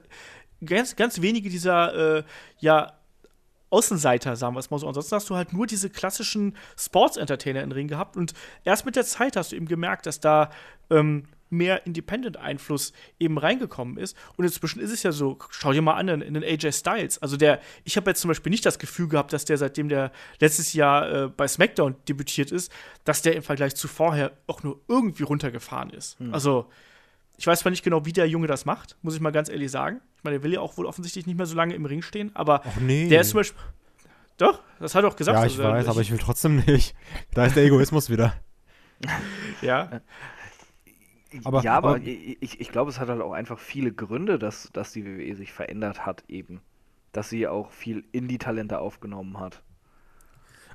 [0.64, 2.22] ganz, ganz wenige dieser, äh,
[2.58, 2.92] ja,
[3.70, 4.86] Außenseiter, sagen wir es mal so.
[4.86, 8.32] Ansonsten hast du halt nur diese klassischen Sports-Entertainer in Ring gehabt und
[8.64, 10.50] erst mit der Zeit hast du eben gemerkt, dass da
[10.90, 14.16] ähm, mehr Independent-Einfluss eben reingekommen ist.
[14.36, 17.22] Und inzwischen ist es ja so, schau dir mal an, in, den AJ Styles.
[17.22, 20.12] Also der, ich habe jetzt zum Beispiel nicht das Gefühl gehabt, dass der, seitdem der
[20.40, 22.72] letztes Jahr äh, bei SmackDown debütiert ist,
[23.04, 26.18] dass der im Vergleich zu vorher auch nur irgendwie runtergefahren ist.
[26.18, 26.34] Hm.
[26.34, 26.68] Also,
[27.38, 29.70] ich weiß zwar nicht genau, wie der Junge das macht, muss ich mal ganz ehrlich
[29.70, 30.00] sagen.
[30.16, 32.30] Ich meine, der will ja auch wohl offensichtlich nicht mehr so lange im Ring stehen,
[32.34, 33.08] aber nee.
[33.08, 33.60] der ist zum Beispiel.
[34.38, 35.38] Doch, das hat er auch gesagt.
[35.38, 36.94] Ja, ich also, weiß, aber ich will trotzdem nicht.
[37.32, 38.34] Da ist der Egoismus wieder.
[39.62, 40.00] Ja.
[41.44, 44.70] Aber- ja, aber, aber- ich, ich glaube, es hat halt auch einfach viele Gründe, dass,
[44.72, 46.60] dass die WWE sich verändert hat, eben.
[47.12, 49.62] Dass sie auch viel Indie-Talente aufgenommen hat.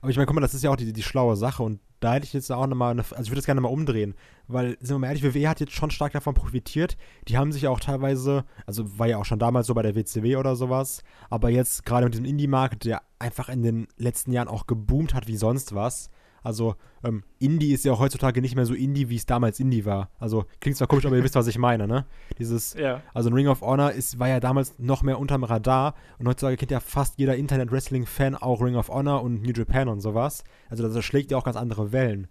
[0.01, 2.15] Aber ich meine, guck mal, das ist ja auch die, die schlaue Sache und da
[2.15, 4.15] hätte ich jetzt auch nochmal, eine, also ich würde das gerne mal umdrehen,
[4.47, 6.97] weil, sind wir mal ehrlich, WWE hat jetzt schon stark davon profitiert.
[7.27, 9.95] Die haben sich ja auch teilweise, also war ja auch schon damals so bei der
[9.95, 14.47] WCW oder sowas, aber jetzt gerade mit diesem Indie-Markt, der einfach in den letzten Jahren
[14.47, 16.09] auch geboomt hat wie sonst was.
[16.43, 19.85] Also, ähm, Indie ist ja auch heutzutage nicht mehr so Indie, wie es damals Indie
[19.85, 20.09] war.
[20.19, 22.05] Also, klingt zwar komisch, aber ihr wisst, was ich meine, ne?
[22.39, 23.01] Dieses, Ja.
[23.13, 26.57] also ein Ring of Honor ist, war ja damals noch mehr unterm Radar und heutzutage
[26.57, 30.43] kennt ja fast jeder Internet-Wrestling-Fan auch Ring of Honor und New Japan und sowas.
[30.69, 32.27] Also das schlägt ja auch ganz andere Wellen.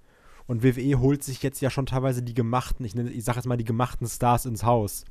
[0.46, 3.46] Und WWE holt sich jetzt ja schon teilweise die gemachten, ich, nenne- ich sag jetzt
[3.46, 5.04] mal die gemachten Stars ins Haus.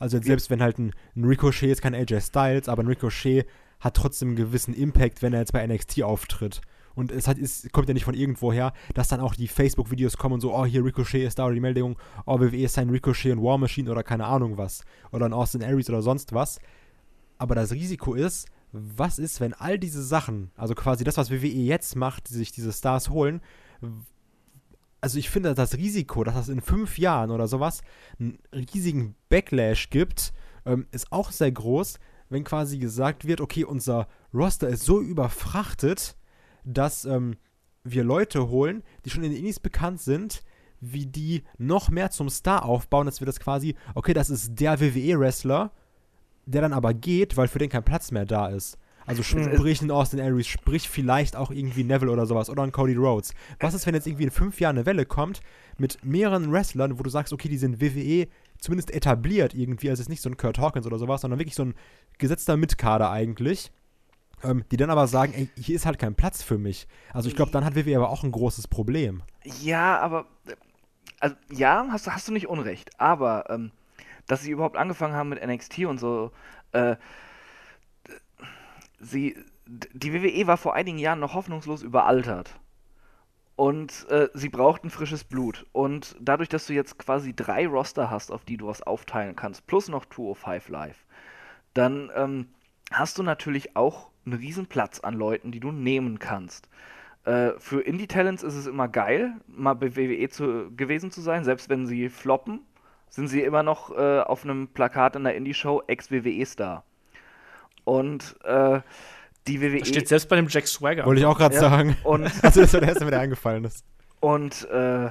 [0.00, 3.46] Also jetzt selbst wenn halt ein, ein Ricochet ist kein AJ Styles, aber ein Ricochet
[3.78, 6.60] hat trotzdem einen gewissen Impact, wenn er jetzt bei NXT auftritt.
[6.98, 10.34] Und es hat, ist, kommt ja nicht von irgendwoher, dass dann auch die Facebook-Videos kommen
[10.34, 11.96] und so, oh, hier Ricochet ist da oder die Meldung,
[12.26, 14.82] oh, WWE ist ein Ricochet und War Machine oder keine Ahnung was.
[15.12, 16.58] Oder ein Austin Aries oder sonst was.
[17.38, 21.46] Aber das Risiko ist, was ist, wenn all diese Sachen, also quasi das, was WWE
[21.46, 23.42] jetzt macht, die sich diese Stars holen,
[25.00, 27.82] also ich finde das Risiko, dass das in fünf Jahren oder sowas
[28.18, 30.32] einen riesigen Backlash gibt,
[30.66, 36.17] ähm, ist auch sehr groß, wenn quasi gesagt wird, okay, unser Roster ist so überfrachtet,
[36.64, 37.36] dass ähm,
[37.84, 40.42] wir Leute holen, die schon in den Indies bekannt sind,
[40.80, 44.80] wie die noch mehr zum Star aufbauen, dass wir das quasi, okay, das ist der
[44.80, 45.72] WWE-Wrestler,
[46.46, 48.78] der dann aber geht, weil für den kein Platz mehr da ist.
[49.08, 52.94] Also sprich ein Austin Aries, sprich vielleicht auch irgendwie Neville oder sowas oder ein Cody
[52.94, 53.32] Rhodes.
[53.58, 55.40] Was ist, wenn jetzt irgendwie in fünf Jahren eine Welle kommt
[55.78, 58.28] mit mehreren Wrestlern, wo du sagst, okay, die sind WWE
[58.58, 61.54] zumindest etabliert irgendwie, also es ist nicht so ein Kurt Hawkins oder sowas, sondern wirklich
[61.54, 61.74] so ein
[62.18, 63.72] gesetzter Mitkader eigentlich,
[64.44, 66.86] ähm, die dann aber sagen, ey, hier ist halt kein Platz für mich.
[67.12, 69.22] Also ich glaube, dann hat WWE aber auch ein großes Problem.
[69.60, 70.54] Ja, aber äh,
[71.20, 72.90] also ja, hast, du- hast du nicht unrecht.
[73.00, 73.70] Aber ähm,
[74.26, 76.30] dass sie überhaupt angefangen haben mit NXT und so,
[76.72, 76.96] äh,
[79.00, 79.36] sie,
[79.66, 82.58] die WWE war vor einigen Jahren noch hoffnungslos überaltert.
[83.56, 85.66] Und äh, sie brauchten frisches Blut.
[85.72, 89.66] Und dadurch, dass du jetzt quasi drei Roster hast, auf die du was aufteilen kannst,
[89.66, 91.04] plus noch 205 Live,
[91.74, 92.48] dann ähm,
[92.92, 96.68] hast du natürlich auch einen riesen Platz an Leuten, die du nehmen kannst.
[97.24, 101.68] Äh, für Indie-Talents ist es immer geil, mal bei WWE zu, gewesen zu sein, selbst
[101.68, 102.60] wenn sie floppen,
[103.10, 106.84] sind sie immer noch äh, auf einem Plakat in der Indie-Show Ex-WWE-Star.
[107.84, 108.80] Und äh,
[109.46, 109.78] die WWE.
[109.78, 111.06] Das steht selbst bei dem Jack Swagger.
[111.06, 111.96] Wollte ich auch gerade Ja, sagen.
[112.04, 113.84] und- also das war der erste, der mir eingefallen ist.
[114.20, 115.10] Und äh,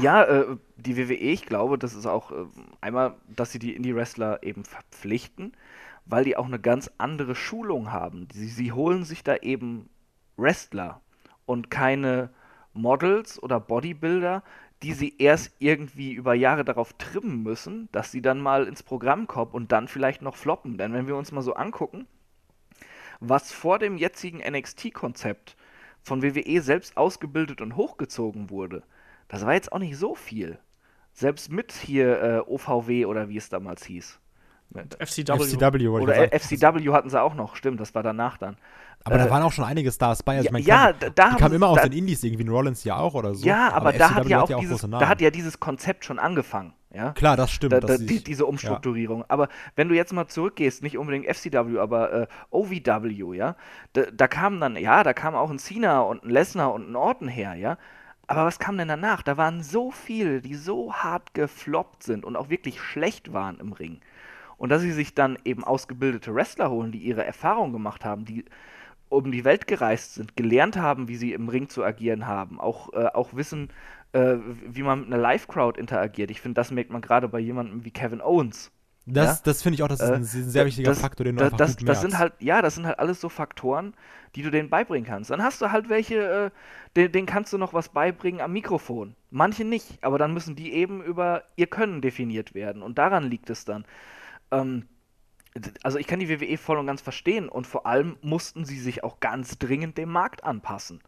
[0.00, 2.34] ja, äh, die WWE, ich glaube, das ist auch äh,
[2.80, 5.52] einmal, dass sie die Indie-Wrestler eben verpflichten,
[6.06, 8.28] weil die auch eine ganz andere Schulung haben.
[8.32, 9.88] Sie, sie holen sich da eben
[10.36, 11.02] Wrestler
[11.44, 12.30] und keine
[12.72, 14.42] Models oder Bodybuilder,
[14.82, 19.26] die sie erst irgendwie über Jahre darauf trimmen müssen, dass sie dann mal ins Programm
[19.26, 20.78] kommen und dann vielleicht noch floppen.
[20.78, 22.06] Denn wenn wir uns mal so angucken,
[23.20, 25.56] was vor dem jetzigen NXT-Konzept
[26.02, 28.82] von WWE selbst ausgebildet und hochgezogen wurde,
[29.28, 30.58] das war jetzt auch nicht so viel.
[31.12, 34.20] Selbst mit hier äh, OVW oder wie es damals hieß.
[34.98, 35.44] FCW.
[35.44, 36.32] FCW Oder.
[36.32, 38.56] FCW hatten sie auch noch, stimmt, das war danach dann.
[39.04, 40.36] Aber da äh, waren auch schon einige Stars bei.
[40.38, 42.24] Also ja, ich meine, ja, da, da die kamen sie- immer aus da, den Indies,
[42.24, 43.46] irgendwie ein Rollins ja auch oder so.
[43.46, 46.72] Ja, aber, da hat FCW ja auch dieses, da hat ja dieses Konzept schon angefangen,
[46.92, 47.12] ja.
[47.12, 47.72] Klar, das stimmt.
[47.72, 49.24] Da, da, die, diese Umstrukturierung.
[49.28, 53.54] Aber wenn du jetzt mal zurückgehst, nicht unbedingt FCW, aber äh, OVW, ja,
[53.92, 56.96] da, da kam dann, ja, da kam auch ein Cena und ein Lesnar und ein
[56.96, 57.78] Orton her, ja.
[58.26, 59.22] Aber was kam denn danach?
[59.22, 63.72] Da waren so viele, die so hart gefloppt sind und auch wirklich schlecht waren im
[63.72, 64.00] Ring.
[64.58, 68.44] Und dass sie sich dann eben ausgebildete Wrestler holen, die ihre Erfahrung gemacht haben, die
[69.08, 72.92] um die Welt gereist sind, gelernt haben, wie sie im Ring zu agieren haben, auch,
[72.92, 73.70] äh, auch wissen,
[74.12, 74.36] äh,
[74.66, 76.30] wie man mit einer Live-Crowd interagiert.
[76.30, 78.72] Ich finde, das merkt man gerade bei jemandem wie Kevin Owens.
[79.06, 79.42] Das, Ja?
[79.44, 81.46] das finde ich auch, das ist ein Äh, sehr wichtiger das, Faktor, den du das,
[81.46, 82.18] einfach das, gut das sind merkst.
[82.18, 83.94] halt, ja, das sind halt alles so Faktoren,
[84.34, 85.30] die du denen beibringen kannst.
[85.30, 86.50] Dann hast du halt welche, äh,
[86.96, 89.16] den, denen kannst du noch was beibringen am Mikrofon.
[89.30, 92.82] Manche nicht, aber dann müssen die eben über ihr Können definiert werden.
[92.82, 93.84] Und daran liegt es dann.
[94.50, 94.86] Ähm,
[95.82, 99.04] also ich kann die WWE voll und ganz verstehen und vor allem mussten sie sich
[99.04, 101.00] auch ganz dringend dem Markt anpassen.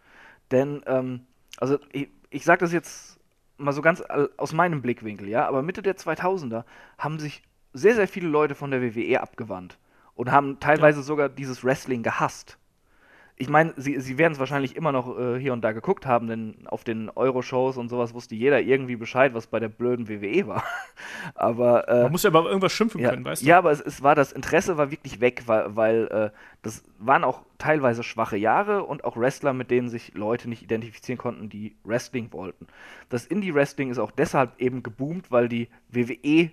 [0.51, 1.27] Denn, ähm,
[1.59, 3.19] also ich, ich sage das jetzt
[3.59, 6.65] mal so ganz all- aus meinem Blickwinkel, ja, aber Mitte der 2000er
[6.97, 7.43] haben sich
[7.75, 9.79] sehr, sehr viele Leute von der WWE abgewandt
[10.15, 12.59] und haben teilweise sogar dieses Wrestling gehasst.
[13.41, 16.27] Ich meine, sie, sie werden es wahrscheinlich immer noch äh, hier und da geguckt haben,
[16.27, 20.47] denn auf den Euro-Shows und sowas wusste jeder irgendwie Bescheid, was bei der blöden WWE
[20.49, 20.65] war.
[21.35, 23.47] Aber äh, Man muss ja über irgendwas schimpfen ja, können, weißt du?
[23.47, 26.31] ja, aber es, es war das Interesse war wirklich weg, weil, weil äh,
[26.63, 31.19] das waren auch teilweise schwache Jahre und auch Wrestler, mit denen sich Leute nicht identifizieren
[31.19, 32.67] konnten, die Wrestling wollten.
[33.09, 36.51] Das Indie-Wrestling ist auch deshalb eben geboomt, weil die WWE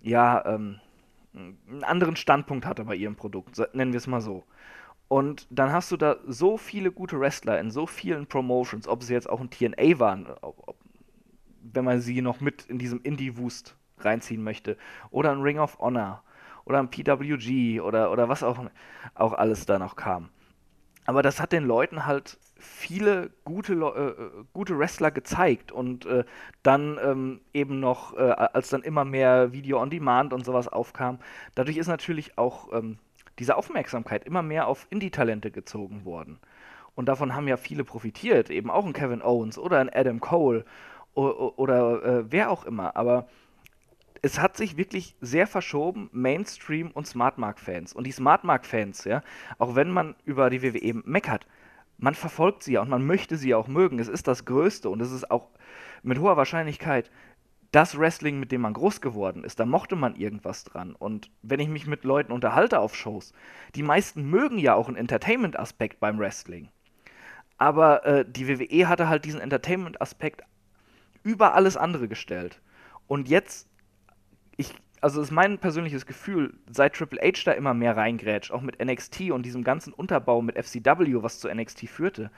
[0.00, 0.80] ja ähm,
[1.34, 4.44] einen anderen Standpunkt hatte bei ihrem Produkt, nennen wir es mal so.
[5.08, 9.14] Und dann hast du da so viele gute Wrestler in so vielen Promotions, ob sie
[9.14, 10.76] jetzt auch in TNA waren, ob, ob,
[11.62, 14.76] wenn man sie noch mit in diesem Indie-Wust reinziehen möchte,
[15.10, 16.22] oder ein Ring of Honor,
[16.66, 18.58] oder ein PWG, oder, oder was auch,
[19.14, 20.28] auch alles da noch kam.
[21.06, 26.24] Aber das hat den Leuten halt viele gute, äh, gute Wrestler gezeigt und äh,
[26.62, 31.18] dann ähm, eben noch, äh, als dann immer mehr Video on Demand und sowas aufkam,
[31.54, 32.98] dadurch ist natürlich auch ähm,
[33.38, 36.38] diese Aufmerksamkeit immer mehr auf Indie-Talente gezogen worden.
[36.94, 40.64] Und davon haben ja viele profitiert, eben auch ein Kevin Owens oder ein Adam Cole
[41.14, 42.96] o- o- oder äh, wer auch immer.
[42.96, 43.28] Aber
[44.20, 47.92] es hat sich wirklich sehr verschoben, Mainstream und Smartmark-Fans.
[47.92, 49.22] Und die Smartmark-Fans, ja,
[49.58, 51.46] auch wenn man über die WWE meckert,
[51.98, 53.98] man verfolgt sie ja und man möchte sie auch mögen.
[53.98, 55.48] Es ist das Größte und es ist auch
[56.02, 57.10] mit hoher Wahrscheinlichkeit
[57.70, 59.60] das Wrestling, mit dem man groß geworden ist.
[59.60, 60.94] Da mochte man irgendwas dran.
[60.94, 63.32] Und wenn ich mich mit Leuten unterhalte auf Shows,
[63.74, 66.68] die meisten mögen ja auch einen Entertainment-Aspekt beim Wrestling.
[67.58, 70.42] Aber äh, die WWE hatte halt diesen Entertainment-Aspekt
[71.22, 72.62] über alles andere gestellt.
[73.06, 73.68] Und jetzt,
[74.56, 78.82] ich, also ist mein persönliches Gefühl, seit Triple H da immer mehr reingrätscht, auch mit
[78.82, 82.30] NXT und diesem ganzen Unterbau mit FCW, was zu NXT führte,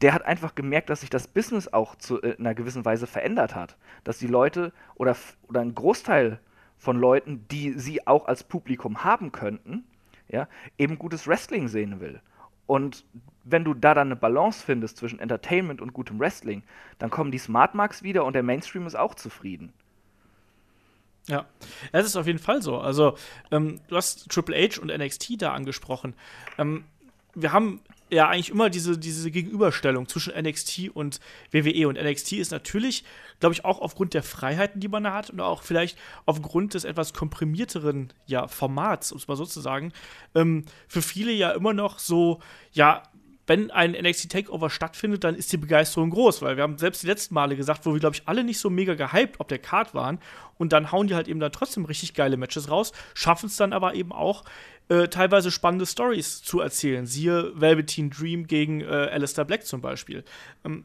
[0.00, 3.06] der hat einfach gemerkt, dass sich das Business auch zu, äh, in einer gewissen Weise
[3.06, 3.76] verändert hat.
[4.04, 5.16] Dass die Leute oder,
[5.48, 6.40] oder ein Großteil
[6.78, 9.84] von Leuten, die sie auch als Publikum haben könnten,
[10.28, 10.48] ja,
[10.78, 12.20] eben gutes Wrestling sehen will.
[12.66, 13.04] Und
[13.44, 16.62] wenn du da dann eine Balance findest zwischen Entertainment und gutem Wrestling,
[16.98, 19.72] dann kommen die Smart Marks wieder und der Mainstream ist auch zufrieden.
[21.26, 21.46] Ja,
[21.92, 22.78] es ist auf jeden Fall so.
[22.78, 23.16] Also,
[23.50, 26.14] ähm, du hast Triple H und NXT da angesprochen.
[26.58, 26.84] Ähm,
[27.34, 27.80] wir haben
[28.10, 31.88] ja eigentlich immer diese, diese Gegenüberstellung zwischen NXT und WWE.
[31.88, 33.04] Und NXT ist natürlich,
[33.38, 36.84] glaube ich, auch aufgrund der Freiheiten, die man da hat und auch vielleicht aufgrund des
[36.84, 39.92] etwas komprimierteren ja, Formats, um es mal so zu sagen,
[40.34, 42.40] ähm, für viele ja immer noch so,
[42.72, 43.02] ja,
[43.50, 47.08] wenn ein NXT Takeover stattfindet, dann ist die Begeisterung groß, weil wir haben selbst die
[47.08, 49.92] letzten Male gesagt, wo wir, glaube ich, alle nicht so mega gehypt auf der Card
[49.92, 50.20] waren
[50.56, 53.72] und dann hauen die halt eben dann trotzdem richtig geile Matches raus, schaffen es dann
[53.72, 54.44] aber eben auch,
[54.88, 57.06] äh, teilweise spannende Stories zu erzählen.
[57.06, 60.22] Siehe Velveteen Dream gegen äh, Alistair Black zum Beispiel.
[60.64, 60.84] Ähm,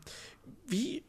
[0.65, 1.03] wie,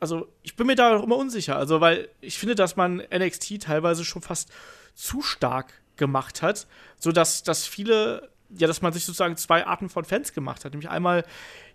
[0.00, 3.62] also ich bin mir da auch immer unsicher, also weil ich finde, dass man NXT
[3.62, 4.50] teilweise schon fast
[4.96, 6.66] zu stark gemacht hat,
[6.98, 10.72] sodass dass viele ja, dass man sich sozusagen zwei Arten von Fans gemacht hat.
[10.72, 11.24] Nämlich einmal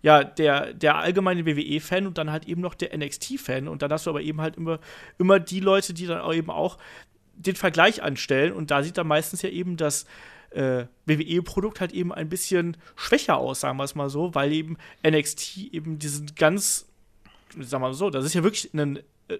[0.01, 3.67] ja der, der allgemeine WWE-Fan und dann halt eben noch der NXT-Fan.
[3.67, 4.79] Und dann hast du aber eben halt immer,
[5.17, 6.77] immer die Leute, die dann auch eben auch
[7.35, 8.53] den Vergleich anstellen.
[8.53, 10.05] Und da sieht dann meistens ja eben das
[10.51, 14.77] äh, WWE-Produkt halt eben ein bisschen schwächer aus, sagen wir es mal so, weil eben
[15.05, 16.87] NXT eben diesen ganz,
[17.53, 18.97] sagen wir mal so, das ist ja wirklich ein
[19.27, 19.37] äh,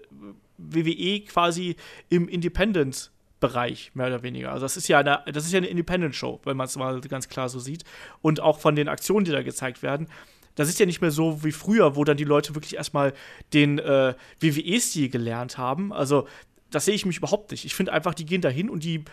[0.58, 1.76] WWE quasi
[2.08, 3.10] im Independent
[3.40, 4.52] Bereich, mehr oder weniger.
[4.52, 7.28] Also das ist ja eine, das ist ja eine Independent-Show, wenn man es mal ganz
[7.28, 7.84] klar so sieht.
[8.22, 10.08] Und auch von den Aktionen, die da gezeigt werden,
[10.54, 13.14] das ist ja nicht mehr so wie früher, wo dann die Leute wirklich erstmal
[13.54, 15.92] den äh, WWE-Stil gelernt haben.
[15.92, 16.26] Also,
[16.70, 17.64] das sehe ich mich überhaupt nicht.
[17.64, 19.04] Ich finde einfach, die gehen da hin und die,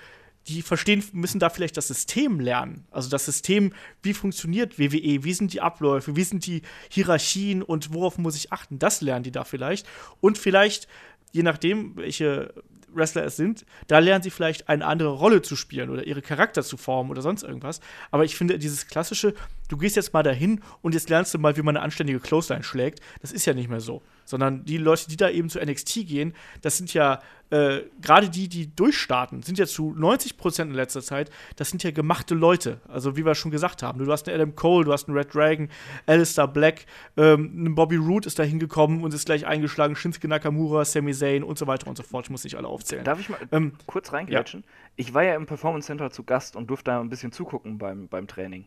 [0.48, 2.86] die verstehen, müssen da vielleicht das System lernen.
[2.92, 3.74] Also das System,
[4.04, 8.52] wie funktioniert WWE, wie sind die Abläufe, wie sind die Hierarchien und worauf muss ich
[8.54, 9.88] achten, das lernen die da vielleicht.
[10.22, 10.88] Und vielleicht,
[11.32, 12.54] je nachdem, welche
[12.98, 16.64] Wrestler es sind, da lernen sie vielleicht eine andere Rolle zu spielen oder ihre Charakter
[16.64, 17.80] zu formen oder sonst irgendwas.
[18.12, 19.34] Aber ich finde, dieses klassische,
[19.68, 22.64] du gehst jetzt mal dahin und jetzt lernst du mal, wie man eine anständige Clothesline
[22.64, 24.02] schlägt, das ist ja nicht mehr so.
[24.26, 28.50] sondern die Leute, die da eben zu NXT gehen, das sind ja äh, gerade die,
[28.50, 32.82] die durchstarten, sind ja zu 90 Prozent in letzter Zeit, das sind ja gemachte Leute.
[32.90, 35.34] Also, wie wir schon gesagt haben, du hast einen Adam Cole, du hast einen Red
[35.34, 35.70] Dragon,
[36.08, 40.84] Alistair Black, ähm, ein Bobby Roode ist da hingekommen und ist gleich eingeschlagen, Shinsuke Nakamura,
[40.84, 42.26] Sami Zayn und so weiter und so fort.
[42.26, 43.06] Ich muss nicht alle aufzählen.
[43.06, 44.66] Darf ich mal Ähm, kurz reingrätschen?
[44.98, 48.10] Ich war ja im Performance Center zu Gast und durfte da ein bisschen zugucken beim,
[48.10, 48.66] beim Training.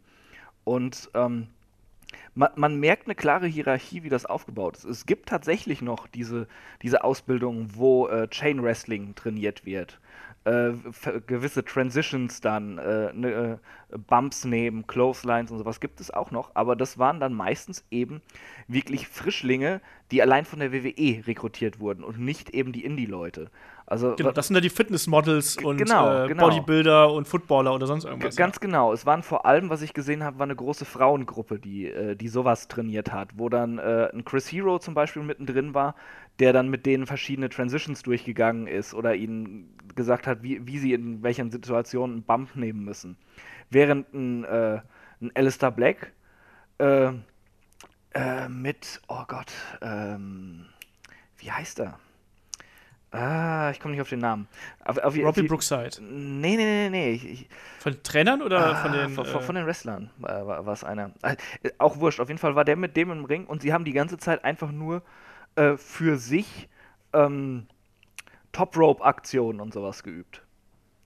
[0.65, 1.49] Und ähm,
[2.35, 4.85] man, man merkt eine klare Hierarchie, wie das aufgebaut ist.
[4.85, 6.47] Es gibt tatsächlich noch diese,
[6.83, 10.01] diese Ausbildung, wo äh, Chain Wrestling trainiert wird.
[10.45, 10.73] Äh,
[11.27, 13.61] gewisse Transitions dann, äh, ne,
[13.93, 17.85] äh, Bumps nehmen, Clotheslines und sowas gibt es auch noch, aber das waren dann meistens
[17.91, 18.23] eben
[18.67, 23.51] wirklich Frischlinge, die allein von der WWE rekrutiert wurden und nicht eben die Indie-Leute.
[23.85, 26.49] Also Genau, das sind ja die Fitnessmodels und genau, äh, genau.
[26.49, 28.37] Bodybuilder und Footballer oder sonst G- irgendwas.
[28.37, 28.93] Ganz genau.
[28.95, 32.29] Es waren vor allem, was ich gesehen habe, war eine große Frauengruppe, die, äh, die
[32.29, 35.97] sowas trainiert hat, wo dann äh, ein Chris Hero zum Beispiel mittendrin war,
[36.41, 40.95] der dann mit denen verschiedene Transitions durchgegangen ist oder ihnen gesagt hat, wie, wie sie
[40.95, 43.17] in welchen Situationen einen Bump nehmen müssen.
[43.71, 44.81] Während ein, äh,
[45.21, 46.13] ein Alistair Black
[46.79, 47.13] äh,
[48.15, 50.67] äh, mit, oh Gott, ähm,
[51.39, 51.99] wie heißt er?
[53.13, 54.47] Ah, ich komme nicht auf den Namen.
[54.85, 55.17] Auf, auf.
[55.17, 55.91] Robbie auf- Brookside.
[56.01, 57.11] Nee, nee, nee, nee.
[57.11, 57.49] Ich, ich,
[57.81, 59.11] Von den Trainern oder von Ah, den.
[59.11, 61.11] von, von, äh, von den Wrestlern war es einer.
[61.23, 61.37] Äh,
[61.79, 63.93] auch wurscht, auf jeden Fall war der mit dem im Ring und sie haben die
[63.93, 65.03] ganze Zeit einfach nur
[65.57, 66.69] äh, für sich
[67.13, 67.67] ähm,
[68.53, 70.43] Top-Rope-Aktionen und sowas geübt.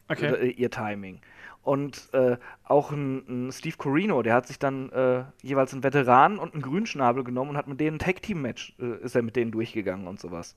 [0.08, 0.28] okay.
[0.28, 1.20] Oder, äh, ihr Timing.
[1.62, 6.38] Und äh, auch ein, ein Steve Corino, der hat sich dann äh, jeweils einen Veteran
[6.38, 9.50] und einen Grünschnabel genommen und hat mit denen ein Tag-Team-Match, äh, ist er mit denen
[9.50, 10.56] durchgegangen und sowas.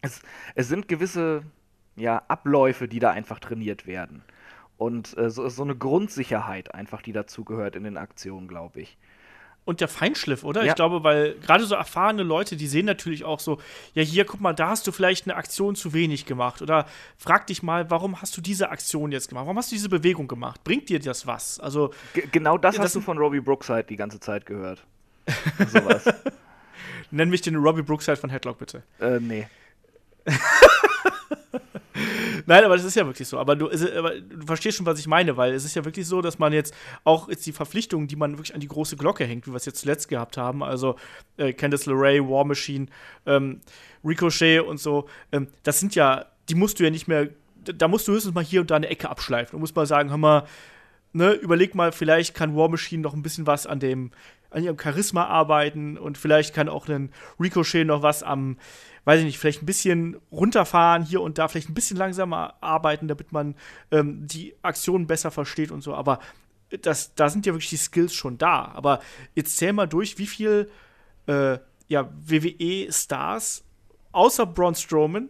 [0.00, 0.22] Es,
[0.54, 1.42] es sind gewisse
[1.96, 4.22] ja, Abläufe, die da einfach trainiert werden.
[4.78, 8.96] Und äh, so, so eine Grundsicherheit einfach, die dazugehört in den Aktionen, glaube ich.
[9.64, 10.64] Und der Feinschliff, oder?
[10.64, 10.70] Ja.
[10.70, 13.60] Ich glaube, weil gerade so erfahrene Leute, die sehen natürlich auch so,
[13.94, 16.62] ja, hier, guck mal, da hast du vielleicht eine Aktion zu wenig gemacht.
[16.62, 16.86] Oder
[17.16, 19.44] frag dich mal, warum hast du diese Aktion jetzt gemacht?
[19.44, 20.64] Warum hast du diese Bewegung gemacht?
[20.64, 21.60] Bringt dir das was?
[21.60, 24.84] Also, G genau das, das hast du von Robbie Brookside die ganze Zeit gehört.
[25.68, 26.12] sowas.
[27.12, 28.82] nenn mich den Robbie Brookside von Headlock, bitte.
[29.00, 29.46] äh, nee.
[32.46, 33.38] Nein, aber das ist ja wirklich so.
[33.38, 36.22] Aber du, aber du verstehst schon, was ich meine, weil es ist ja wirklich so,
[36.22, 36.74] dass man jetzt
[37.04, 39.64] auch jetzt die Verpflichtungen, die man wirklich an die große Glocke hängt, wie wir es
[39.64, 40.96] jetzt zuletzt gehabt haben, also
[41.36, 42.86] äh, Candice LeRae, War Machine,
[43.26, 43.60] ähm,
[44.04, 47.28] Ricochet und so, ähm, das sind ja, die musst du ja nicht mehr,
[47.64, 49.52] da musst du höchstens mal hier und da eine Ecke abschleifen.
[49.52, 50.44] Du musst mal sagen, hör mal,
[51.12, 54.10] ne, überleg mal, vielleicht kann War Machine noch ein bisschen was an dem,
[54.50, 58.56] an ihrem Charisma arbeiten und vielleicht kann auch ein Ricochet noch was am,
[59.04, 63.08] weiß ich nicht, vielleicht ein bisschen runterfahren hier und da, vielleicht ein bisschen langsamer arbeiten,
[63.08, 63.54] damit man
[63.90, 65.94] ähm, die Aktionen besser versteht und so.
[65.94, 66.20] Aber
[66.80, 68.66] das, da sind ja wirklich die Skills schon da.
[68.74, 69.00] Aber
[69.34, 70.70] jetzt zähl mal durch, wie viel
[71.26, 73.64] äh, ja, WWE-Stars
[74.12, 75.28] außer Braun Strowman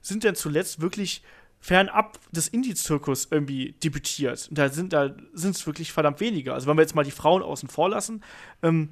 [0.00, 1.22] sind denn zuletzt wirklich
[1.60, 4.48] fernab des Indie-Zirkus irgendwie debütiert.
[4.48, 6.52] Und da sind da es wirklich verdammt wenige.
[6.52, 8.22] Also wenn wir jetzt mal die Frauen außen vor lassen,
[8.64, 8.90] ähm,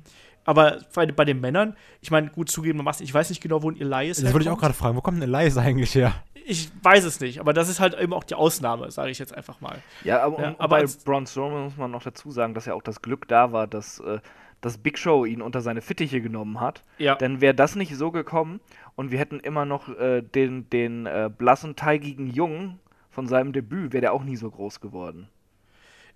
[0.51, 3.81] aber bei, bei den Männern, ich meine, gut zugegebenermaßen, ich weiß nicht genau, wo ein
[3.81, 4.97] Elias Das wollte ich auch gerade fragen.
[4.97, 6.13] Wo kommt denn Elias eigentlich her?
[6.45, 9.33] Ich weiß es nicht, aber das ist halt eben auch die Ausnahme, sage ich jetzt
[9.33, 9.79] einfach mal.
[10.03, 12.83] Ja, aber, Ja, aber bei Braun Strowman muss man noch dazu sagen, dass ja auch
[12.83, 14.19] das Glück da war, dass, äh,
[14.61, 16.83] dass Big Show ihn unter seine Fittiche genommen hat.
[16.99, 17.15] Ja.
[17.15, 18.59] Denn wäre das nicht so gekommen
[18.97, 23.93] und wir hätten immer noch äh, den, den äh, blassen, teigigen Jungen von seinem Debüt,
[23.93, 25.29] wäre der auch nie so groß geworden.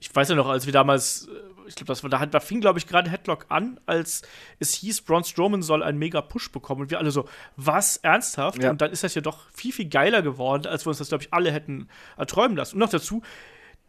[0.04, 1.30] Ich weiß ja noch, als wir damals, äh,
[1.66, 4.20] ich glaube, das war, da, fing, glaube ich, gerade Headlock an, als
[4.58, 6.82] es hieß, Braun Strowman soll einen mega Push bekommen.
[6.82, 7.26] Und wir alle so,
[7.56, 8.62] was, ernsthaft?
[8.62, 8.70] Ja.
[8.70, 11.24] Und dann ist das ja doch viel, viel geiler geworden, als wir uns das, glaube
[11.24, 11.88] ich, alle hätten
[12.18, 12.74] erträumen lassen.
[12.74, 13.22] Und noch dazu,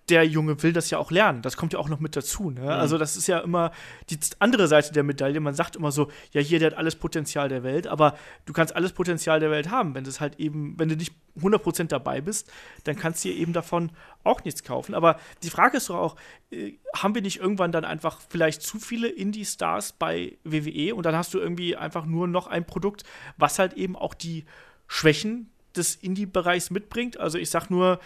[0.10, 1.42] der Junge will das ja auch lernen.
[1.42, 2.52] Das kommt ja auch noch mit dazu.
[2.52, 2.74] Ne?
[2.74, 3.72] Also, das ist ja immer
[4.10, 5.40] die andere Seite der Medaille.
[5.40, 8.76] Man sagt immer so, ja, hier, der hat alles Potenzial der Welt, aber du kannst
[8.76, 9.96] alles Potenzial der Welt haben.
[9.96, 12.52] Wenn das halt eben, wenn du nicht 100% dabei bist,
[12.84, 13.92] dann kannst du dir eben davon
[14.24, 14.94] auch nichts kaufen.
[14.94, 16.16] Aber die Frage ist doch auch,
[16.52, 21.16] äh, haben wir nicht irgendwann dann einfach vielleicht zu viele Indie-Stars bei WWE und dann
[21.16, 23.04] hast du irgendwie einfach nur noch ein Produkt,
[23.38, 24.46] was halt eben auch die
[24.88, 27.20] Schwächen des Indie-Bereichs mitbringt?
[27.20, 28.00] Also, ich sag nur,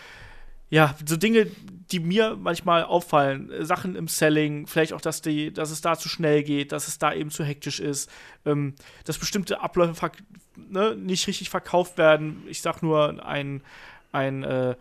[0.70, 1.48] ja, so Dinge,
[1.92, 5.98] die mir manchmal auffallen, äh, Sachen im Selling, vielleicht auch, dass, die, dass es da
[5.98, 8.10] zu schnell geht, dass es da eben zu hektisch ist,
[8.46, 10.12] ähm, dass bestimmte Abläufe
[10.56, 12.44] ne, nicht richtig verkauft werden.
[12.48, 13.64] Ich sag nur ein,
[14.12, 14.76] ein äh,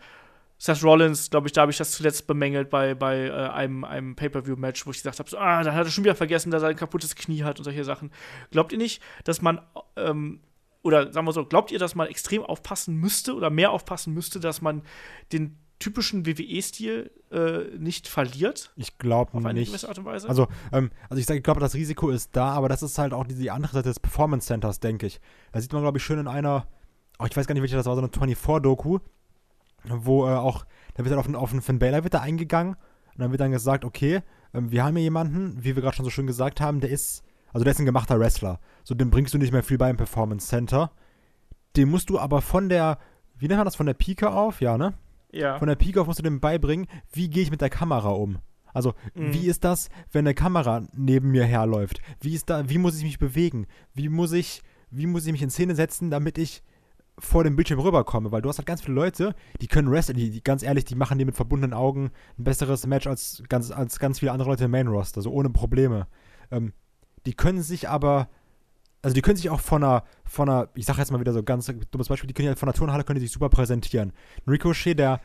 [0.59, 4.17] Seth Rollins, glaube ich, da habe ich das zuletzt bemängelt bei, bei äh, einem, einem
[4.17, 6.69] Pay-Per-View-Match, wo ich gesagt habe, so, ah, dann hat er schon wieder vergessen, dass er
[6.69, 8.11] ein kaputtes Knie hat und solche Sachen.
[8.51, 9.61] Glaubt ihr nicht, dass man
[9.97, 10.41] ähm,
[10.83, 14.41] oder sagen wir so, glaubt ihr, dass man extrem aufpassen müsste oder mehr aufpassen müsste,
[14.41, 14.83] dass man
[15.33, 18.73] den typischen WWE-Stil äh, nicht verliert.
[18.77, 19.69] Ich glaube Auf nicht.
[19.69, 20.29] gewisse Art und Weise.
[20.29, 23.13] Also, ähm, also ich sage, ich glaube, das Risiko ist da, aber das ist halt
[23.13, 25.21] auch die, die andere Seite des Performance Centers, denke ich.
[25.53, 26.67] Da sieht man, glaube ich, schön in einer,
[27.19, 28.99] oh, ich weiß gar nicht, welche das war, so eine 24-Doku,
[29.85, 30.65] wo äh, auch,
[30.95, 33.41] da wird dann auf den, auf den Finn Balor wird da eingegangen und dann wird
[33.41, 34.23] dann gesagt, okay,
[34.55, 37.23] ähm, wir haben hier jemanden, wie wir gerade schon so schön gesagt haben, der ist,
[37.53, 38.59] also der ist ein gemachter Wrestler.
[38.85, 40.91] So, dem bringst du nicht mehr viel bei im Performance Center.
[41.77, 42.99] Den musst du aber von der,
[43.37, 44.61] wie nennt man das, von der Pike auf?
[44.61, 44.95] Ja, ne?
[45.33, 45.59] Ja.
[45.59, 48.39] Von der Pike auf musst du dem beibringen, wie gehe ich mit der Kamera um.
[48.73, 49.33] Also, Mhm.
[49.33, 52.01] wie ist das, wenn eine Kamera neben mir herläuft?
[52.21, 53.67] Wie ist da, wie muss ich mich bewegen?
[53.95, 56.63] Wie muss ich, wie muss ich mich in Szene setzen, damit ich
[57.19, 58.31] vor dem Bildschirm rüberkomme?
[58.31, 60.95] Weil du hast halt ganz viele Leute, die können wrestlen, die, die ganz ehrlich, die
[60.95, 64.65] machen dir mit verbundenen Augen ein besseres Match als ganz, als ganz viele andere Leute
[64.67, 66.07] im Main Roster, so ohne Probleme.
[66.51, 66.73] Ähm,
[67.27, 68.29] die können sich aber,
[69.03, 71.43] also die können sich auch von einer, von einer, ich sag jetzt mal wieder so
[71.43, 74.13] ganz dummes Beispiel, die können ja von einer Turnhalle können sich super präsentieren.
[74.47, 75.21] Ricochet, der,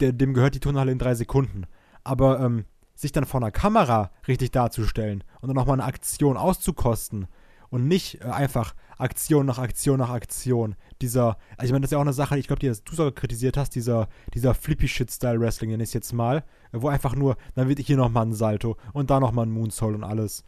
[0.00, 1.64] der, dem gehört die Turnhalle in drei Sekunden.
[2.04, 2.64] Aber ähm,
[2.94, 7.26] sich dann vor einer Kamera richtig darzustellen und dann nochmal eine Aktion auszukosten
[7.68, 10.76] und nicht äh, einfach Aktion nach Aktion nach Aktion.
[11.02, 13.12] Dieser, also ich meine, das ist ja auch eine Sache, ich glaube, die du sogar
[13.12, 16.38] kritisiert hast, dieser, dieser Flippy-Shit-Style-Wrestling, nenne ich es jetzt mal,
[16.72, 19.94] äh, wo einfach nur, dann wird hier nochmal ein Salto und da nochmal ein Moonsault
[19.94, 20.44] und alles.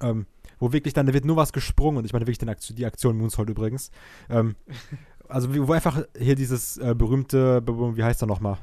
[0.00, 0.26] Ähm,
[0.60, 2.86] wo wirklich dann, da wird nur was gesprungen und ich meine wirklich den Aktion, die
[2.86, 3.90] Aktion Moonsault übrigens.
[4.28, 4.54] Ähm,
[5.28, 8.58] also wo einfach hier dieses äh, berühmte, be- wie heißt er nochmal?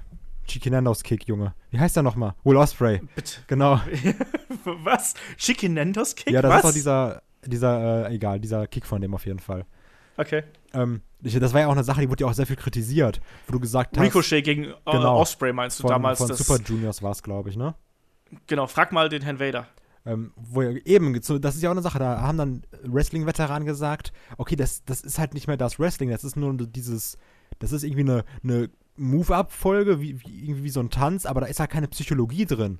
[0.45, 1.54] Chikinandos Kick, Junge.
[1.72, 2.34] Wie heißt er nochmal?
[2.45, 3.02] Will Osprey.
[3.16, 3.41] Bitte.
[3.48, 3.82] Genau.
[4.84, 5.14] Was?
[5.38, 6.32] Chikinendos Kick?
[6.34, 6.58] Ja, das Was?
[6.60, 9.66] ist doch dieser, dieser, äh, egal, dieser Kick von dem auf jeden Fall.
[10.16, 10.43] Okay.
[10.74, 13.20] Ähm, ich- das war ja auch eine Sache, die wurde ja auch sehr viel kritisiert,
[13.48, 15.20] wo du gesagt hast, Ricochet gegen äh, Genau.
[15.20, 16.18] Osprey meinst du von, damals?
[16.20, 17.76] von Super Juniors war es, glaube ich, ne?
[18.48, 19.68] Genau, frag mal den Herrn Vader.
[20.08, 24.14] Ähm, wo ja eben, das ist ja auch eine Sache, da haben dann Wrestling-Veteranen gesagt,
[24.38, 27.18] okay, das, das ist halt nicht mehr das Wrestling, das ist nur dieses,
[27.60, 31.47] das ist irgendwie eine, eine Move-Up-Folge, wie, wie, irgendwie wie so ein Tanz, aber da
[31.47, 32.80] ist halt keine Psychologie drin.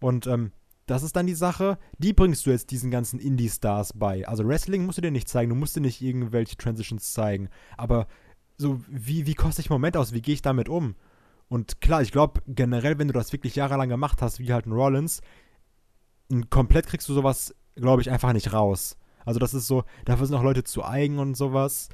[0.00, 0.50] Und ähm,
[0.86, 4.26] das ist dann die Sache, die bringst du jetzt diesen ganzen Indie-Stars bei.
[4.26, 8.08] Also Wrestling musst du dir nicht zeigen, du musst dir nicht irgendwelche Transitions zeigen, aber
[8.56, 10.96] so, wie, wie koste ich einen Moment aus, wie gehe ich damit um?
[11.48, 14.72] Und klar, ich glaube, generell, wenn du das wirklich jahrelang gemacht hast, wie halt ein
[14.72, 15.20] Rollins,
[16.50, 18.96] komplett kriegst du sowas, glaube ich, einfach nicht raus.
[19.24, 21.88] Also das ist so, dafür sind auch Leute zu eigen und sowas.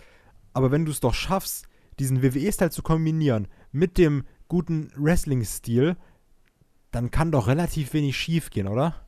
[0.52, 1.68] Aber wenn du es doch schaffst,
[1.98, 5.96] diesen WWE-Style zu kombinieren mit dem guten Wrestling-Stil,
[6.90, 9.06] dann kann doch relativ wenig schief gehen, oder?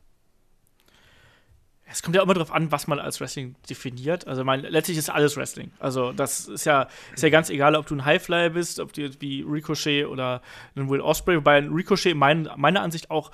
[1.85, 4.25] Es kommt ja immer darauf an, was man als Wrestling definiert.
[4.25, 5.71] Also, mein, letztlich ist alles Wrestling.
[5.79, 9.09] Also, das ist ja, ist ja ganz egal, ob du ein Highflyer bist, ob du
[9.19, 10.41] wie Ricochet oder
[10.75, 13.31] ein Will Osprey, wobei ein Ricochet mein, meiner Ansicht auch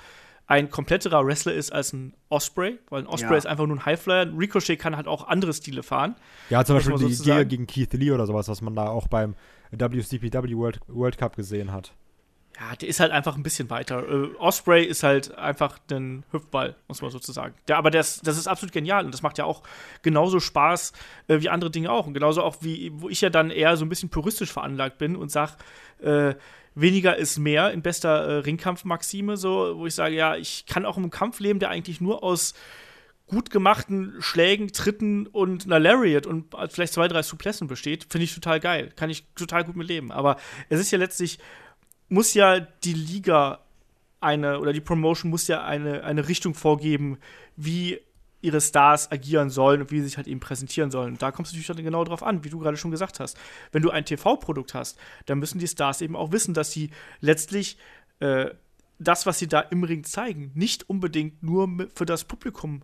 [0.50, 3.36] ein kompletterer Wrestler ist als ein Osprey, weil ein Osprey Ja.
[3.38, 4.22] ist einfach nur ein Highflyer.
[4.22, 6.16] Ein Ricochet kann halt auch andere Stile fahren.
[6.50, 9.36] Ja, zum Beispiel die Giga gegen Keith Lee oder sowas, was man da auch beim
[9.70, 11.92] WCPW World, World Cup gesehen hat.
[12.58, 14.02] Ja, der ist halt einfach ein bisschen weiter.
[14.06, 17.54] Äh, Osprey ist halt einfach ein Hüpfball, muss man sozusagen.
[17.68, 19.62] Der, aber das, das ist absolut genial und das macht ja auch
[20.02, 20.92] genauso Spaß
[21.28, 22.08] äh, wie andere Dinge auch.
[22.08, 25.14] Und genauso auch wie, wo ich ja dann eher so ein bisschen puristisch veranlagt bin
[25.14, 25.52] und sage,
[26.02, 26.34] äh,
[26.80, 30.96] weniger ist mehr in bester äh, Ringkampf-Maxime, so, wo ich sage, ja, ich kann auch
[30.96, 32.54] im Kampf leben, der eigentlich nur aus
[33.26, 38.34] gut gemachten Schlägen, Tritten und einer Lariat und vielleicht zwei, drei Suplessen besteht, finde ich
[38.34, 38.92] total geil.
[38.96, 40.10] Kann ich total gut mit leben.
[40.10, 40.36] Aber
[40.68, 41.38] es ist ja letztlich,
[42.08, 43.60] muss ja die Liga
[44.20, 47.18] eine, oder die Promotion muss ja eine, eine Richtung vorgeben,
[47.56, 48.00] wie
[48.40, 51.12] ihre Stars agieren sollen und wie sie sich halt eben präsentieren sollen.
[51.12, 53.38] Und da kommt es natürlich dann genau drauf an, wie du gerade schon gesagt hast.
[53.72, 57.78] Wenn du ein TV-Produkt hast, dann müssen die Stars eben auch wissen, dass sie letztlich
[58.20, 58.50] äh,
[58.98, 62.82] das, was sie da im Ring zeigen, nicht unbedingt nur für das Publikum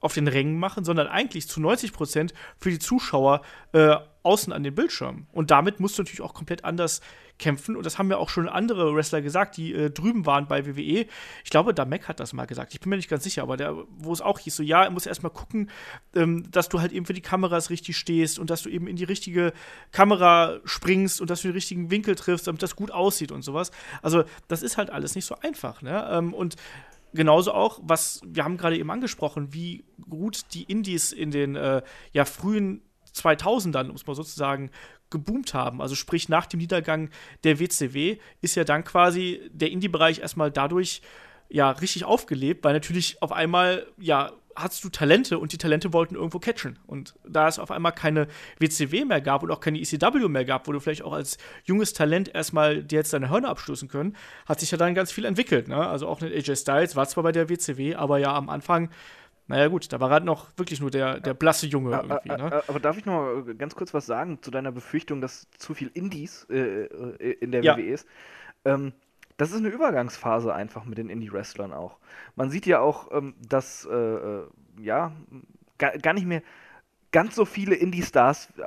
[0.00, 3.42] auf den Rängen machen, sondern eigentlich zu 90 Prozent für die Zuschauer
[3.72, 5.26] äh, außen an den Bildschirmen.
[5.32, 7.00] Und damit musst du natürlich auch komplett anders
[7.38, 7.76] kämpfen.
[7.76, 11.06] Und das haben ja auch schon andere Wrestler gesagt, die äh, drüben waren bei WWE.
[11.44, 12.74] Ich glaube, Damek hat das mal gesagt.
[12.74, 14.90] Ich bin mir nicht ganz sicher, aber der, wo es auch hieß, so ja, er
[14.90, 15.70] muss erstmal gucken,
[16.14, 18.96] ähm, dass du halt eben für die Kameras richtig stehst und dass du eben in
[18.96, 19.52] die richtige
[19.92, 23.70] Kamera springst und dass du den richtigen Winkel triffst, damit das gut aussieht und sowas.
[24.02, 25.82] Also, das ist halt alles nicht so einfach.
[25.82, 26.08] Ne?
[26.10, 26.56] Ähm, und
[27.14, 31.82] genauso auch, was wir haben gerade eben angesprochen, wie gut die Indies in den äh,
[32.12, 32.82] ja, frühen
[33.14, 34.70] 2000ern, muss man sozusagen,
[35.10, 35.80] geboomt haben.
[35.80, 37.10] Also sprich, nach dem Niedergang
[37.44, 41.02] der WCW ist ja dann quasi der Indie-Bereich erstmal dadurch
[41.48, 46.14] ja richtig aufgelebt, weil natürlich auf einmal ja hattest du Talente und die Talente wollten
[46.14, 46.78] irgendwo catchen.
[46.86, 48.26] Und da es auf einmal keine
[48.58, 51.92] WCW mehr gab und auch keine ECW mehr gab, wo du vielleicht auch als junges
[51.92, 55.68] Talent erstmal dir jetzt deine Hörner abstoßen können, hat sich ja dann ganz viel entwickelt.
[55.68, 55.76] Ne?
[55.76, 58.90] Also auch ein AJ Styles war zwar bei der WCW, aber ja am Anfang,
[59.48, 62.30] naja gut, da war halt noch wirklich nur der, der blasse Junge irgendwie.
[62.30, 62.62] Ä- Ne?
[62.68, 65.90] Aber darf ich noch mal ganz kurz was sagen zu deiner Befürchtung, dass zu viel
[65.94, 67.76] Indies äh, äh, in der Ja.
[67.76, 68.06] WWE ist?
[68.64, 68.92] Ähm,
[69.38, 71.98] das ist eine Übergangsphase einfach mit den Indie-Wrestlern auch.
[72.36, 74.46] Man sieht ja auch, ähm, dass äh, äh,
[74.80, 75.12] ja
[75.78, 76.42] gar, gar, nicht mehr
[77.12, 78.62] ganz so viele Indie-Stars äh,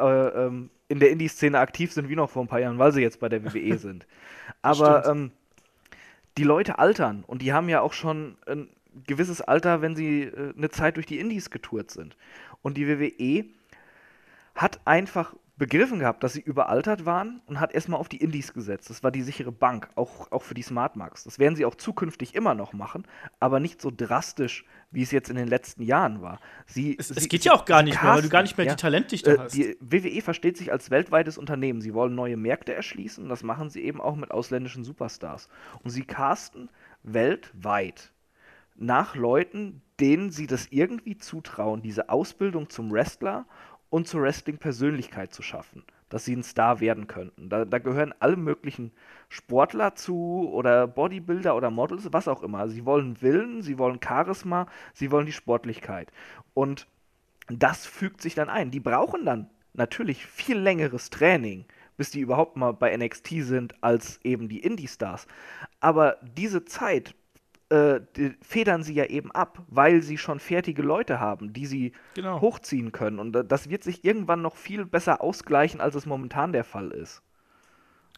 [0.46, 3.20] ähm, in der Indie-Szene aktiv sind wie noch vor ein paar Jahren, weil sie jetzt
[3.20, 4.08] bei der WWE sind.
[4.62, 5.32] Aber ähm,
[6.38, 8.70] die Leute altern und die haben ja auch schon ein
[9.06, 12.18] gewisses Alter, wenn sie äh, eine Zeit durch die Indies getourt sind.
[12.62, 13.46] Und die WWE
[14.56, 18.89] hat einfach begriffen gehabt, dass sie überaltert waren und hat erstmal auf die Indies gesetzt.
[18.89, 21.24] Das war die sichere Bank, auch, auch für die Smart Marks.
[21.24, 23.06] Das werden sie auch zukünftig immer noch machen,
[23.39, 26.39] aber nicht so drastisch, wie es jetzt in den letzten Jahren war.
[26.66, 28.58] Sie, es, sie, es geht ja auch gar nicht casten, mehr, weil du gar nicht
[28.58, 29.56] mehr ja, die Talentdichte äh, hast.
[29.56, 31.80] Die WWE versteht sich als weltweites Unternehmen.
[31.80, 35.48] Sie wollen neue Märkte erschließen und das machen sie eben auch mit ausländischen Superstars.
[35.84, 36.70] Und sie casten
[37.04, 38.12] weltweit
[38.76, 43.45] nach Leuten, denen sie das irgendwie zutrauen, diese Ausbildung zum Wrestler
[43.89, 47.49] und zur Wrestling-Persönlichkeit zu schaffen, dass sie ein Star werden könnten.
[47.49, 48.91] Da, da, gehören alle möglichen
[49.30, 52.67] Sportler zu oder Bodybuilder oder Models, was auch immer.
[52.69, 56.11] Sie wollen Willen, sie wollen Charisma, sie wollen die Sportlichkeit.
[56.53, 56.88] Und
[57.47, 58.72] das fügt sich dann ein.
[58.72, 61.65] Die brauchen dann natürlich viel längeres Training,
[61.97, 65.28] bis die überhaupt mal bei NXT sind, als eben die Indie-Stars.
[65.82, 67.13] Aber diese Zeit
[67.72, 68.01] äh,
[68.41, 72.41] federn sie ja eben ab, weil sie schon fertige Leute haben, die sie genau.
[72.41, 73.17] hochziehen können.
[73.17, 77.22] Und das wird sich irgendwann noch viel besser ausgleichen, als es momentan der Fall ist.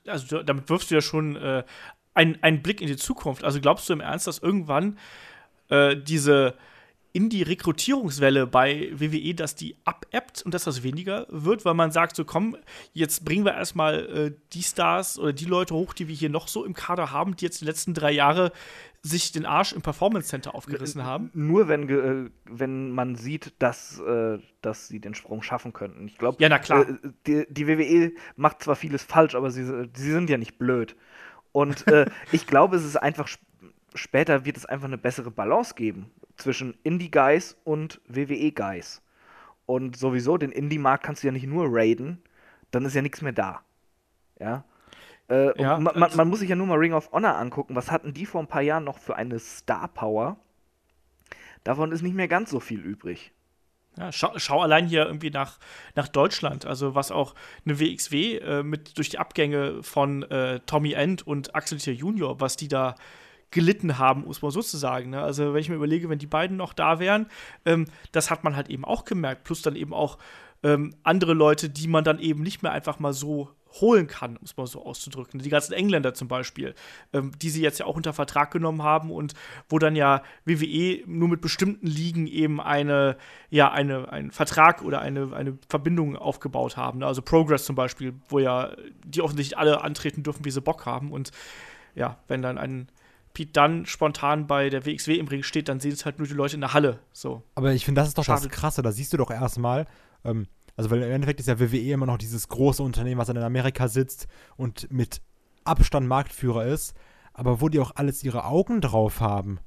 [0.08, 1.64] Also damit wirfst du ja schon äh,
[2.14, 3.44] einen, einen Blick in die Zukunft.
[3.44, 4.98] Also glaubst du im Ernst, dass irgendwann
[5.70, 6.56] äh, diese
[7.14, 12.26] Indie-Rekrutierungswelle bei WWE, dass die abebbt und dass das weniger wird, weil man sagt, so
[12.26, 12.58] komm,
[12.92, 16.48] jetzt bringen wir erstmal äh, die Stars oder die Leute hoch, die wir hier noch
[16.48, 18.52] so im Kader haben, die jetzt die letzten drei Jahre
[19.04, 21.30] sich den Arsch im Performance Center aufgerissen haben.
[21.34, 26.08] Nur wenn, äh, wenn man sieht, dass, äh, dass sie den Sprung schaffen könnten.
[26.08, 26.88] Ich glaube, ja, na klar.
[26.90, 26.96] Äh,
[27.28, 30.96] die, die, WWE macht zwar vieles falsch, aber sie, sie sind ja nicht blöd.
[31.52, 31.86] Und
[32.32, 33.28] ich glaube, es ist einfach
[33.96, 39.02] später wird es einfach eine bessere Balance geben zwischen Indie-Guys und WWE-Guys.
[39.66, 42.22] Und sowieso, den Indie-Markt kannst du ja nicht nur raiden,
[42.72, 43.62] dann ist ja nichts mehr da.
[44.40, 44.66] Ja.
[45.30, 47.76] Äh, ja man, man, man, muss sich ja nur mal Ring of Honor angucken.
[47.76, 50.38] Was hatten die vor ein paar Jahren noch für eine Star-Power?
[51.64, 53.32] Davon ist nicht mehr ganz so viel übrig.
[53.98, 55.60] Ja, schau, schau, allein hier irgendwie nach,
[55.96, 60.94] nach Deutschland, also was auch eine WXW äh, mit durch die Abgänge von äh, Tommy
[60.94, 62.96] End und Axel Tier Junior, was die da
[63.54, 65.12] gelitten haben, muss man sozusagen.
[65.12, 65.22] Ne?
[65.22, 67.28] Also wenn ich mir überlege, wenn die beiden noch da wären,
[67.66, 69.44] ähm, das hat man halt eben auch gemerkt.
[69.46, 70.18] Plus dann eben auch
[70.64, 73.50] ähm, andere Leute, die man dann eben nicht mehr einfach mal so
[73.82, 75.40] holen kann, um es mal so auszudrücken.
[75.40, 76.76] Die ganzen Engländer zum Beispiel,
[77.12, 79.34] ähm, die sie jetzt ja auch unter Vertrag genommen haben und
[79.68, 83.18] wo dann ja WWE nur mit bestimmten Ligen eben eine,
[83.50, 87.00] ja, eine, einen Vertrag oder eine, eine Verbindung aufgebaut haben.
[87.00, 87.08] Ne?
[87.08, 88.72] Also Progress zum Beispiel, wo ja
[89.06, 91.12] die offensichtlich alle antreten dürfen, wie sie Bock haben.
[91.12, 91.32] Und
[91.96, 92.88] ja, wenn dann ein
[93.34, 96.34] Pete Dunn spontan bei der WXW im Ring steht, dann sehen es halt nur die
[96.34, 97.00] Leute in der Halle.
[97.12, 97.42] So.
[97.56, 98.48] Aber ich finde, das ist doch Schade.
[98.48, 98.82] das Krasse.
[98.82, 99.88] Da siehst du doch erstmal,
[100.24, 103.38] ähm, also weil im Endeffekt ist ja WWE immer noch dieses große Unternehmen, was in
[103.38, 105.22] Amerika sitzt und mit
[105.64, 106.96] Abstand Marktführer ist,
[107.34, 109.60] aber wo die auch alles ihre Augen drauf haben.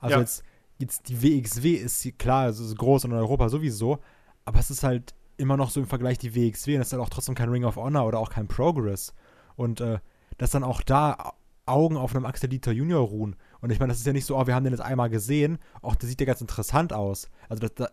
[0.00, 0.20] Also ja.
[0.20, 0.42] jetzt,
[0.78, 4.00] jetzt die WXW ist klar, es ist groß in Europa sowieso,
[4.44, 7.02] aber es ist halt immer noch so im Vergleich die WXW und es ist halt
[7.02, 9.14] auch trotzdem kein Ring of Honor oder auch kein Progress.
[9.56, 9.98] Und äh,
[10.38, 11.34] dass dann auch da
[11.66, 13.36] Augen auf einem Axel Dieter Junior ruhen.
[13.60, 15.58] Und ich meine, das ist ja nicht so, oh, wir haben den jetzt einmal gesehen.
[15.82, 17.30] Auch der sieht ja ganz interessant aus.
[17.48, 17.90] Also das,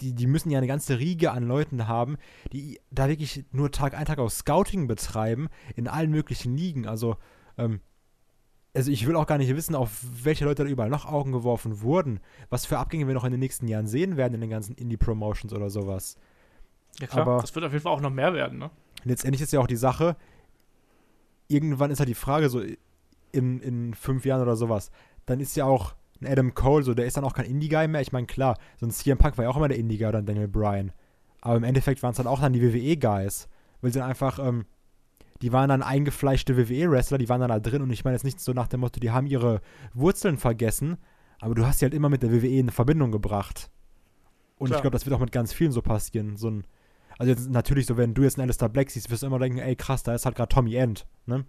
[0.00, 2.16] die, die müssen ja eine ganze Riege an Leuten haben,
[2.52, 6.86] die da wirklich nur Tag ein, Tag aus Scouting betreiben in allen möglichen Ligen.
[6.86, 7.16] Also,
[7.58, 7.80] ähm,
[8.74, 9.90] also ich will auch gar nicht wissen, auf
[10.22, 13.40] welche Leute da überall noch Augen geworfen wurden, was für Abgänge wir noch in den
[13.40, 16.16] nächsten Jahren sehen werden in den ganzen Indie-Promotions oder sowas.
[17.00, 18.70] Ja klar, Aber das wird auf jeden Fall auch noch mehr werden, ne?
[19.04, 20.16] Letztendlich ist ja auch die Sache,
[21.48, 22.62] irgendwann ist halt die Frage so,
[23.32, 24.90] in, in fünf Jahren oder sowas,
[25.26, 28.00] dann ist ja auch ein Adam Cole so, der ist dann auch kein Indie-Guy mehr.
[28.00, 30.48] Ich meine, klar, so ein CM Punk war ja auch immer der Indie-Guy oder Daniel
[30.48, 30.92] Bryan.
[31.40, 33.48] Aber im Endeffekt waren es dann auch dann die WWE-Guys.
[33.80, 34.66] Weil sie dann einfach, ähm,
[35.42, 38.40] die waren dann eingefleischte WWE-Wrestler, die waren dann da drin und ich meine jetzt nicht
[38.40, 39.62] so nach dem Motto, die haben ihre
[39.94, 40.98] Wurzeln vergessen,
[41.40, 43.70] aber du hast sie halt immer mit der WWE in Verbindung gebracht.
[44.58, 44.78] Und Klar.
[44.78, 46.36] ich glaube, das wird auch mit ganz vielen so passieren.
[46.36, 46.66] So ein,
[47.18, 49.58] also jetzt natürlich so, wenn du jetzt einen Alistair Black siehst, wirst du immer denken,
[49.58, 51.46] ey krass, da ist halt gerade Tommy End, ne?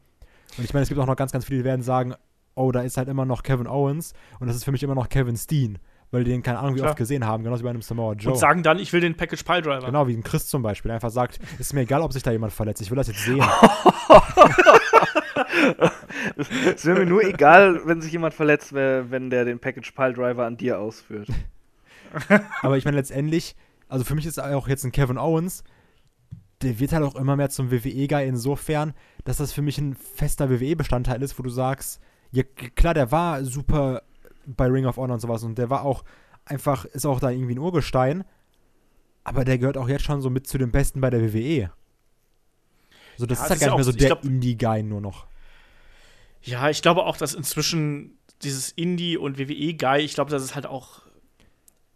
[0.57, 2.15] Und ich meine, es gibt auch noch ganz, ganz viele, die werden sagen,
[2.55, 5.09] oh, da ist halt immer noch Kevin Owens und das ist für mich immer noch
[5.09, 5.77] Kevin Steen,
[6.11, 6.91] weil die den keine Ahnung wie Klar.
[6.91, 8.33] oft gesehen haben, genauso wie bei einem Samoa Joe.
[8.33, 9.85] Und sagen dann, ich will den Package Pile Driver.
[9.85, 12.31] Genau, wie ein Chris zum Beispiel, der einfach sagt, ist mir egal, ob sich da
[12.31, 13.41] jemand verletzt, ich will das jetzt sehen.
[16.37, 20.45] es wäre mir nur egal, wenn sich jemand verletzt, wenn der den Package Pile Driver
[20.45, 21.29] an dir ausführt.
[22.61, 23.55] Aber ich meine letztendlich,
[23.87, 25.63] also für mich ist auch jetzt ein Kevin Owens,
[26.61, 28.93] der wird halt auch immer mehr zum WWE-Guy insofern,
[29.23, 31.99] dass das für mich ein fester WWE-Bestandteil ist, wo du sagst,
[32.31, 34.03] ja, klar, der war super
[34.45, 36.03] bei Ring of Honor und sowas und der war auch
[36.45, 38.23] einfach, ist auch da irgendwie ein Urgestein,
[39.23, 41.71] aber der gehört auch jetzt schon so mit zu den Besten bei der WWE.
[43.17, 45.27] So, das Ja, ist halt gar nicht mehr so der Indie-Guy nur noch.
[46.41, 50.65] Ja, ich glaube auch, dass inzwischen dieses Indie- und WWE-Guy, ich glaube, das ist halt
[50.65, 51.01] auch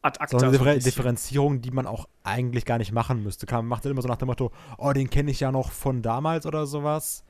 [0.06, 0.39] ad acta.
[0.39, 0.76] So eine Differ.
[0.78, 3.45] Differenzierung, die man auch eigentlich gar nicht machen müsste.
[3.51, 6.01] Man macht dann immer so nach dem Motto, oh, den kenne ich ja noch von
[6.01, 7.24] damals oder sowas.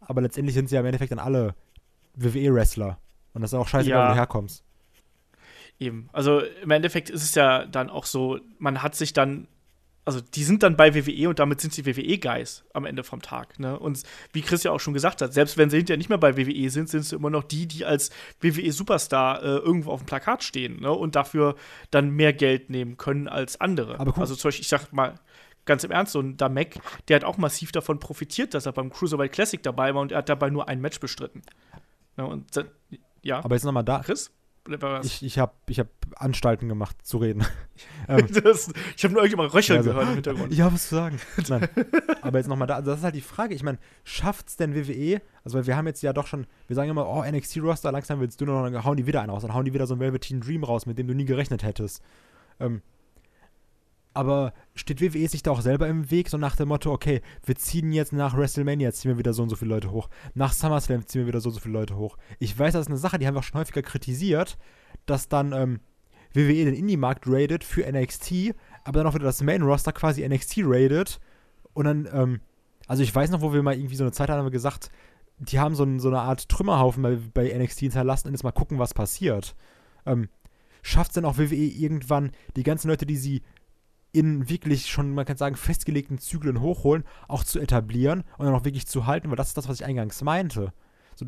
[0.00, 1.54] Aber letztendlich sind sie ja im Endeffekt dann alle
[2.14, 2.98] WWE-Wrestler.
[3.34, 4.06] Und das ist auch scheißegal, Ja.
[4.08, 4.64] wo du herkommst.
[5.78, 6.08] Eben.
[6.12, 9.48] Also im Endeffekt ist es ja dann auch so, man hat sich dann,
[10.04, 13.58] also die sind dann bei WWE und damit sind sie WWE-Guys am Ende vom Tag.
[13.60, 13.78] Ne?
[13.78, 16.36] Und wie Chris ja auch schon gesagt hat, selbst wenn sie hinterher nicht mehr bei
[16.36, 20.42] WWE sind, sind sie immer noch die, die als WWE-Superstar äh, irgendwo auf dem Plakat
[20.42, 20.90] stehen ne?
[20.90, 21.54] und dafür
[21.90, 24.00] dann mehr Geld nehmen können als andere.
[24.00, 25.14] Aber guck- also zum Beispiel, ich sag mal,
[25.64, 28.90] ganz im Ernst, so ein Damek, der hat auch massiv davon profitiert, dass er beim
[28.90, 31.42] Cruiserweight Classic dabei war und er hat dabei nur ein Match bestritten.
[32.16, 32.26] Ne?
[32.26, 32.46] Und
[33.22, 34.00] ja, Aber jetzt nochmal da.
[34.00, 34.32] Chris?
[35.02, 37.44] Ich, ich habe ich hab Anstalten gemacht, zu reden.
[38.08, 40.52] ähm, Das, ich habe nur irgendjemand röcheln also, gehört im Hintergrund.
[40.52, 41.20] Ich habe was zu sagen.
[41.48, 41.68] Nein.
[42.20, 43.54] Aber jetzt nochmal da, also das ist halt die Frage.
[43.54, 45.20] Ich meine, schafft's denn WWE?
[45.44, 48.40] Also, weil wir haben jetzt ja doch schon, wir sagen immer, oh, NXT-Roster, langsam willst
[48.40, 49.42] du nur noch, dann hauen die wieder einen raus.
[49.42, 52.02] Dann hauen die wieder so ein Velveteen Dream raus, mit dem du nie gerechnet hättest.
[52.60, 52.82] Ähm,
[54.14, 57.56] aber steht WWE sich da auch selber im Weg, so nach dem Motto, okay, wir
[57.56, 60.08] ziehen jetzt nach WrestleMania, ziehen wir wieder so und so viele Leute hoch.
[60.34, 62.16] Nach SummerSlam ziehen wir wieder so und so viele Leute hoch.
[62.38, 64.58] Ich weiß, das ist eine Sache, die haben wir auch schon häufiger kritisiert,
[65.06, 65.80] dass dann ähm,
[66.34, 68.54] WWE den Indie-Markt raidet für NXT,
[68.84, 71.20] aber dann auch wieder das Main-Roster quasi NXT raidet.
[71.72, 72.40] Und dann, ähm,
[72.86, 74.90] also ich weiß noch, wo wir mal irgendwie so eine Zeit hatten, haben wir gesagt,
[75.38, 78.52] die haben so, ein, so eine Art Trümmerhaufen bei, bei NXT hinterlassen und jetzt mal
[78.52, 79.54] gucken, was passiert.
[80.04, 80.28] Ähm,
[80.82, 83.42] Schafft es denn auch WWE irgendwann, die ganzen Leute, die sie
[84.12, 88.64] in wirklich schon, man kann sagen, festgelegten Zyklen hochholen, auch zu etablieren und dann auch
[88.64, 90.72] wirklich zu halten, weil das ist das, was ich eingangs meinte.
[91.14, 91.26] So,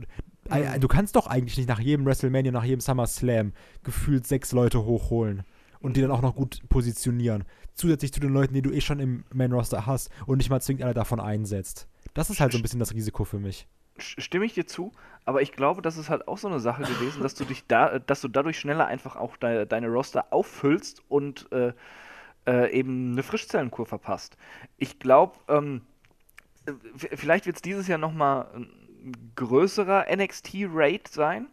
[0.51, 4.85] äh, Du kannst doch eigentlich nicht nach jedem WrestleMania, nach jedem SummerSlam gefühlt sechs Leute
[4.85, 5.45] hochholen
[5.81, 7.45] und die dann auch noch gut positionieren.
[7.75, 10.85] Zusätzlich zu den Leuten, die du eh schon im Main-Roster hast und nicht mal zwingend
[10.85, 11.89] einer davon einsetzt.
[12.13, 13.67] Das ist halt so ein bisschen das Risiko für mich.
[13.99, 14.93] Stimme ich dir zu,
[15.25, 17.99] aber ich glaube, das ist halt auch so eine Sache gewesen, dass du dich da,
[17.99, 21.73] dass du dadurch schneller einfach auch de deine Roster auffüllst und äh,
[22.47, 24.37] äh, eben eine Frischzellenkur verpasst.
[24.77, 25.83] Ich glaube, ähm,
[26.67, 26.73] äh,
[27.17, 28.69] vielleicht wird es dieses Jahr nochmal ein
[29.37, 31.49] größerer NXT-Raid sein,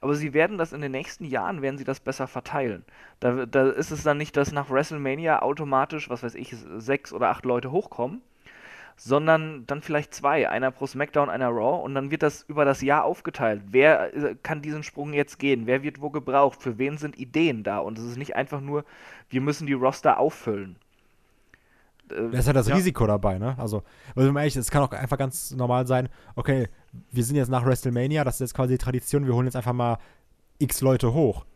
[0.00, 2.84] aber sie werden das in den nächsten Jahren, werden sie das besser verteilen.
[3.20, 7.28] Da, da ist es dann nicht, dass nach WrestleMania automatisch, was weiß ich, sechs oder
[7.28, 8.22] acht Leute hochkommen,
[9.02, 12.82] sondern dann vielleicht zwei, einer pro SmackDown, einer Raw und dann wird das über das
[12.82, 13.62] Jahr aufgeteilt.
[13.70, 15.66] Wer äh, kann diesen Sprung jetzt gehen?
[15.66, 16.62] Wer wird wo gebraucht?
[16.62, 17.78] Für wen sind Ideen da?
[17.78, 18.84] Und es ist nicht einfach nur,
[19.30, 20.76] wir müssen die Roster auffüllen.
[22.10, 22.74] Äh, Das ist halt das Ja.
[22.74, 23.54] Risiko dabei, ne?
[23.56, 23.82] Also,
[24.14, 26.68] weil man ehrlich es kann auch einfach ganz normal sein, okay,
[27.10, 29.72] wir sind jetzt nach WrestleMania, das ist jetzt quasi die Tradition, wir holen jetzt einfach
[29.72, 29.96] mal
[30.58, 31.46] x Leute hoch.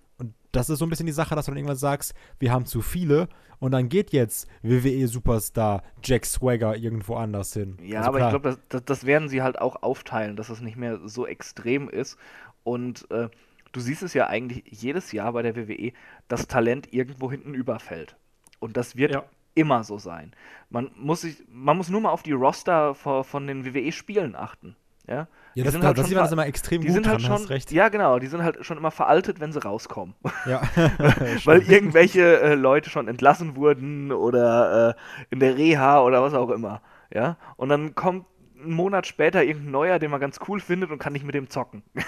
[0.55, 2.81] Das ist so ein bisschen die Sache, dass du dann irgendwann sagst, wir haben zu
[2.81, 3.29] viele
[3.59, 7.77] und dann geht jetzt WWE Superstar Jack Swagger irgendwo anders hin.
[7.83, 10.61] Ja, Also aber klar, ich glaube, das, das, werden sie halt auch aufteilen, dass es
[10.61, 12.17] nicht mehr so extrem ist.
[12.63, 13.29] Und äh,
[13.73, 15.93] du siehst es ja eigentlich jedes Jahr bei der WWE,
[16.29, 18.17] dass Talent irgendwo hinten überfällt.
[18.61, 19.25] Und das wird Ja.
[19.55, 20.33] immer so sein.
[20.71, 24.77] Man muss, sich, man muss nur mal auf die Roster von, von den WWE-Spielen achten.
[25.07, 26.87] Ja, ja, die das, sind da, halt das schon sieht man das immer extrem die
[26.87, 27.71] gut sind dran, halt schon, hast recht.
[27.73, 30.15] ja genau, die sind halt schon immer veraltet, wenn sie rauskommen.
[30.47, 30.63] Ja.
[31.45, 34.95] Weil irgendwelche äh, Leute schon entlassen wurden oder äh,
[35.31, 36.81] in der Reha oder was auch immer.
[37.13, 38.27] Ja, und dann kommt
[38.59, 41.51] einen Monat später irgendein neuer, den man ganz cool findet und kann nicht mit dem
[41.51, 41.83] zocken.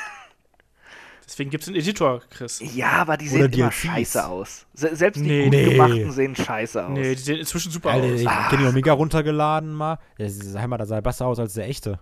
[1.26, 2.62] Deswegen gibt es einen Editor, Chris.
[2.74, 4.64] Ja, aber die sehen immer scheiße aus.
[4.74, 5.44] Se selbst die Nee.
[5.44, 5.74] gut Nee.
[5.74, 6.92] gemachten sehen scheiße aus.
[6.92, 8.20] Nee, die sehen inzwischen super Alter, aus.
[8.20, 9.98] ich hab Kenny Omega runtergeladen mal.
[10.18, 11.98] Ja, sag mal, da sah er besser aus als der echte.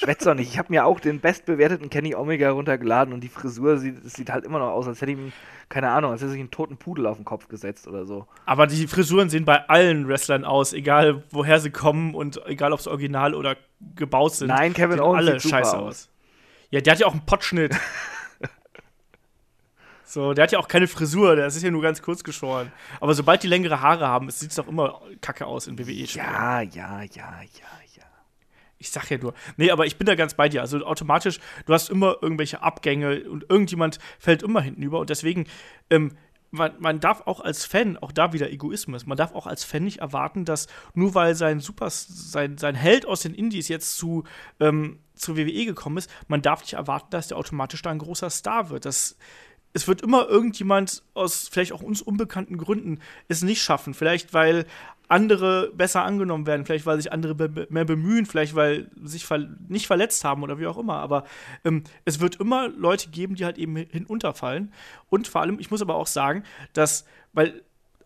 [0.00, 0.50] Schwätz doch nicht.
[0.50, 4.30] Ich habe mir auch den bestbewerteten Kenny Omega runtergeladen und die Frisur sieht, es sieht
[4.30, 5.32] halt immer noch aus, als hätte ihm,
[5.68, 8.26] keine Ahnung, als hätte sich einen toten Pudel auf den Kopf gesetzt oder so.
[8.46, 12.80] Aber die Frisuren sehen bei allen Wrestlern aus, egal woher sie kommen und egal ob
[12.80, 13.56] sie original oder
[13.94, 14.48] gebaut sind.
[14.48, 15.84] Nein, Kevin Owens alle sieht scheiße aus.
[15.84, 16.08] aus.
[16.70, 17.74] Ja, der hat ja auch einen Pottschnitt.
[20.04, 22.72] so, der hat ja auch keine Frisur, der ist ja nur ganz kurz geschoren.
[23.00, 26.26] Aber sobald die längere Haare haben, sieht es doch immer kacke aus in WWE-Spielen.
[26.26, 27.42] Ja, ja, ja, ja.
[28.84, 29.32] Ich sag ja nur.
[29.56, 30.60] Nee, aber ich bin da ganz bei dir.
[30.60, 34.98] Also automatisch, du hast immer irgendwelche Abgänge und irgendjemand fällt immer hinten über.
[35.00, 35.46] Und deswegen,
[35.88, 36.12] ähm,
[36.50, 39.84] man, man darf auch als Fan, auch da wieder Egoismus, man darf auch als Fan
[39.84, 44.24] nicht erwarten, dass nur weil sein Super, sein, sein Held aus den Indies jetzt zu,
[44.60, 48.28] ähm, zu WWE gekommen ist, man darf nicht erwarten, dass der automatisch da ein großer
[48.28, 48.84] Star wird.
[48.84, 49.16] Das,
[49.72, 53.94] es wird immer irgendjemand aus vielleicht auch uns unbekannten Gründen es nicht schaffen.
[53.94, 54.66] Vielleicht weil
[55.14, 59.38] andere besser angenommen werden, vielleicht weil sich andere be mehr bemühen, vielleicht weil sich ver
[59.68, 60.96] nicht verletzt haben oder wie auch immer.
[60.96, 61.22] Aber
[61.64, 64.72] ähm, es wird immer Leute geben, die halt eben hinunterfallen.
[65.10, 66.42] Und vor allem, ich muss aber auch sagen,
[66.72, 67.62] dass, weil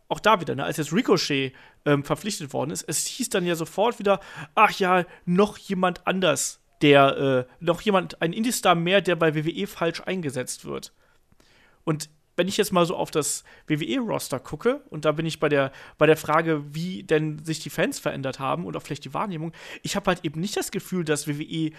[0.08, 1.54] auch da wieder, ne, als jetzt Ricochet
[1.86, 4.20] ähm, verpflichtet worden ist, es hieß dann ja sofort wieder,
[4.54, 9.66] ach ja, noch jemand anders, der, äh, noch jemand, ein Indie-Star mehr, der bei WWE
[9.66, 10.92] falsch eingesetzt wird.
[11.84, 15.48] Und wenn ich jetzt mal so auf das WWE-Roster gucke, und da bin ich bei
[15.48, 19.12] der, bei der Frage, wie denn sich die Fans verändert haben und auch vielleicht die
[19.12, 21.72] Wahrnehmung, ich habe halt eben nicht das Gefühl, dass WWE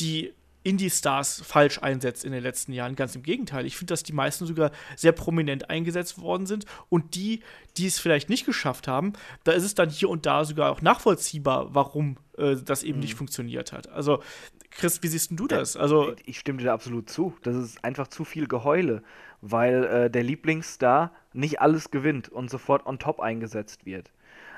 [0.00, 0.32] die
[0.62, 2.96] Indie-Stars falsch einsetzt in den letzten Jahren.
[2.96, 3.66] Ganz im Gegenteil.
[3.66, 6.64] Ich finde, dass die meisten sogar sehr prominent eingesetzt worden sind.
[6.88, 7.42] Und die,
[7.76, 9.12] die es vielleicht nicht geschafft haben,
[9.44, 13.04] da ist es dann hier und da sogar auch nachvollziehbar, warum äh, das eben mhm.
[13.04, 13.88] nicht funktioniert hat.
[13.88, 14.22] Also,
[14.70, 15.76] Chris, wie siehst du das?
[15.76, 17.34] Also, ich stimme dir da absolut zu.
[17.42, 19.02] Das ist einfach zu viel Geheule
[19.40, 24.10] weil äh, der Lieblingsstar nicht alles gewinnt und sofort on top eingesetzt wird.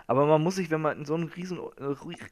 [0.06, 1.60] Aber man muss sich, wenn man in so einem riesen,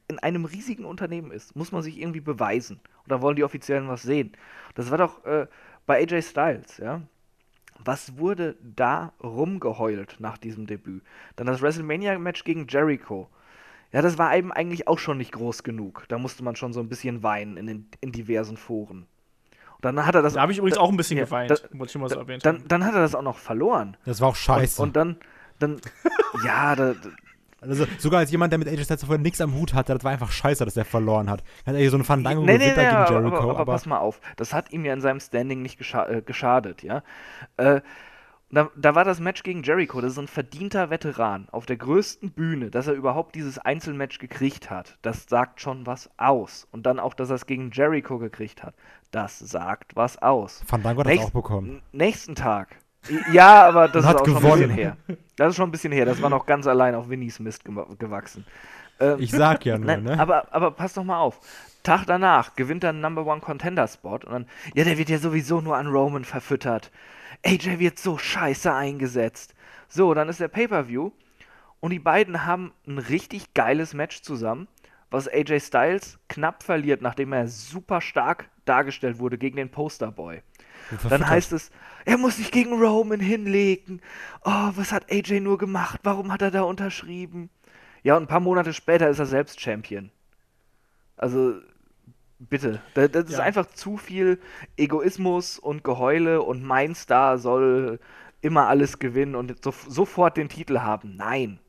[0.09, 2.81] in einem riesigen Unternehmen ist, muss man sich irgendwie beweisen.
[3.03, 4.33] Und da wollen die Offiziellen was sehen.
[4.75, 5.47] Das war doch äh,
[5.85, 7.01] bei AJ Styles, ja.
[7.85, 11.03] Was wurde da rumgeheult nach diesem Debüt?
[11.37, 13.29] Dann das WrestleMania-Match gegen Jericho.
[13.93, 16.03] Ja, das war eben eigentlich auch schon nicht groß genug.
[16.09, 19.07] Da musste man schon so ein bisschen weinen in, den, in diversen Foren.
[19.81, 20.33] Dann hat er das.
[20.33, 22.19] Da habe ich übrigens da, auch ein bisschen ja, geweint, da, muss ich mal so
[22.19, 23.95] erwähnt dann, dann hat er das auch noch verloren.
[24.05, 24.81] Das war auch scheiße.
[24.81, 25.17] Und, und dann,
[25.59, 25.81] dann,
[26.43, 26.95] ja, da,
[27.61, 30.11] also sogar als jemand, der mit AJ Styles vorher nichts am Hut hatte, das war
[30.11, 31.43] einfach scheiße, dass er verloren hat.
[31.65, 33.15] Er hat so eine Fandango nee, nee, nee, gegen Jericho.
[33.15, 36.07] Aber, aber, aber, pass mal auf, das hat ihm ja in seinem Standing nicht gescha
[36.07, 37.03] äh, geschadet, ja.
[37.57, 37.81] Äh,
[38.51, 42.31] da, da, war das Match gegen Jericho, das ist ein verdienter Veteran auf der größten
[42.31, 44.97] Bühne, dass er überhaupt dieses Einzelmatch gekriegt hat.
[45.03, 46.67] Das sagt schon was aus.
[46.71, 48.73] Und dann auch, dass er es gegen Jericho gekriegt hat.
[49.11, 50.61] Das sagt was aus.
[50.67, 51.81] Fandango hat Nächst, das auch bekommen.
[51.91, 52.75] Nächsten Tag.
[53.31, 54.41] Ja, aber das ist auch gewonnen.
[54.41, 54.97] schon ein bisschen her.
[55.35, 56.05] Das ist schon ein bisschen her.
[56.05, 58.45] Das war noch ganz allein auf Winnies Mist gewachsen.
[58.99, 60.19] Ähm, ich sag ja nur, nein, ne?
[60.19, 61.39] Aber, aber pass doch mal auf.
[61.83, 64.45] Tag danach gewinnt er einen Number One Contender Spot und dann,
[64.75, 66.91] ja, der wird ja sowieso nur an Roman verfüttert.
[67.45, 69.55] AJ wird so scheiße eingesetzt.
[69.87, 71.11] So, dann ist der Pay-Per-View
[71.79, 74.67] und die beiden haben ein richtig geiles Match zusammen,
[75.11, 80.41] was AJ Styles knapp verliert, nachdem er super stark dargestellt wurde gegen den Posterboy.
[81.09, 81.71] Dann heißt es,
[82.05, 84.01] er muss sich gegen Roman hinlegen.
[84.43, 85.99] Oh, was hat AJ nur gemacht?
[86.03, 87.49] Warum hat er da unterschrieben?
[88.03, 90.11] Ja, und ein paar Monate später ist er selbst Champion.
[91.17, 91.59] Also,
[92.39, 92.81] Bitte.
[92.93, 93.29] Das, das ja.
[93.31, 94.39] ist einfach zu viel
[94.77, 97.99] Egoismus und Geheule und mein Star soll
[98.41, 101.17] immer alles gewinnen und so, sofort den Titel haben.
[101.17, 101.59] Nein.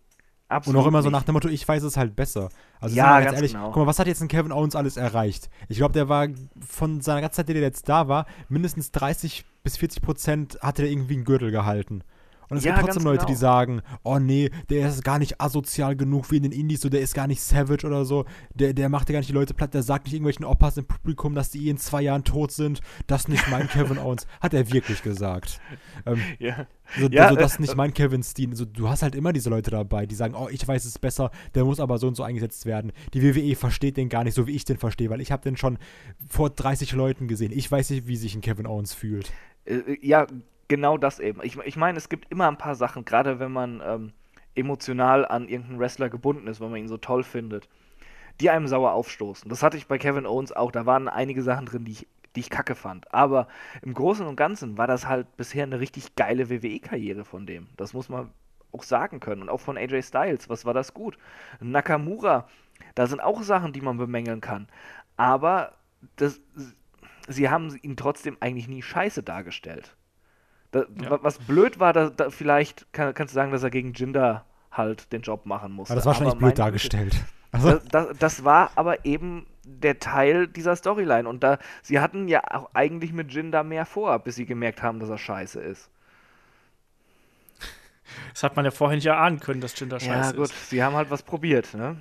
[0.50, 1.04] Absolut und auch immer nicht.
[1.04, 2.48] so nach dem Motto, ich weiß es halt besser.
[2.80, 3.66] Also ja, ganz, ehrlich, genau.
[3.66, 5.48] guck mal, was hat jetzt ein Kevin Owens alles erreicht?
[5.68, 6.26] Ich glaube, der war
[6.60, 10.82] von seiner ganzen Zeit, die der jetzt da war, mindestens 30 bis 40 Prozent hatte
[10.82, 12.02] er irgendwie einen Gürtel gehalten.
[12.50, 13.28] Und es ja, gibt trotzdem Leute, genau.
[13.28, 16.88] die sagen, oh nee, der ist gar nicht asozial genug wie in den Indies, so
[16.88, 18.24] der ist gar nicht savage oder so,
[18.54, 20.84] der, der macht ja gar nicht die Leute platt, der sagt nicht irgendwelchen Oppas im
[20.84, 22.80] Publikum, dass die eh in zwei Jahren tot sind.
[23.06, 24.26] Das ist nicht mein Kevin Owens.
[24.40, 25.60] Hat er wirklich gesagt.
[26.06, 26.66] Ähm, ja.
[26.98, 28.50] So, ja, also das ist nicht äh, mein Kevin Steen.
[28.50, 31.30] Also, du hast halt immer diese Leute dabei, die sagen, oh, ich weiß es besser,
[31.54, 32.92] der muss aber so und so eingesetzt werden.
[33.14, 35.56] Die WWE versteht den gar nicht so, wie ich den verstehe, weil ich habe den
[35.56, 35.78] schon
[36.28, 37.52] vor 30 Leuten gesehen.
[37.52, 39.32] Ich weiß nicht, wie sich ein Kevin Owens fühlt.
[39.66, 40.26] Äh, ja,
[40.70, 41.40] genau das eben.
[41.42, 44.12] Ich, ich meine, es gibt immer ein paar Sachen, gerade wenn man ähm,
[44.54, 47.68] emotional an irgendeinen Wrestler gebunden ist, wenn man ihn so toll findet,
[48.40, 49.50] die einem sauer aufstoßen.
[49.50, 50.70] Das hatte ich bei Kevin Owens auch.
[50.70, 52.06] Da waren einige Sachen drin, die ich,
[52.36, 53.12] die ich kacke fand.
[53.12, 53.48] Aber
[53.82, 57.66] im Großen und Ganzen war das halt bisher eine richtig geile WWE-Karriere von dem.
[57.76, 58.30] Das muss man
[58.70, 59.42] auch sagen können.
[59.42, 60.48] Und auch von AJ Styles.
[60.48, 61.18] Was war das gut?
[61.58, 62.48] Nakamura.
[62.94, 64.68] Da sind auch Sachen, die man bemängeln kann.
[65.16, 65.72] Aber
[66.14, 66.40] das,
[67.26, 69.96] sie haben ihn trotzdem eigentlich nie scheiße dargestellt.
[70.70, 71.22] Da, ja.
[71.22, 75.12] Was blöd war, da, da vielleicht kann, kannst du sagen, dass er gegen Jinder halt
[75.12, 75.92] den Job machen musste.
[75.92, 77.16] Aber das war wahrscheinlich blöd dargestellt.
[77.52, 77.68] Also.
[77.72, 81.28] Das, das, das, war aber eben der Teil dieser Storyline.
[81.28, 85.00] Und da, sie hatten ja auch eigentlich mit Jinder mehr vor, bis sie gemerkt haben,
[85.00, 85.90] dass er scheiße ist.
[88.32, 90.36] Das hat man ja vorhin nicht erahnen können, dass Jinder scheiße ist.
[90.36, 91.96] Ja, gut, sie haben halt was probiert, ne?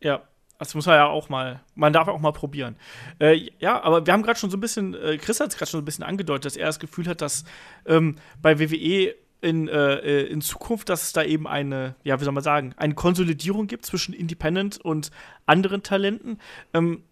[0.00, 0.22] Ja,
[0.62, 2.76] das muss man ja auch mal, man darf auch mal probieren.
[3.18, 5.70] Äh, ja, aber wir haben gerade schon so ein bisschen, äh, Chris hat es gerade
[5.70, 7.44] schon so ein bisschen angedeutet, dass er das Gefühl hat, dass
[7.84, 12.32] ähm, bei WWE in, äh, in Zukunft, dass es da eben eine, ja, wie soll
[12.32, 15.10] man sagen, eine Konsolidierung gibt zwischen Independent und
[15.46, 16.38] anderen Talenten.
[16.72, 17.02] Ähm,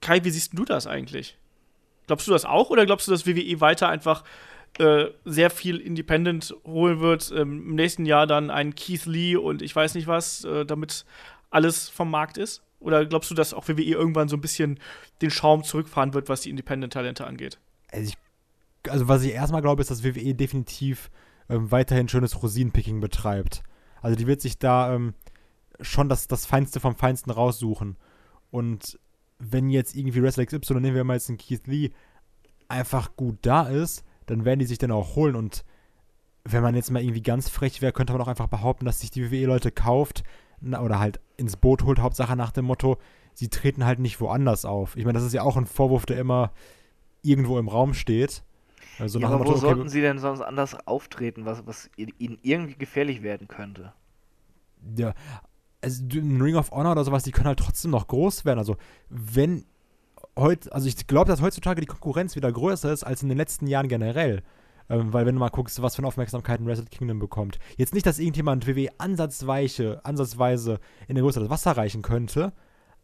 [0.00, 1.36] Kai, wie siehst du das eigentlich?
[2.06, 4.22] Glaubst du das auch oder glaubst du, dass WWE weiter einfach
[4.78, 7.32] äh, sehr viel Independent holen wird?
[7.32, 11.04] Ähm, Im nächsten Jahr dann einen Keith Lee und ich weiß nicht was, äh, damit
[11.50, 12.62] alles vom Markt ist?
[12.80, 14.80] Oder glaubst du, dass auch WWE irgendwann so ein bisschen
[15.22, 17.58] den Schaum zurückfahren wird, was die Independent-Talente angeht?
[17.92, 21.10] Also, ich, also, was ich erstmal glaube, ist, dass WWE definitiv
[21.50, 23.62] ähm, weiterhin schönes Rosinenpicking betreibt.
[24.00, 25.14] Also die wird sich da ähm,
[25.80, 27.96] schon das, das Feinste vom Feinsten raussuchen.
[28.50, 28.98] Und
[29.38, 31.90] wenn jetzt irgendwie Wrestler XY, nehmen wir mal jetzt einen Keith Lee,
[32.68, 35.34] einfach gut da ist, dann werden die sich dann auch holen.
[35.34, 35.64] Und
[36.44, 39.10] wenn man jetzt mal irgendwie ganz frech wäre, könnte man auch einfach behaupten, dass sich
[39.10, 40.22] die WWE-Leute kauft
[40.62, 42.98] oder halt ins Boot holt, Hauptsache nach dem Motto,
[43.34, 44.96] sie treten halt nicht woanders auf.
[44.96, 46.52] Ich meine, das ist ja auch ein Vorwurf, der immer
[47.22, 48.42] irgendwo im Raum steht.
[48.98, 52.76] Also ja, aber wo Motto, sollten sie denn sonst anders auftreten, was, was ihnen irgendwie
[52.76, 53.92] gefährlich werden könnte?
[54.96, 55.14] Ja,
[55.82, 58.58] also ein Ring of Honor oder sowas, die können halt trotzdem noch groß werden.
[58.58, 58.76] Also
[59.08, 59.64] wenn
[60.36, 63.66] heute, also ich glaube, dass heutzutage die Konkurrenz wieder größer ist als in den letzten
[63.66, 64.42] Jahren generell.
[64.90, 67.58] Ähm, weil wenn du mal guckst, was für eine Aufmerksamkeit ein Wrestle Kingdom bekommt.
[67.76, 72.52] Jetzt nicht, dass irgendjemand WWE ansatzweise, ansatzweise in der Größe das Wasser reichen könnte,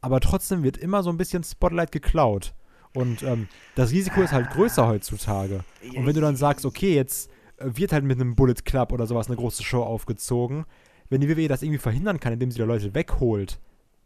[0.00, 2.54] aber trotzdem wird immer so ein bisschen Spotlight geklaut.
[2.92, 5.64] Und ähm, das Risiko ist halt größer heutzutage.
[5.94, 9.06] Und wenn du dann sagst, okay, jetzt äh, wird halt mit einem Bullet Club oder
[9.06, 10.64] sowas eine große Show aufgezogen,
[11.08, 13.60] wenn die WWE das irgendwie verhindern kann, indem sie da Leute wegholt,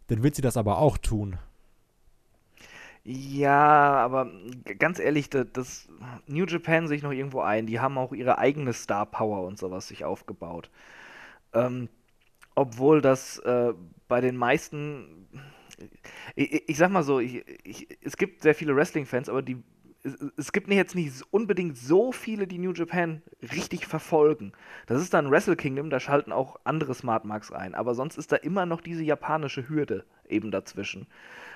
[0.08, 1.38] dann wird sie das aber auch tun.
[3.04, 4.30] Ja, aber
[4.78, 5.88] ganz ehrlich, das, das
[6.26, 7.66] New Japan sich noch irgendwo ein.
[7.66, 10.70] Die haben auch ihre eigene Star Power und sowas sich aufgebaut.
[11.54, 11.88] Ähm,
[12.54, 13.72] obwohl das äh,
[14.06, 15.28] bei den meisten
[16.34, 19.62] ich, ich sag mal so, ich, ich, es gibt sehr viele Wrestling-Fans, aber die,
[20.02, 24.52] es, es, gibt jetzt nicht unbedingt so viele, die New Japan richtig verfolgen.
[24.86, 28.32] Das ist dann Wrestle Kingdom, da schalten auch andere Smart Marks ein, aber sonst ist
[28.32, 31.06] da immer noch diese japanische Hürde eben dazwischen.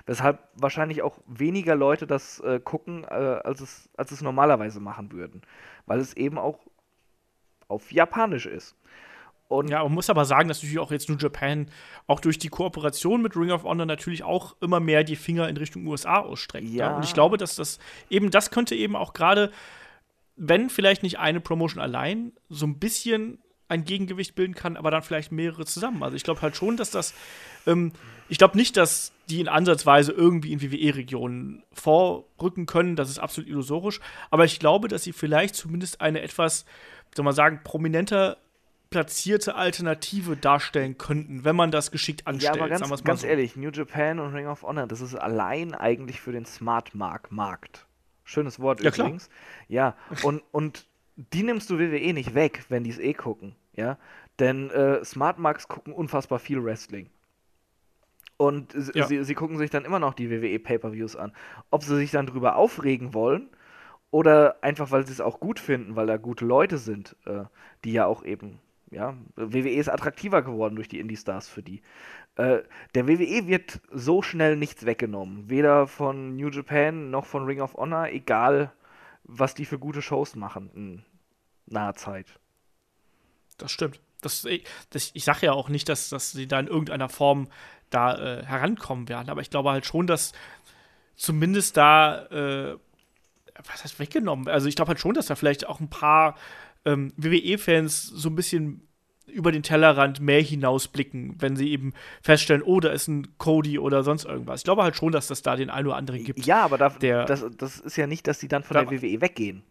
[0.06, 5.12] Weshalb wahrscheinlich auch weniger Leute das äh, gucken, äh, als, es, als es normalerweise machen
[5.12, 5.42] würden.
[5.86, 6.58] Weil es eben auch
[7.68, 8.76] auf Japanisch ist.
[9.48, 11.66] Und ja, man muss aber sagen, dass natürlich auch jetzt New Japan
[12.06, 15.56] auch durch die Kooperation mit Ring of Honor natürlich auch immer mehr die Finger in
[15.56, 16.68] Richtung USA ausstreckt.
[16.68, 16.90] Ja.
[16.90, 16.96] ja?
[16.96, 17.78] Und ich glaube, dass das
[18.10, 19.52] eben, das könnte eben auch gerade,
[20.36, 23.38] wenn vielleicht nicht eine Promotion allein, so ein bisschen
[23.68, 26.02] ein Gegengewicht bilden kann, aber dann vielleicht mehrere zusammen.
[26.02, 27.14] Also ich glaube halt schon, dass das,
[27.66, 27.92] ähm,
[28.28, 33.48] ich glaube nicht, dass die in Ansatzweise irgendwie in WWE-Regionen vorrücken können, das ist absolut
[33.48, 34.00] illusorisch,
[34.30, 36.66] aber ich glaube, dass sie vielleicht zumindest eine etwas,
[37.14, 38.36] soll man sagen, prominenter
[38.90, 42.54] platzierte Alternative darstellen könnten, wenn man das geschickt anstellt.
[42.54, 43.26] Ja, aber ganz, ganz so.
[43.26, 47.32] ehrlich, New Japan und Ring of Honor, das ist allein eigentlich für den Smart Mark
[47.32, 47.86] Markt.
[48.22, 49.28] Schönes Wort ja, übrigens.
[49.28, 49.36] Klar.
[49.68, 50.86] Ja, und, und
[51.16, 53.54] die nimmst du WWE nicht weg, wenn die es eh gucken.
[53.76, 53.98] Ja,
[54.38, 57.10] denn äh, Smart Marks gucken unfassbar viel Wrestling.
[58.36, 59.06] Und ja.
[59.06, 61.32] sie, sie gucken sich dann immer noch die WWE Pay-Per-Views an.
[61.70, 63.48] Ob sie sich dann drüber aufregen wollen
[64.10, 67.44] oder einfach, weil sie es auch gut finden, weil da gute Leute sind, äh,
[67.84, 68.60] die ja auch eben
[68.90, 71.82] ja, WWE ist attraktiver geworden durch die Indie-Stars für die.
[72.36, 72.62] Äh,
[72.94, 75.50] der WWE wird so schnell nichts weggenommen.
[75.50, 78.72] Weder von New Japan noch von Ring of Honor, egal
[79.24, 81.04] was die für gute Shows machen in
[81.66, 82.38] naher Zeit.
[83.58, 84.00] Das stimmt.
[84.20, 84.46] Das,
[84.90, 87.48] das, ich sage ja auch nicht, dass, dass sie da in irgendeiner Form
[87.90, 90.32] da äh, herankommen werden, aber ich glaube halt schon, dass
[91.16, 92.78] zumindest da, äh,
[93.70, 94.48] was heißt weggenommen?
[94.48, 96.36] Also ich glaube halt schon, dass da vielleicht auch ein paar
[96.84, 98.88] ähm, WWE-Fans so ein bisschen
[99.26, 101.92] über den Tellerrand mehr hinausblicken, wenn sie eben
[102.22, 104.60] feststellen, oh, da ist ein Cody oder sonst irgendwas.
[104.60, 106.46] Ich glaube halt schon, dass das da den einen oder anderen gibt.
[106.46, 109.02] Ja, aber da, der, das, das ist ja nicht, dass sie dann von da, der
[109.02, 109.62] WWE weggehen.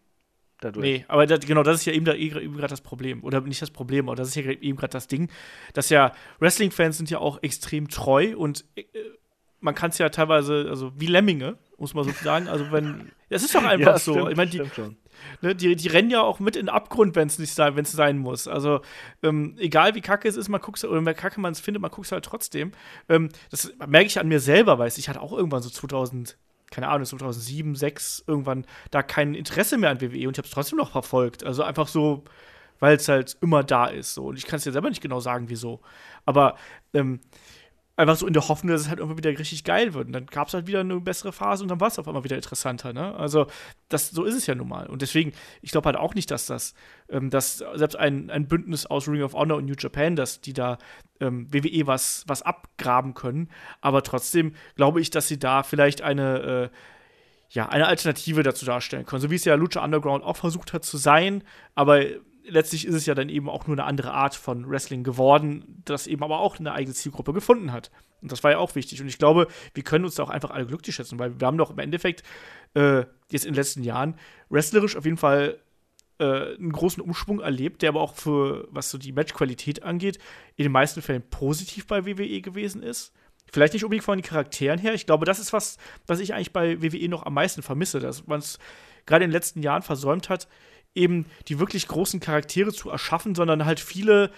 [0.60, 0.82] Dadurch.
[0.82, 3.22] Nee, aber das, genau, das ist ja eben, da, eben gerade das Problem.
[3.24, 5.28] Oder nicht das Problem, aber das ist ja eben gerade das Ding,
[5.72, 8.84] dass ja Wrestling-Fans sind ja auch extrem treu und äh,
[9.60, 12.48] man kann es ja teilweise, also wie Lemminge, muss man so sagen.
[12.48, 14.12] Also wenn, das ist doch einfach ja, so.
[14.12, 14.62] Stimmt, ich meine, die,
[15.40, 17.84] ne, die, die rennen ja auch mit in den Abgrund, wenn es nicht sein, wenn
[17.84, 18.48] es sein muss.
[18.48, 18.80] Also
[19.22, 21.90] ähm, egal wie kacke es ist, man guckt oder wie kacke man es findet, man
[21.90, 22.72] guckt halt trotzdem.
[23.08, 26.36] Ähm, das merke ich an mir selber, weil ich hatte auch irgendwann so 2000
[26.70, 30.50] keine Ahnung, 2007, 2006 irgendwann da kein Interesse mehr an WWE und ich habe es
[30.50, 31.44] trotzdem noch verfolgt.
[31.44, 32.24] Also einfach so,
[32.80, 34.14] weil es halt immer da ist.
[34.14, 34.26] So.
[34.26, 35.80] Und ich kann es dir selber nicht genau sagen, wieso.
[36.24, 36.56] Aber
[36.92, 37.20] ähm,
[37.96, 40.06] einfach so in der Hoffnung, dass es halt irgendwie wieder richtig geil wird.
[40.06, 42.24] Und dann gab es halt wieder eine bessere Phase und dann war es auf einmal
[42.24, 42.92] wieder interessanter.
[42.92, 43.14] Ne?
[43.14, 43.46] Also,
[43.88, 44.86] das, so ist es ja nun mal.
[44.88, 46.74] Und deswegen, ich glaube halt auch nicht, dass das,
[47.08, 50.52] ähm, dass selbst ein, ein Bündnis aus Ring of Honor und New Japan, dass die
[50.52, 50.78] da
[51.20, 53.48] ähm, WWE was, was abgraben können.
[53.80, 56.76] Aber trotzdem glaube ich, dass sie da vielleicht eine, äh,
[57.50, 59.22] ja, eine Alternative dazu darstellen können.
[59.22, 61.44] So wie es ja Lucha Underground auch versucht hat zu sein,
[61.76, 62.02] aber
[62.46, 66.06] letztlich ist es ja dann eben auch nur eine andere Art von Wrestling geworden, das
[66.06, 67.90] eben aber auch eine eigene Zielgruppe gefunden hat.
[68.22, 69.00] Und das war ja auch wichtig.
[69.00, 71.58] Und ich glaube, wir können uns da auch einfach alle glücklich schätzen, weil wir haben
[71.58, 72.22] doch im Endeffekt
[72.74, 74.18] äh, jetzt in den letzten Jahren
[74.48, 75.58] wrestlerisch auf jeden Fall
[76.18, 80.18] äh, einen großen Umschwung erlebt, der aber auch für, was so die Matchqualität angeht,
[80.56, 83.12] in den meisten Fällen positiv bei WWE gewesen ist.
[83.52, 84.94] Vielleicht nicht unbedingt von den Charakteren her.
[84.94, 85.76] Ich glaube, das ist was,
[86.06, 88.58] was ich eigentlich bei WWE noch am meisten vermisse, dass man es
[89.06, 90.48] gerade in den letzten Jahren versäumt hat,
[90.94, 94.30] eben die wirklich großen Charaktere zu erschaffen, sondern halt viele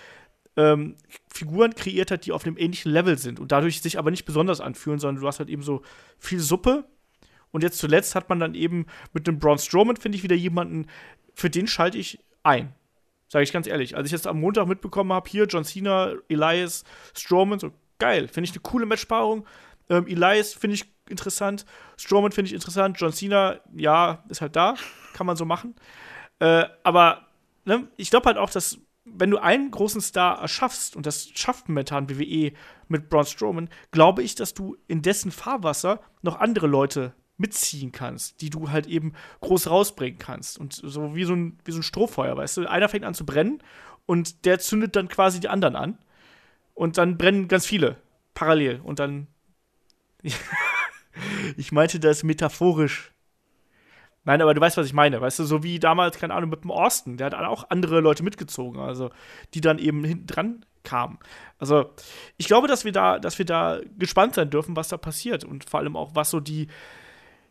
[0.56, 0.96] ähm,
[1.32, 4.60] Figuren kreiert hat, die auf einem ähnlichen Level sind und dadurch sich aber nicht besonders
[4.60, 5.82] anfühlen, sondern du hast halt eben so
[6.18, 6.84] viel Suppe.
[7.52, 10.86] Und jetzt zuletzt hat man dann eben mit dem Braun Strowman, finde ich, wieder jemanden,
[11.34, 12.74] für den schalte ich ein.
[13.28, 13.96] Sage ich ganz ehrlich.
[13.96, 16.84] Als ich jetzt am Montag mitbekommen habe, hier John Cena, Elias,
[17.14, 18.28] Strowman, so geil.
[18.28, 19.46] Finde ich eine coole Matchpaarung.
[19.88, 21.64] Ähm, Elias finde ich interessant.
[21.96, 22.98] Strowman finde ich interessant.
[23.00, 24.76] John Cena, ja, ist halt da.
[25.14, 25.74] Kann man so machen.
[26.38, 27.26] Äh, aber
[27.64, 31.68] ne, ich glaube halt auch, dass wenn du einen großen Star erschaffst, und das schafft
[31.68, 32.52] momentan WWE
[32.88, 38.40] mit Braun Strowman, glaube ich, dass du in dessen Fahrwasser noch andere Leute mitziehen kannst,
[38.40, 40.58] die du halt eben groß rausbringen kannst.
[40.58, 42.66] Und so wie so ein, wie so ein Strohfeuer, weißt du?
[42.66, 43.62] Einer fängt an zu brennen
[44.06, 45.98] und der zündet dann quasi die anderen an.
[46.74, 47.96] Und dann brennen ganz viele
[48.34, 48.80] parallel.
[48.82, 49.26] Und dann.
[51.56, 53.12] ich meinte das metaphorisch.
[54.26, 55.20] Nein, aber du weißt, was ich meine.
[55.20, 57.16] Weißt du, so wie damals, keine Ahnung, mit dem Austin.
[57.16, 59.10] Der hat auch andere Leute mitgezogen, also
[59.54, 61.18] die dann eben hinten dran kamen.
[61.58, 61.90] Also,
[62.36, 65.44] ich glaube, dass wir da, dass wir da gespannt sein dürfen, was da passiert.
[65.44, 66.66] Und vor allem auch, was so die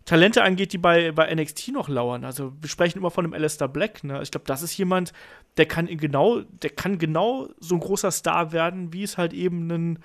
[0.03, 2.25] Talente angeht, die bei, bei NXT noch lauern.
[2.25, 4.21] Also, wir sprechen immer von einem Alistair Black, ne?
[4.21, 5.13] Ich glaube, das ist jemand,
[5.55, 9.71] der kann genau, der kann genau so ein großer Star werden, wie es halt eben
[9.71, 9.99] ein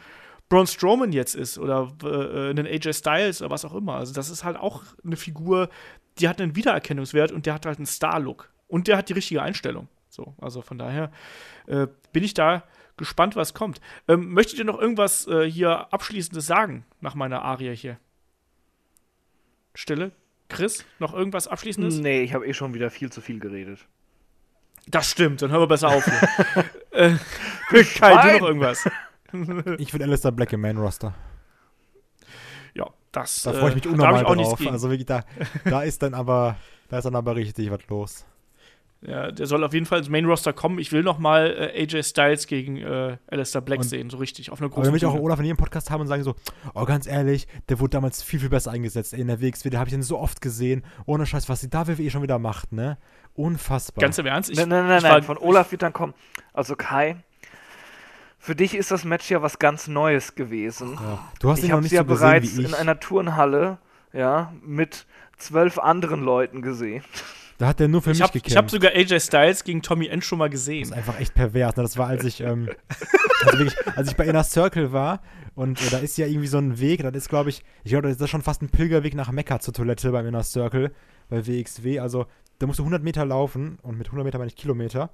[0.48, 3.94] Braun Strowman jetzt ist oder äh, einen AJ Styles oder was auch immer.
[3.94, 5.68] Also das ist halt auch eine Figur,
[6.20, 8.50] die hat einen Wiedererkennungswert und der hat halt einen Star-Look.
[8.68, 9.88] Und der hat die richtige Einstellung.
[10.08, 11.10] So, also von daher
[11.66, 12.64] äh, bin ich da
[12.96, 13.80] gespannt, was kommt.
[14.08, 17.98] Ähm, möchtet ihr noch irgendwas äh, hier Abschließendes sagen nach meiner Arie hier?
[19.74, 20.12] Stille?
[20.48, 21.98] Chris, noch irgendwas Abschließendes?
[21.98, 23.86] Nee, ich habe eh schon wieder viel zu viel geredet.
[24.88, 26.06] Das stimmt, dann hören wir besser auf.
[26.90, 27.14] äh,
[27.94, 28.88] Kai, du noch irgendwas?
[29.78, 31.14] ich will Alistair Black im Main-Roster.
[33.12, 33.42] Das.
[33.42, 34.60] Da freue ich mich äh, unnormal drauf.
[34.66, 35.24] Also wirklich, da,
[35.64, 36.56] da ist dann aber,
[36.88, 38.26] da ist dann aber richtig was los.
[39.02, 40.78] Ja, der soll auf jeden Fall ins Main Roster kommen.
[40.78, 44.50] Ich will noch mal äh, AJ Styles gegen äh, Alistair Black und, sehen, so richtig,
[44.52, 46.34] auf einer großen Aber wenn wir auch Olaf in jedem Podcast haben und sagen so,
[46.74, 49.88] oh, ganz ehrlich, der wurde damals viel, viel besser eingesetzt in der WXW, da habe
[49.88, 50.84] ich den so oft gesehen.
[51.06, 52.98] Ohne Scheiß, was die da WWE schon wieder macht, ne?
[53.34, 54.02] Unfassbar.
[54.02, 54.50] Ganz im Ernst?
[54.50, 56.12] Ich, nein, nein, nein, nein, von Olaf wird dann kommen.
[56.52, 57.16] Also Kai,
[58.40, 60.94] für dich ist das Match ja was ganz Neues gewesen.
[60.94, 61.30] Ja.
[61.40, 63.78] Du hast ich habe sie ja bereits in einer Turnhalle,
[64.14, 65.06] ja, mit
[65.36, 67.04] zwölf anderen Leuten gesehen.
[67.58, 68.50] Da hat er nur für ich mich hab, gekämpft.
[68.50, 70.88] Ich habe sogar AJ Styles gegen Tommy End schon mal gesehen.
[70.88, 71.76] Das ist einfach echt pervers.
[71.76, 71.82] Ne?
[71.82, 72.70] Das war, als ich, ähm,
[73.44, 75.20] also wirklich, als ich bei Inner Circle war
[75.54, 78.08] und äh, da ist ja irgendwie so ein Weg, das ist, glaube ich, ich glaube,
[78.08, 80.92] das ist schon fast ein Pilgerweg nach Mekka zur Toilette beim Inner Circle,
[81.28, 82.00] bei WXW.
[82.00, 82.24] Also,
[82.58, 85.10] da musst du 100 Meter laufen und mit 100 Meter meine ich Kilometer.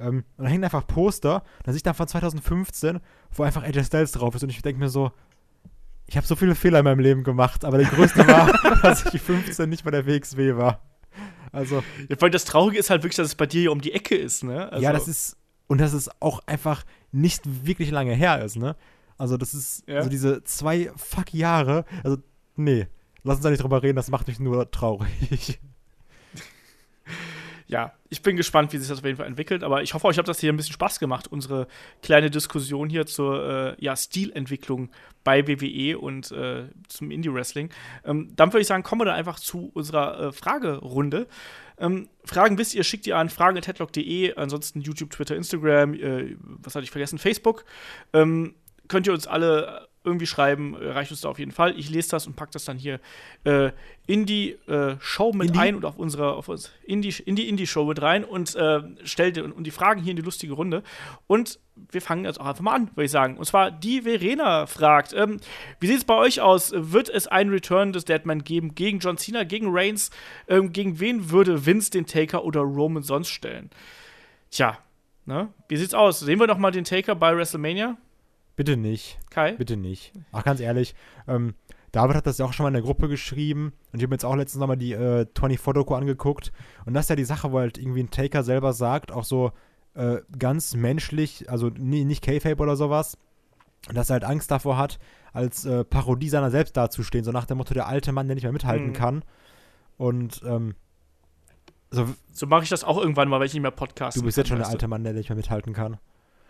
[0.00, 3.00] Ähm, und da hängen einfach Poster, dann sehe ich dann von 2015,
[3.32, 5.12] wo einfach AJ Styles drauf ist und ich denke mir so,
[6.06, 8.50] ich habe so viele Fehler in meinem Leben gemacht, aber der größte war,
[8.82, 10.80] dass ich 15 nicht bei der WXW war.
[11.52, 11.82] Also.
[12.08, 14.16] Ja, weil das Traurige ist halt wirklich, dass es bei dir hier um die Ecke
[14.16, 14.70] ist, ne?
[14.72, 15.36] Also, ja, das ist.
[15.66, 18.74] Und dass es auch einfach nicht wirklich lange her ist, ne?
[19.18, 20.02] Also, das ist ja.
[20.02, 21.84] so diese zwei fuck Jahre.
[22.04, 22.18] Also,
[22.56, 22.86] nee.
[23.22, 25.60] Lass uns da nicht drüber reden, das macht mich nur traurig.
[27.68, 29.62] Ja, ich bin gespannt, wie sich das auf jeden Fall entwickelt.
[29.62, 31.68] Aber ich hoffe, euch hat das hier ein bisschen Spaß gemacht, unsere
[32.02, 34.90] kleine Diskussion hier zur äh, ja, Stilentwicklung
[35.22, 37.68] bei WWE und äh, zum Indie-Wrestling.
[38.04, 41.26] Ähm, dann würde ich sagen, kommen wir dann einfach zu unserer äh, Fragerunde.
[41.78, 46.84] Ähm, Fragen wisst ihr, schickt ihr an fragen.headlock.de, ansonsten YouTube, Twitter, Instagram, äh, was hatte
[46.84, 47.66] ich vergessen, Facebook.
[48.14, 48.54] Ähm,
[48.88, 51.78] könnt ihr uns alle irgendwie schreiben, reicht uns da auf jeden Fall.
[51.78, 53.00] Ich lese das und packe das dann hier
[53.44, 53.70] äh,
[54.06, 55.60] in die äh, Show mit Indie?
[55.60, 58.80] ein und auf unsere auf uns, in die in die Indie-Show mit rein und äh,
[59.04, 60.82] stellt und, und die Fragen hier in die lustige Runde.
[61.26, 61.60] Und
[61.90, 63.36] wir fangen jetzt auch einfach mal an, würde ich sagen.
[63.36, 65.38] Und zwar die Verena fragt: ähm,
[65.80, 66.72] Wie sieht es bei euch aus?
[66.74, 70.10] Wird es einen Return des Deadman geben gegen John Cena, gegen Reigns?
[70.48, 73.70] Ähm, gegen wen würde Vince den Taker oder Roman sonst stellen?
[74.50, 74.78] Tja,
[75.26, 75.48] ne?
[75.68, 76.20] Wie sieht's aus?
[76.20, 77.96] Sehen wir noch mal den Taker bei WrestleMania?
[78.58, 79.20] Bitte nicht.
[79.30, 79.52] Kai?
[79.52, 80.12] Bitte nicht.
[80.32, 80.96] Ach, ganz ehrlich,
[81.28, 81.54] ähm,
[81.92, 84.16] David hat das ja auch schon mal in der Gruppe geschrieben und ich habe mir
[84.16, 86.50] jetzt auch letztens nochmal die äh, 24-Doku angeguckt
[86.84, 89.52] und das ist ja die Sache, wo halt irgendwie ein Taker selber sagt, auch so
[89.94, 93.16] äh, ganz menschlich, also nie, nicht K-Fape oder sowas,
[93.94, 94.98] dass er halt Angst davor hat,
[95.32, 98.42] als äh, Parodie seiner selbst dazustehen, so nach dem Motto, der alte Mann, der nicht
[98.42, 98.92] mehr mithalten mhm.
[98.94, 99.24] kann.
[99.98, 100.74] Und ähm,
[101.92, 104.16] so, so mache ich das auch irgendwann mal, wenn ich nicht mehr Podcast.
[104.16, 105.98] Du bist jetzt schon der alte Mann, der nicht mehr mithalten kann.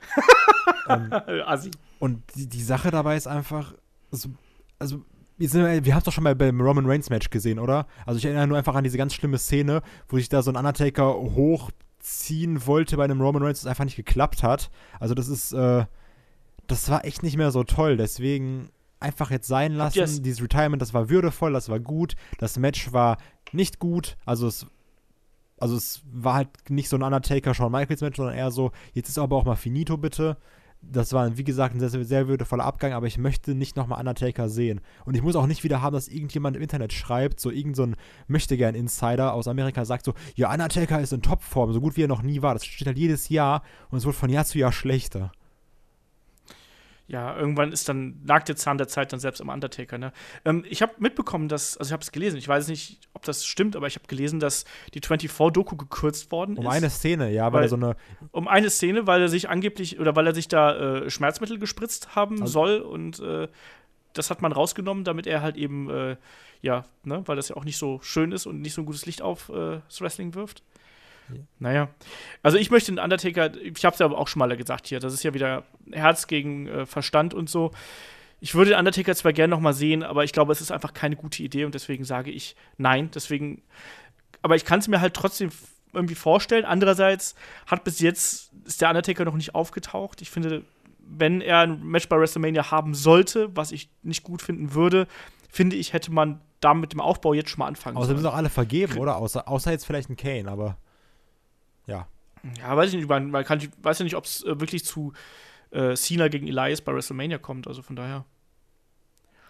[0.88, 1.10] ähm.
[1.98, 3.74] Und die, die Sache dabei ist einfach,
[4.10, 4.28] so,
[4.78, 5.02] also
[5.36, 7.86] wir, wir haben es doch schon mal beim Roman Reigns Match gesehen, oder?
[8.06, 10.56] Also ich erinnere nur einfach an diese ganz schlimme Szene, wo sich da so ein
[10.56, 14.70] Undertaker hochziehen wollte bei einem Roman Reigns, das einfach nicht geklappt hat.
[15.00, 15.84] Also das ist, äh,
[16.66, 17.96] das war echt nicht mehr so toll.
[17.96, 18.70] Deswegen
[19.00, 19.98] einfach jetzt sein lassen.
[19.98, 20.22] Yes.
[20.22, 22.14] Dieses Retirement, das war würdevoll, das war gut.
[22.38, 23.18] Das Match war
[23.52, 24.16] nicht gut.
[24.26, 24.66] Also es
[25.60, 29.08] also es war halt nicht so ein Undertaker Shawn Michaels Match, sondern eher so, jetzt
[29.08, 30.36] ist aber auch mal finito bitte.
[30.80, 34.48] Das war, wie gesagt, ein sehr, sehr, würdevoller Abgang, aber ich möchte nicht nochmal Undertaker
[34.48, 34.80] sehen.
[35.04, 37.84] Und ich muss auch nicht wieder haben, dass irgendjemand im Internet schreibt, so irgend so
[37.84, 37.96] ein
[38.28, 42.22] Möchtegern-Insider aus Amerika sagt so, ja, Undertaker ist in Topform, so gut wie er noch
[42.22, 42.54] nie war.
[42.54, 45.32] Das steht halt jedes Jahr und es wird von Jahr zu Jahr schlechter
[47.08, 49.96] ja, irgendwann ist dann, lag der Zahn der Zeit dann selbst am Undertaker.
[49.96, 50.12] Ne?
[50.44, 53.46] Ähm, ich habe mitbekommen, dass, also ich habe es gelesen, ich weiß nicht, ob das
[53.46, 56.66] stimmt, aber ich habe gelesen, dass die 24-Doku gekürzt worden um ist.
[56.66, 57.96] Um eine Szene, ja, weil, weil, er so eine.
[58.30, 62.14] Um eine Szene, weil er sich angeblich, oder weil er sich da äh, Schmerzmittel gespritzt
[62.14, 63.48] haben also, soll und äh,
[64.12, 66.16] das hat man rausgenommen, damit er halt eben, äh,
[66.60, 69.06] ja, ne, weil das ja auch nicht so schön ist und nicht so ein gutes
[69.06, 70.62] Licht auf äh, das Wrestling wirft.
[71.32, 71.40] Ja.
[71.58, 71.88] Naja.
[72.42, 75.12] Also ich möchte den Undertaker, ich habe es ja auch schon mal gesagt hier, das
[75.12, 77.72] ist ja wieder Herz gegen äh, Verstand und so.
[78.40, 80.94] Ich würde den Undertaker zwar gerne noch mal sehen, aber ich glaube, es ist einfach
[80.94, 83.10] keine gute Idee und deswegen sage ich nein.
[83.14, 83.62] Deswegen,
[84.42, 85.50] aber ich kann es mir halt trotzdem
[85.92, 86.64] irgendwie vorstellen.
[86.64, 87.34] Andererseits
[87.66, 90.22] hat bis jetzt ist der Undertaker noch nicht aufgetaucht.
[90.22, 90.64] Ich finde,
[91.00, 95.08] wenn er ein Match bei WrestleMania haben sollte, was ich nicht gut finden würde,
[95.50, 98.04] finde ich, hätte man da mit dem Aufbau jetzt schon mal anfangen sollen.
[98.04, 99.16] Außerdem sind auch alle vergeben, oder?
[99.16, 100.76] Außer, außer jetzt vielleicht ein Kane, aber
[101.88, 102.06] ja.
[102.60, 103.08] Ja, weiß ich nicht.
[103.08, 105.12] Man, man kann, weiß ja nicht, ob es äh, wirklich zu
[105.70, 107.66] äh, Cena gegen Elias bei WrestleMania kommt.
[107.66, 108.24] Also von daher.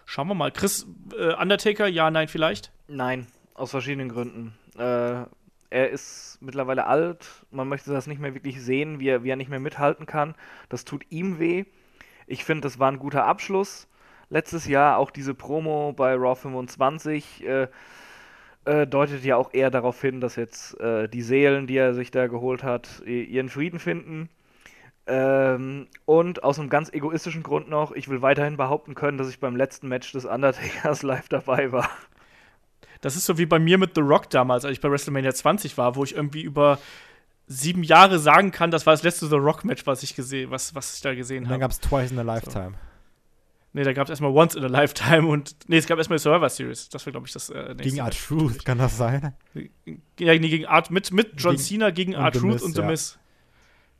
[0.05, 0.51] Schauen wir mal.
[0.51, 0.87] Chris,
[1.17, 2.71] äh, Undertaker, ja, nein, vielleicht?
[2.87, 4.55] Nein, aus verschiedenen Gründen.
[4.75, 5.25] Äh,
[5.69, 7.45] er ist mittlerweile alt.
[7.51, 10.33] Man möchte das nicht mehr wirklich sehen, wie er, wie er nicht mehr mithalten kann.
[10.67, 11.65] Das tut ihm weh.
[12.25, 13.87] Ich finde, das war ein guter Abschluss.
[14.29, 17.67] Letztes Jahr auch diese Promo bei Raw 25 äh,
[18.65, 22.27] deutet ja auch eher darauf hin, dass jetzt äh, die Seelen, die er sich da
[22.27, 24.29] geholt hat, ihren Frieden finden.
[25.07, 29.39] Ähm, und aus einem ganz egoistischen Grund noch, ich will weiterhin behaupten können, dass ich
[29.39, 31.89] beim letzten Match des Undertakers live dabei war.
[33.01, 35.77] Das ist so wie bei mir mit The Rock damals, als ich bei WrestleMania 20
[35.77, 36.77] war, wo ich irgendwie über
[37.47, 40.95] sieben Jahre sagen kann, das war das letzte The Rock-Match, was ich gesehen, was, was
[40.95, 41.53] ich da gesehen habe.
[41.53, 42.73] Dann gab es Twice in a Lifetime.
[42.73, 42.88] So.
[43.71, 45.55] Nee, da gab es erstmal Once in a Lifetime und.
[45.67, 46.89] Nee, es gab erstmal die Survivor Series.
[46.89, 47.83] Das war, glaube ich, das äh, nächste.
[47.83, 49.33] Gegen Art Truth, kann das sein?
[49.53, 49.63] Ja,
[50.17, 52.87] nee, gegen Art, mit, mit John gegen, Cena gegen Art Truth und The ja.
[52.87, 53.19] Miz.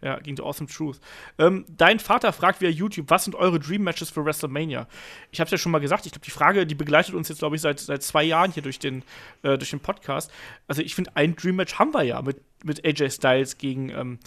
[0.01, 0.99] Ja, gegen The Awesome Truth.
[1.37, 4.87] Ähm, dein Vater fragt via YouTube, was sind eure Dream Matches für WrestleMania?
[5.29, 7.39] Ich habe es ja schon mal gesagt, ich glaube, die Frage, die begleitet uns jetzt,
[7.39, 9.03] glaube ich, seit, seit zwei Jahren hier durch den,
[9.43, 10.31] äh, durch den Podcast.
[10.67, 14.19] Also, ich finde, ein Dream Match haben wir ja mit, mit AJ Styles gegen, ähm,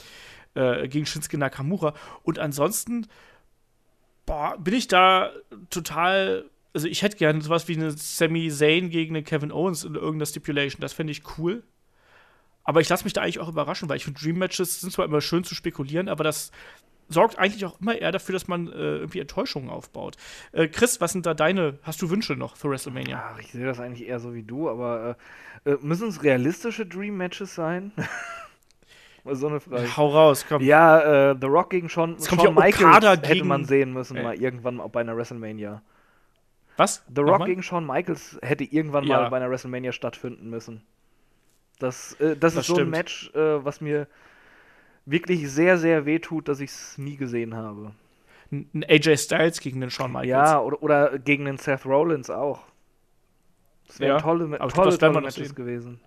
[0.54, 1.94] äh, gegen Shinsuke Nakamura.
[2.22, 3.06] Und ansonsten
[4.26, 5.30] boah, bin ich da
[5.70, 6.50] total.
[6.74, 10.26] Also, ich hätte gerne sowas wie eine Sami Zayn gegen einen Kevin Owens in irgendeiner
[10.26, 10.80] Stipulation.
[10.80, 11.62] Das fände ich cool.
[12.64, 15.04] Aber ich lasse mich da eigentlich auch überraschen, weil ich finde, Dream Matches sind zwar
[15.04, 16.52] immer schön zu spekulieren, aber das
[17.08, 20.16] sorgt eigentlich auch immer eher dafür, dass man äh, irgendwie Enttäuschungen aufbaut.
[20.52, 23.32] Äh, Chris, was sind da deine, hast du Wünsche noch für WrestleMania?
[23.32, 25.16] Ach, ich sehe das eigentlich eher so wie du, aber
[25.64, 27.92] äh, äh müssen es realistische Dream Matches sein?
[29.24, 29.96] Mal so eine Frage.
[29.96, 30.62] Hau raus, komm.
[30.62, 34.22] Ja, äh, The Rock gegen Shawn, Shawn ja Michaels hätte gegen, man sehen müssen, ey.
[34.22, 35.82] mal irgendwann bei einer WrestleMania.
[36.76, 37.04] Was?
[37.14, 39.20] The Rock gegen Shawn Michaels hätte irgendwann ja.
[39.20, 40.82] mal bei einer WrestleMania stattfinden müssen.
[41.78, 42.78] Das, äh, das, das, ist stimmt.
[42.78, 44.08] so ein Match, äh, was mir
[45.06, 47.92] wirklich sehr, sehr weh tut, dass ich es nie gesehen habe.
[48.50, 50.28] Ein AJ Styles gegen den Shawn Michaels.
[50.28, 52.60] Ja, oder, oder gegen den Seth Rollins auch.
[53.86, 56.00] Das wären ja, tolle, tolle, tolle Matches gewesen.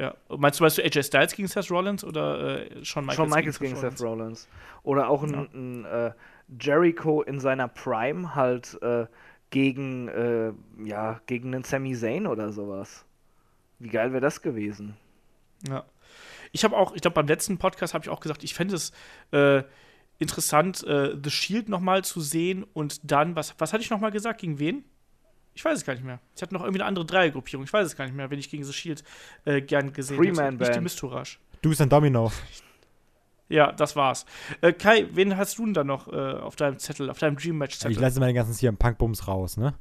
[0.00, 0.14] Ja.
[0.30, 3.58] Meinst du, meinst du AJ Styles gegen Seth Rollins oder äh, Shawn Michaels, Shawn Michaels
[3.58, 4.48] gegen, gegen Seth Rollins?
[4.82, 5.46] Oder auch ein, ja.
[5.52, 6.12] ein äh,
[6.58, 9.04] Jericho in seiner Prime halt äh,
[9.50, 10.52] gegen, äh,
[10.82, 13.04] ja, gegen einen Sami Zayn oder sowas.
[13.78, 14.96] Wie geil wäre das gewesen?
[15.68, 15.84] Ja.
[16.52, 18.92] Ich habe auch, ich glaube, beim letzten Podcast habe ich auch gesagt, ich fände es
[19.32, 19.64] äh,
[20.18, 24.40] interessant, äh, The Shield nochmal zu sehen und dann, was, was hatte ich nochmal gesagt?
[24.40, 24.82] Gegen wen?
[25.54, 26.20] Ich weiß es gar nicht mehr.
[26.34, 27.64] Ich hatte noch irgendwie eine andere Dreiergruppierung.
[27.64, 29.04] Ich weiß es gar nicht mehr, wenn ich gegen The Shield
[29.44, 30.64] äh, gern gesehen Freeman hätte.
[30.64, 31.38] Nicht die Mistourage.
[31.62, 32.32] Du bist ein Domino.
[33.48, 34.26] Ja, das war's.
[34.60, 37.58] Äh, Kai, wen hast du denn da noch äh, auf deinem Zettel, auf deinem Dream
[37.58, 37.92] Match Zettel?
[37.92, 39.74] Ich lasse meine ganzen hier im Punkbums raus, ne?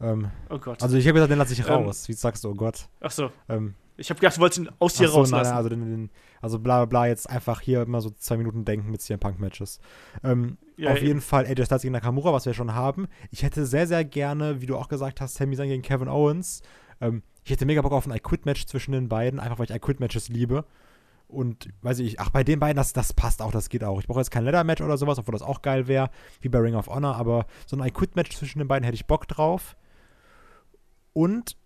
[0.00, 0.82] Ähm, oh Gott.
[0.82, 2.02] Also ich habe gesagt, den lasse ich ähm, raus.
[2.02, 2.88] Ähm, Wie sagst du, oh Gott.
[3.00, 3.30] Ach so.
[3.48, 5.50] Ähm, ich habe gedacht, du wolltest ihn aus dir so, rauslassen.
[5.50, 6.10] Nein, also, den, den,
[6.40, 9.80] also bla bla jetzt einfach hier immer so zwei Minuten denken mit CM Punk Matches.
[10.22, 11.06] Ähm, ja, auf eben.
[11.06, 13.08] jeden Fall AJ Styles gegen Nakamura, was wir schon haben.
[13.30, 16.62] Ich hätte sehr, sehr gerne, wie du auch gesagt hast, Sami Zayn gegen Kevin Owens.
[17.00, 19.66] Ähm, ich hätte mega Bock auf ein I Quit Match zwischen den beiden, einfach weil
[19.66, 20.64] ich I Quit Matches liebe.
[21.28, 23.98] Und weiß ich, ach, bei den beiden, das, das passt auch, das geht auch.
[23.98, 26.10] Ich brauche jetzt kein Leather-Match oder sowas, obwohl das auch geil wäre,
[26.40, 29.06] wie bei Ring of Honor, aber so ein I Quit-Match zwischen den beiden hätte ich
[29.06, 29.76] Bock drauf.
[31.12, 31.56] Und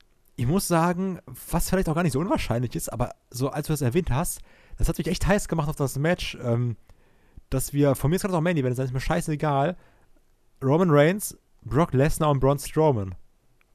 [0.40, 1.18] ich muss sagen,
[1.50, 4.40] was vielleicht auch gar nicht so unwahrscheinlich ist, aber so als du das erwähnt hast,
[4.78, 6.78] das hat mich echt heiß gemacht auf das Match, ähm,
[7.50, 9.76] dass wir, von mir ist gerade auch Mandy, wenn es ist mir scheißegal,
[10.64, 13.16] Roman Reigns, Brock Lesnar und Braun Strowman.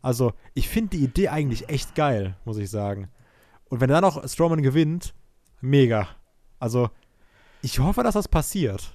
[0.02, 3.10] Also, ich finde die Idee eigentlich echt geil, muss ich sagen.
[3.66, 5.14] Und wenn dann noch Strowman gewinnt,
[5.62, 6.08] mega.
[6.58, 6.90] Also,
[7.62, 8.92] ich hoffe, dass das passiert.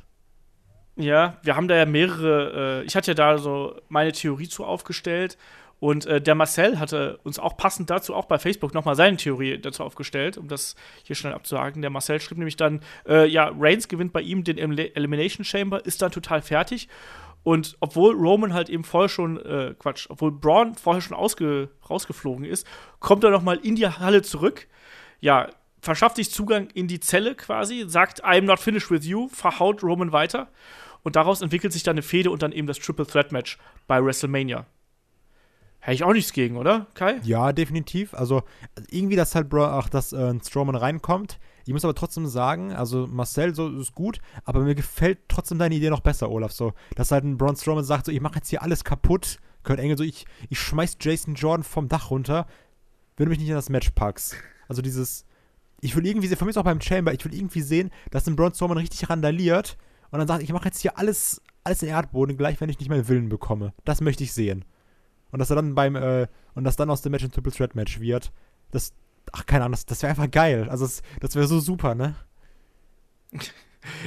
[0.97, 4.65] Ja, wir haben da ja mehrere, äh, ich hatte ja da so meine Theorie zu
[4.65, 5.39] aufgestellt
[5.81, 9.59] und äh, der Marcel hatte uns auch passend dazu auch bei Facebook nochmal seine Theorie
[9.59, 11.81] dazu aufgestellt, um das hier schnell abzuhaken.
[11.81, 15.85] Der Marcel schrieb nämlich dann, äh, ja, Reigns gewinnt bei ihm den El Elimination Chamber,
[15.85, 16.89] ist dann total fertig.
[17.43, 22.45] Und obwohl Roman halt eben vorher schon, äh, Quatsch, obwohl Braun vorher schon ausge rausgeflogen
[22.45, 22.67] ist,
[22.99, 24.69] kommt er nochmal in die Halle zurück.
[25.21, 25.49] Ja,
[25.81, 30.13] verschafft sich Zugang in die Zelle quasi, sagt, I'm not finished with you, verhaut Roman
[30.13, 30.49] weiter.
[31.03, 34.05] Und daraus entwickelt sich dann eine Fehde und dann eben das Triple Threat Match bei
[34.05, 34.67] WrestleMania.
[35.81, 37.21] Hätte ich auch nichts gegen, oder, Kai?
[37.23, 38.13] Ja, definitiv.
[38.13, 38.43] Also
[38.91, 41.39] irgendwie, dass halt Bro ach, dass äh, Strowman reinkommt.
[41.65, 45.75] Ich muss aber trotzdem sagen, also Marcel so ist gut, aber mir gefällt trotzdem deine
[45.75, 46.53] Idee noch besser, Olaf.
[46.53, 49.39] So, dass halt ein Braun Strowman sagt, so ich mache jetzt hier alles kaputt.
[49.63, 52.47] Kurt Engel so, ich, ich schmeiß Jason Jordan vom Dach runter,
[53.17, 54.37] wenn du mich nicht in das Match packst.
[54.69, 55.25] Also dieses,
[55.81, 58.37] ich will irgendwie, für mich ist auch beim Chamber, ich will irgendwie sehen, dass ein
[58.37, 59.77] Braun Strowman richtig randaliert
[60.11, 62.79] und dann sagt, ich mache jetzt hier alles, alles in den Erdboden, gleich wenn ich
[62.79, 63.73] nicht meinen Willen bekomme.
[63.85, 64.65] Das möchte ich sehen.
[65.31, 67.75] Und dass er dann beim, äh, und dass dann aus dem Match ein Triple Threat
[67.75, 68.33] Match wird.
[68.71, 68.93] Das,
[69.33, 70.69] ach, keine Ahnung, das, das wäre einfach geil.
[70.69, 72.15] Also, das, das wäre so super, ne?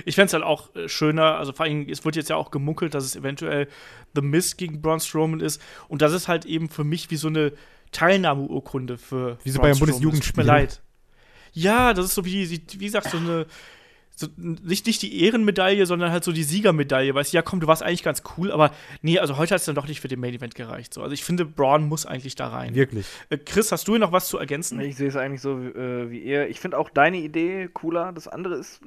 [0.06, 2.52] Ich fände es halt auch äh, schöner, also vor allem, es wird jetzt ja auch
[2.52, 3.68] gemunkelt, dass es eventuell
[4.14, 5.60] The Mist gegen Braun Strowman ist.
[5.88, 7.54] Und das ist halt eben für mich wie so eine
[7.91, 9.40] Teilnahmeurkunde für.
[9.44, 10.44] Wie so bei einem Bundesjugendspiel.
[10.44, 10.82] Tut mir leid.
[11.54, 13.45] Ja, das ist so wie, wie gesagt, so eine,
[14.15, 17.15] so, nicht, nicht die Ehrenmedaille, sondern halt so die Siegermedaille.
[17.15, 18.72] Weißt du, ja, komm, du warst eigentlich ganz cool, aber
[19.02, 20.94] nee, also heute hat es dann doch nicht für den Main Event gereicht.
[20.94, 21.02] So.
[21.02, 22.76] Also ich finde, Braun muss eigentlich da rein.
[22.76, 23.07] Wirklich.
[23.30, 24.80] Äh, Chris, hast du noch was zu ergänzen?
[24.81, 26.48] Ich sehe es eigentlich so äh, wie ihr.
[26.49, 28.11] Ich finde auch deine Idee cooler.
[28.14, 28.81] Das andere ist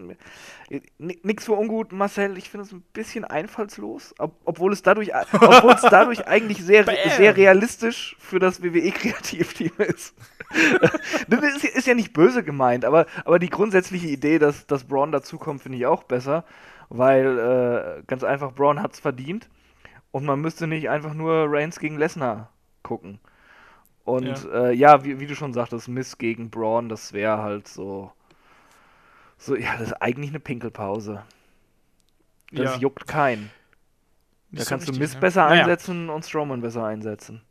[0.70, 2.39] äh, nichts für ungut, Marcel.
[2.39, 6.85] Ich finde es ein bisschen einfallslos, ob, obwohl es dadurch, obwohl es dadurch eigentlich sehr,
[7.16, 10.15] sehr realistisch für das WWE-Kreativteam ist.
[11.28, 15.11] das ist, ist, ja nicht böse gemeint, aber, aber die grundsätzliche Idee, dass, dass Braun
[15.17, 16.45] dazukommt, finde ich auch besser,
[16.89, 19.49] weil äh, ganz einfach, Braun hat es verdient
[20.11, 22.51] und man müsste nicht einfach nur Reigns gegen Lesnar
[22.83, 23.19] gucken.
[24.05, 27.67] Und ja, äh, ja wie, wie, du schon sagtest, Miss gegen Braun, das wäre halt
[27.67, 28.13] so,
[29.37, 31.23] so, ja, das ist eigentlich eine Pinkelpause.
[32.53, 32.81] Das ja.
[32.81, 33.51] juckt keinen.
[34.53, 35.21] Da kannst du Miss ne?
[35.21, 37.43] besser einsetzen und Strowman besser einsetzen.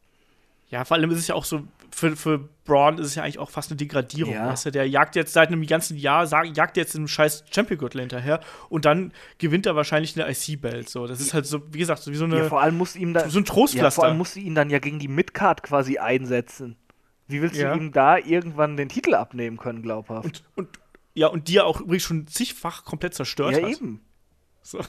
[0.69, 1.63] Ja, vor allem ist es ja auch so,
[1.95, 4.33] für, für Braun ist es ja eigentlich auch fast eine Degradierung.
[4.33, 4.49] Ja.
[4.49, 4.71] Weißt du?
[4.71, 9.13] Der jagt jetzt seit einem ganzen Jahr, jagt jetzt einen scheiß Champion-Gürtel hinterher und dann
[9.37, 10.89] gewinnt er wahrscheinlich eine IC-Belt.
[10.89, 11.07] So.
[11.07, 12.37] Das ist halt so, wie gesagt, so wie so eine.
[12.37, 13.85] Ja, vor allem muss ihm da, so ein Trostpflaster.
[13.85, 16.75] Ja, vor allem musst du ihn dann ja gegen die Midcard quasi einsetzen.
[17.27, 20.25] Wie willst du ihm da irgendwann den Titel abnehmen können, glaubhaft?
[20.25, 20.79] Und, und,
[21.13, 23.69] ja, und die ja auch übrigens schon zigfach komplett zerstört ja, hat.
[23.69, 24.01] Ja, eben.
[24.61, 24.79] So.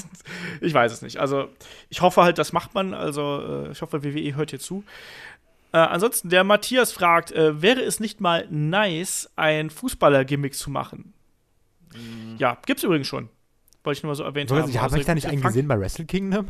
[0.60, 1.18] ich weiß es nicht.
[1.18, 1.48] Also,
[1.90, 2.94] ich hoffe halt, das macht man.
[2.94, 4.84] Also, äh, ich hoffe, WWE hört hier zu.
[5.72, 11.12] Äh, ansonsten, der Matthias fragt, äh, wäre es nicht mal nice, ein Fußballer-Gimmick zu machen?
[11.94, 12.36] Mhm.
[12.38, 13.28] Ja, gibt's übrigens schon.
[13.84, 14.68] Wollte ich nur mal so erwähnt haben.
[14.68, 16.48] Ich habe ich da nicht einen gesehen bei Wrestle Kingdom?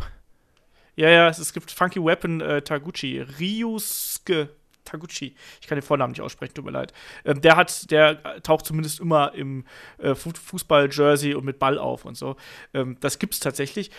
[0.97, 3.20] Ja, ja, es, es gibt Funky Weapon äh, Taguchi.
[3.20, 4.48] Ryusuke
[4.86, 5.34] Taguchi.
[5.60, 6.94] Ich kann den Vornamen nicht aussprechen, tut mir leid.
[7.24, 9.64] Ähm, der hat, der taucht zumindest immer im
[9.98, 12.36] äh, Fußball-Jersey und mit Ball auf und so.
[12.72, 13.90] Ähm, das gibt's tatsächlich.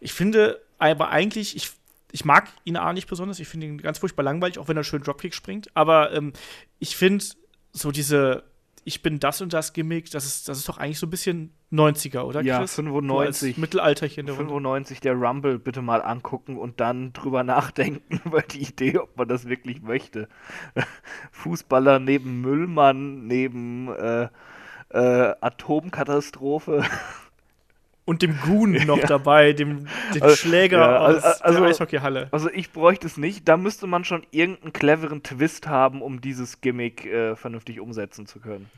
[0.00, 1.70] Ich finde aber eigentlich, ich
[2.12, 3.40] ich mag ihn A nicht besonders.
[3.40, 5.70] Ich finde ihn ganz furchtbar langweilig, auch wenn er schön Dropkick springt.
[5.74, 6.32] Aber ähm,
[6.78, 7.24] ich finde
[7.72, 8.44] so diese
[8.84, 11.52] Ich bin das und das Gimmick, das ist, das ist doch eigentlich so ein bisschen
[11.72, 12.42] 90er, oder?
[12.42, 12.74] Ja, Chris?
[12.74, 13.54] 95.
[13.54, 14.26] So Mittelalterchen.
[14.26, 19.28] 95 der Rumble bitte mal angucken und dann drüber nachdenken über die Idee, ob man
[19.28, 20.28] das wirklich möchte.
[21.32, 24.28] Fußballer neben Müllmann, neben äh,
[24.90, 26.84] äh, Atomkatastrophe
[28.10, 29.06] und dem Goon noch ja.
[29.06, 32.26] dabei, dem, dem also, Schläger ja, aus also, der Eishockeyhalle.
[32.32, 33.46] Also ich bräuchte es nicht.
[33.46, 38.40] Da müsste man schon irgendeinen cleveren Twist haben, um dieses Gimmick äh, vernünftig umsetzen zu
[38.40, 38.68] können.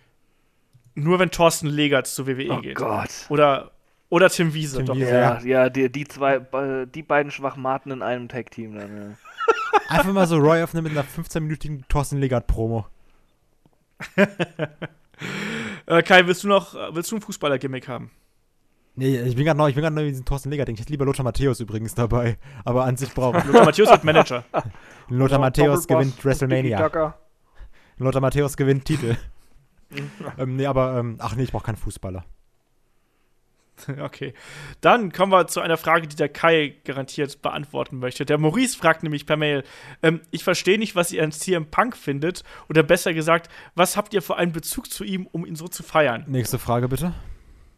[0.94, 2.74] Nur wenn Thorsten Legert zu WWE oh geht.
[2.74, 3.08] Gott.
[3.30, 3.70] Oder,
[4.10, 4.76] oder Tim Wiese.
[4.76, 4.96] Tim doch.
[4.96, 6.40] Wiese ja, ja die, die, zwei,
[6.94, 9.14] die beiden Schwachmaten in einem Tag-Team dann, ja.
[9.88, 12.84] Einfach mal so Roy öffnen mit einer 15-minütigen Thorsten Legert-Promo.
[15.86, 18.10] äh, Kai, willst du noch willst du ein Fußballer-Gimmick haben?
[18.94, 20.74] Nee, ich bin gerade noch, ich bin gerade noch in diesem Thorsten Leger-Ding.
[20.74, 22.36] Ich hätte lieber Lothar Matthäus übrigens dabei.
[22.64, 23.44] Aber an sich brauche ich.
[23.44, 24.44] Lothar Matthäus wird Manager.
[25.08, 27.14] Lothar Matthäus gewinnt WrestleMania.
[27.96, 29.16] Lothar Matthäus gewinnt Titel.
[30.38, 32.24] ähm, nee, aber, ähm, ach nee, ich brauche keinen Fußballer.
[33.98, 34.34] Okay.
[34.80, 38.24] Dann kommen wir zu einer Frage, die der Kai garantiert beantworten möchte.
[38.24, 39.64] Der Maurice fragt nämlich per Mail:
[40.02, 42.44] ähm, Ich verstehe nicht, was ihr an CM Punk findet.
[42.68, 45.82] Oder besser gesagt, was habt ihr für einen Bezug zu ihm, um ihn so zu
[45.82, 46.24] feiern?
[46.28, 47.12] Nächste Frage bitte.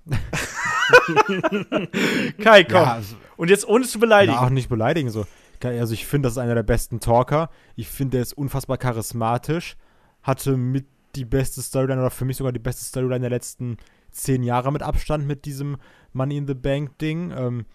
[2.43, 2.74] Kai, komm.
[2.74, 4.39] Ja, also, Und jetzt ohne zu beleidigen.
[4.39, 5.10] Auch nicht beleidigen.
[5.10, 5.26] So.
[5.62, 7.51] Also ich finde, das ist einer der besten Talker.
[7.74, 9.76] Ich finde, er ist unfassbar charismatisch.
[10.22, 13.76] Hatte mit die beste Storyline oder für mich sogar die beste Storyline der letzten
[14.10, 15.76] zehn Jahre mit Abstand mit diesem
[16.12, 17.32] Money in the Bank Ding.
[17.36, 17.66] Ähm,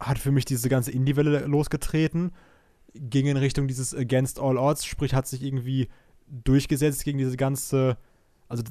[0.00, 2.32] hat für mich diese ganze Indie-Welle losgetreten,
[2.94, 5.88] ging in Richtung dieses Against All Odds, sprich hat sich irgendwie
[6.28, 7.96] durchgesetzt gegen diese ganze,
[8.48, 8.64] also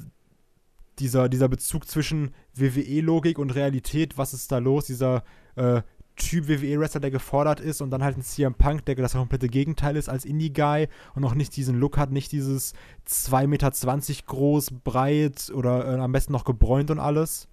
[1.00, 5.24] dieser, dieser Bezug zwischen WWE-Logik und Realität, was ist da los, dieser
[5.56, 5.82] äh,
[6.16, 9.96] Typ WWE-Wrestler, der gefordert ist und dann halt ein CM Punk, der das komplette Gegenteil
[9.96, 12.74] ist als Indie-Guy und auch nicht diesen Look hat, nicht dieses
[13.08, 13.72] 2,20 Meter
[14.28, 17.48] groß, breit oder äh, am besten noch gebräunt und alles.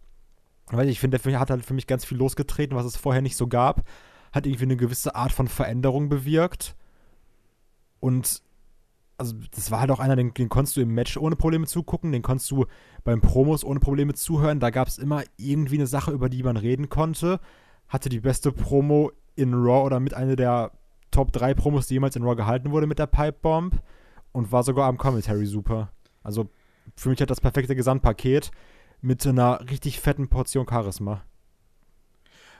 [0.66, 3.36] Weil ich finde, der hat halt für mich ganz viel losgetreten, was es vorher nicht
[3.36, 3.85] so gab.
[4.32, 6.77] Hat irgendwie eine gewisse Art von Veränderung bewirkt.
[8.01, 8.43] Und
[9.18, 12.12] also das war halt auch einer, den, den konntest du im Match ohne Probleme zugucken,
[12.12, 12.66] den konntest du
[13.02, 14.60] beim Promos ohne Probleme zuhören.
[14.60, 17.40] Da gab es immer irgendwie eine Sache, über die man reden konnte.
[17.88, 20.70] Hatte die beste Promo in Raw oder mit einer der
[21.10, 23.82] Top 3 Promos, die jemals in Raw gehalten wurde mit der Pipe Bomb
[24.32, 25.90] und war sogar am Commentary super.
[26.22, 26.48] Also
[26.94, 28.52] für mich hat das perfekte Gesamtpaket
[29.00, 31.22] mit einer richtig fetten Portion Charisma.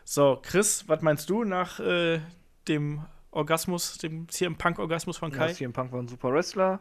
[0.05, 2.21] So, Chris, was meinst du nach äh,
[2.67, 5.49] dem Orgasmus, dem CM Punk-Orgasmus von Kai?
[5.49, 6.81] Ja, CM Punk war ein super Wrestler,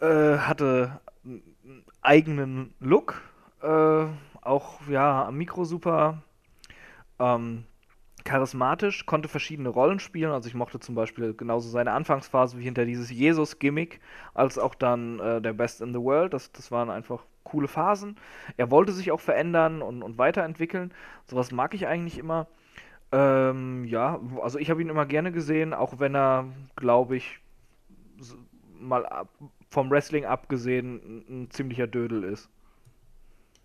[0.00, 3.20] äh, hatte einen eigenen Look,
[3.62, 4.06] äh,
[4.40, 6.22] auch ja, am Mikro super,
[7.18, 7.64] ähm,
[8.24, 10.32] charismatisch, konnte verschiedene Rollen spielen.
[10.32, 14.00] Also ich mochte zum Beispiel genauso seine Anfangsphase wie hinter dieses Jesus-Gimmick,
[14.34, 16.32] als auch dann äh, der Best in the World.
[16.34, 18.16] Das, das waren einfach coole Phasen.
[18.56, 20.92] Er wollte sich auch verändern und, und weiterentwickeln.
[21.26, 22.46] Sowas mag ich eigentlich immer.
[23.12, 27.40] Ähm, ja, also ich habe ihn immer gerne gesehen, auch wenn er, glaube ich,
[28.80, 29.28] mal ab,
[29.68, 32.48] vom Wrestling abgesehen ein, ziemlicher Dödel ist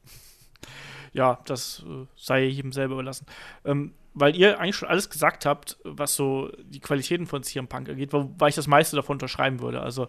[1.13, 3.25] ja, das äh, sei jedem selber überlassen.
[3.65, 7.87] Ähm, weil ihr eigentlich schon alles gesagt habt, was so die Qualitäten von CM Punk
[7.89, 9.81] angeht, weil ich das meiste davon unterschreiben würde.
[9.81, 10.07] Also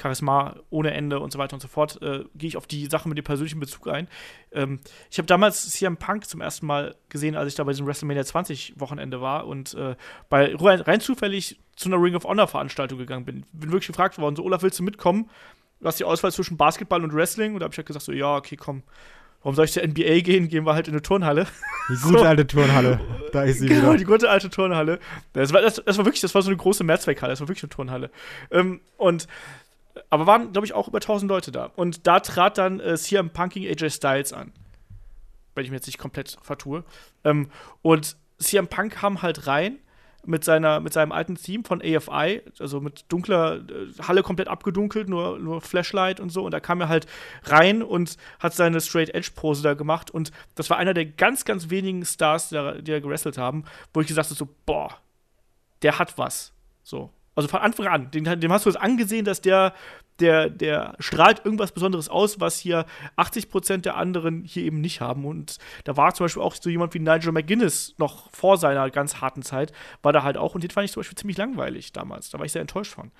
[0.00, 3.08] Charisma ohne Ende und so weiter und so fort, äh, gehe ich auf die Sache
[3.08, 4.08] mit dem persönlichen Bezug ein.
[4.52, 4.80] Ähm,
[5.10, 8.24] ich habe damals CM Punk zum ersten Mal gesehen, als ich da bei diesem WrestleMania
[8.24, 9.94] 20 Wochenende war und äh,
[10.30, 13.44] bei rein, rein, zufällig zu einer Ring of Honor Veranstaltung gegangen bin.
[13.52, 15.28] Bin wirklich gefragt worden, so Olaf, willst du mitkommen?
[15.80, 18.12] Du hast die Auswahl zwischen Basketball und Wrestling und da habe ich halt gesagt, so
[18.12, 18.82] ja, okay, komm
[19.42, 20.48] warum soll ich zur NBA gehen?
[20.48, 21.46] Gehen wir halt in eine Turnhalle.
[21.88, 22.24] Die gute so.
[22.24, 23.00] alte Turnhalle.
[23.32, 23.96] Da ist sie genau, wieder.
[23.96, 24.98] die gute alte Turnhalle.
[25.32, 27.32] Das war, das, das, war wirklich, das war so eine große Mehrzweckhalle.
[27.32, 28.10] Das war wirklich eine Turnhalle.
[28.50, 29.26] Ähm, und
[30.08, 31.70] aber waren, glaube ich, auch über 1000 Leute da.
[31.76, 34.52] Und da trat dann äh, CM Punking AJ Styles an.
[35.54, 36.84] Wenn ich mir jetzt nicht komplett vertue.
[37.24, 37.50] Ähm,
[37.82, 39.78] und CM Punk kam halt rein
[40.24, 45.08] mit, seiner, mit seinem alten Theme von AFI, also mit dunkler äh, Halle komplett abgedunkelt,
[45.08, 46.44] nur, nur Flashlight und so.
[46.44, 47.06] Und da kam er halt
[47.44, 50.10] rein und hat seine Straight Edge Pose da gemacht.
[50.10, 53.64] Und das war einer der ganz, ganz wenigen Stars, die, die da gewrestelt haben,
[53.94, 54.96] wo ich gesagt habe: so, boah,
[55.82, 56.52] der hat was.
[56.82, 57.10] So.
[57.34, 59.72] Also von Anfang an, dem, dem hast du es angesehen, dass der
[60.20, 62.86] der, der strahlt irgendwas Besonderes aus, was hier
[63.16, 65.24] 80% der anderen hier eben nicht haben.
[65.24, 69.20] Und da war zum Beispiel auch so jemand wie Nigel McGuinness noch vor seiner ganz
[69.20, 70.54] harten Zeit, war da halt auch.
[70.54, 72.30] Und den fand ich zum Beispiel ziemlich langweilig damals.
[72.30, 73.10] Da war ich sehr enttäuscht von.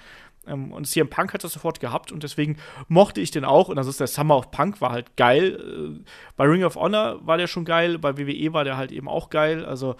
[0.46, 2.58] Ähm, und CM Punk hat das sofort gehabt und deswegen
[2.88, 3.68] mochte ich den auch.
[3.68, 6.00] Und ist der Summer of Punk, war halt geil.
[6.00, 6.04] Äh,
[6.36, 9.30] bei Ring of Honor war der schon geil, bei WWE war der halt eben auch
[9.30, 9.64] geil.
[9.64, 9.96] Also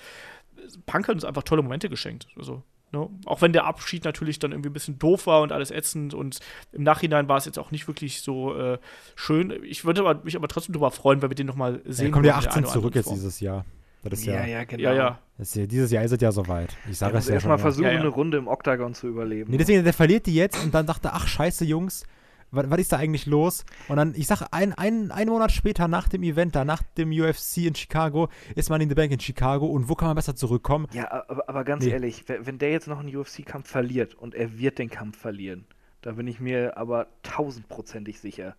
[0.86, 2.28] Punk hat uns einfach tolle Momente geschenkt.
[2.36, 3.08] Also Ne?
[3.24, 6.40] Auch wenn der Abschied natürlich dann irgendwie ein bisschen doof war und alles ätzend und
[6.72, 8.78] im Nachhinein war es jetzt auch nicht wirklich so äh,
[9.14, 9.52] schön.
[9.64, 12.06] Ich würde aber, mich aber trotzdem darüber freuen, wenn wir den nochmal sehen.
[12.06, 13.64] Ja, kommt ja 18 zurück jetzt dieses Jahr.
[14.02, 14.82] Das ist ja, ja, ja, genau.
[14.82, 15.18] Ja, ja.
[15.38, 16.74] Ja, dieses Jahr ist es ja soweit.
[16.88, 19.50] Ich sage es ja erstmal versuchen, eine Runde im Oktagon zu überleben.
[19.50, 22.04] Nee, deswegen, der verliert die jetzt und dann dachte, ach scheiße, Jungs,
[22.50, 23.64] was, was ist da eigentlich los?
[23.88, 27.10] Und dann, ich sage, ein, ein, ein Monat später nach dem Event, da nach dem
[27.10, 30.36] UFC in Chicago, ist man in the Bank in Chicago und wo kann man besser
[30.36, 30.86] zurückkommen?
[30.92, 31.90] Ja, aber, aber ganz nee.
[31.90, 35.66] ehrlich, wenn der jetzt noch einen UFC-Kampf verliert und er wird den Kampf verlieren,
[36.02, 38.56] da bin ich mir aber tausendprozentig sicher,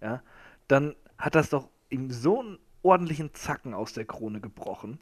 [0.00, 0.22] ja,
[0.68, 4.98] dann hat das doch ihm so einen ordentlichen Zacken aus der Krone gebrochen.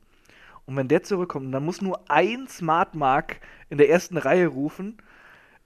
[0.66, 3.40] Und wenn der zurückkommt, dann muss nur ein Smart Mark
[3.70, 4.98] in der ersten Reihe rufen,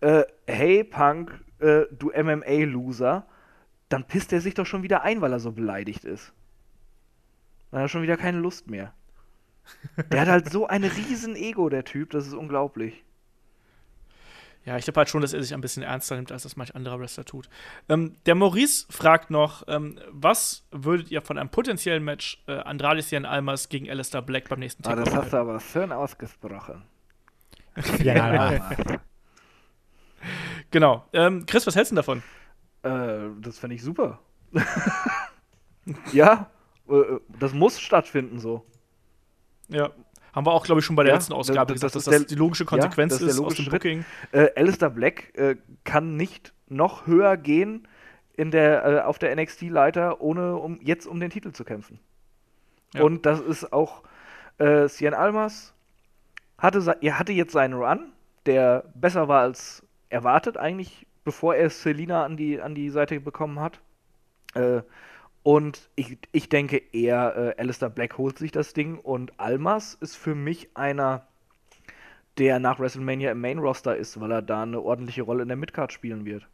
[0.00, 3.26] äh, hey Punk, äh, du MMA-Loser,
[3.88, 6.32] dann pisst er sich doch schon wieder ein, weil er so beleidigt ist.
[7.70, 8.92] Dann hat er schon wieder keine Lust mehr.
[10.10, 13.02] Der hat halt so ein riesen Ego, der Typ, das ist unglaublich.
[14.64, 16.74] Ja, ich glaube halt schon, dass er sich ein bisschen ernster nimmt, als das manch
[16.74, 17.50] anderer Wrestler tut.
[17.88, 23.02] Ähm, der Maurice fragt noch, ähm, was würdet ihr von einem potenziellen Match äh, Andrade
[23.02, 24.94] Cien Almas gegen Alistair Black beim nächsten Tag?
[24.94, 26.82] Ah, das hast du aber schön ausgesprochen.
[28.02, 28.70] ja,
[30.74, 31.04] Genau.
[31.12, 32.20] Ähm, Chris, was hältst du davon?
[32.82, 34.18] Äh, das fände ich super.
[36.12, 36.50] ja,
[36.88, 36.94] äh,
[37.38, 38.66] das muss stattfinden so.
[39.68, 39.92] Ja.
[40.32, 42.12] Haben wir auch, glaube ich, schon bei der ja, letzten Ausgabe das, gesagt, das dass
[42.12, 44.04] das der, die logische Konsequenz ja, ist, aus dem Booking.
[44.32, 47.86] Äh, Alistair Black äh, kann nicht noch höher gehen
[48.32, 52.00] in der, äh, auf der NXT-Leiter, ohne um, jetzt um den Titel zu kämpfen.
[52.94, 53.04] Ja.
[53.04, 54.02] Und das ist auch
[54.58, 55.72] äh, Cien Almas
[56.58, 58.12] hatte, er hatte jetzt seinen Run,
[58.44, 59.84] der besser war als
[60.14, 63.80] erwartet, eigentlich, bevor er Selina an die, an die Seite bekommen hat.
[64.54, 64.82] Äh,
[65.42, 70.16] und ich, ich denke eher, äh, Alistair Black holt sich das Ding und Almas ist
[70.16, 71.26] für mich einer,
[72.38, 75.56] der nach WrestleMania im Main Roster ist, weil er da eine ordentliche Rolle in der
[75.56, 76.46] Midcard spielen wird.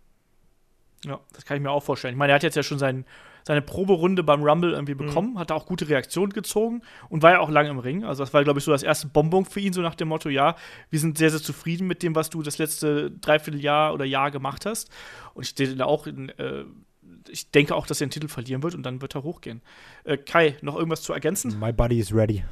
[1.05, 2.15] Ja, das kann ich mir auch vorstellen.
[2.15, 3.05] Ich meine, er hat jetzt ja schon sein,
[3.47, 4.99] seine Proberunde beim Rumble irgendwie Mhm.
[4.99, 8.05] bekommen, hat da auch gute Reaktionen gezogen und war ja auch lange im Ring.
[8.05, 10.29] Also, das war, glaube ich, so das erste Bonbon für ihn, so nach dem Motto:
[10.29, 10.57] Ja,
[10.91, 14.67] wir sind sehr, sehr zufrieden mit dem, was du das letzte Dreivierteljahr oder Jahr gemacht
[14.67, 14.91] hast.
[15.35, 16.65] Und ich denke auch, in, äh,
[17.29, 19.61] ich denke auch, dass er den Titel verlieren wird und dann wird er hochgehen.
[20.05, 21.59] Äh, Kai, noch irgendwas zu ergänzen?
[21.59, 22.45] My buddy is ready.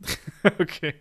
[0.60, 0.94] Okay.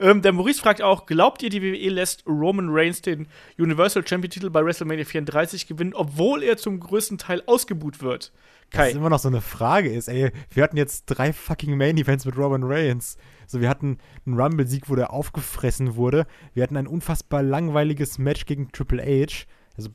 [0.00, 3.26] Ähm, der Maurice fragt auch: Glaubt ihr, die WWE lässt Roman Reigns den
[3.58, 8.32] Universal Champion-Titel bei WrestleMania 34 gewinnen, obwohl er zum größten Teil ausgebuht wird?
[8.72, 8.88] Kai.
[8.88, 12.36] ist immer noch so eine Frage ist, ey, wir hatten jetzt drei fucking Main-Events mit
[12.36, 13.16] Roman Reigns.
[13.46, 16.26] So, wir hatten einen Rumble-Sieg, wo der aufgefressen wurde.
[16.54, 19.44] Wir hatten ein unfassbar langweiliges Match gegen Triple H.
[19.76, 19.90] Also,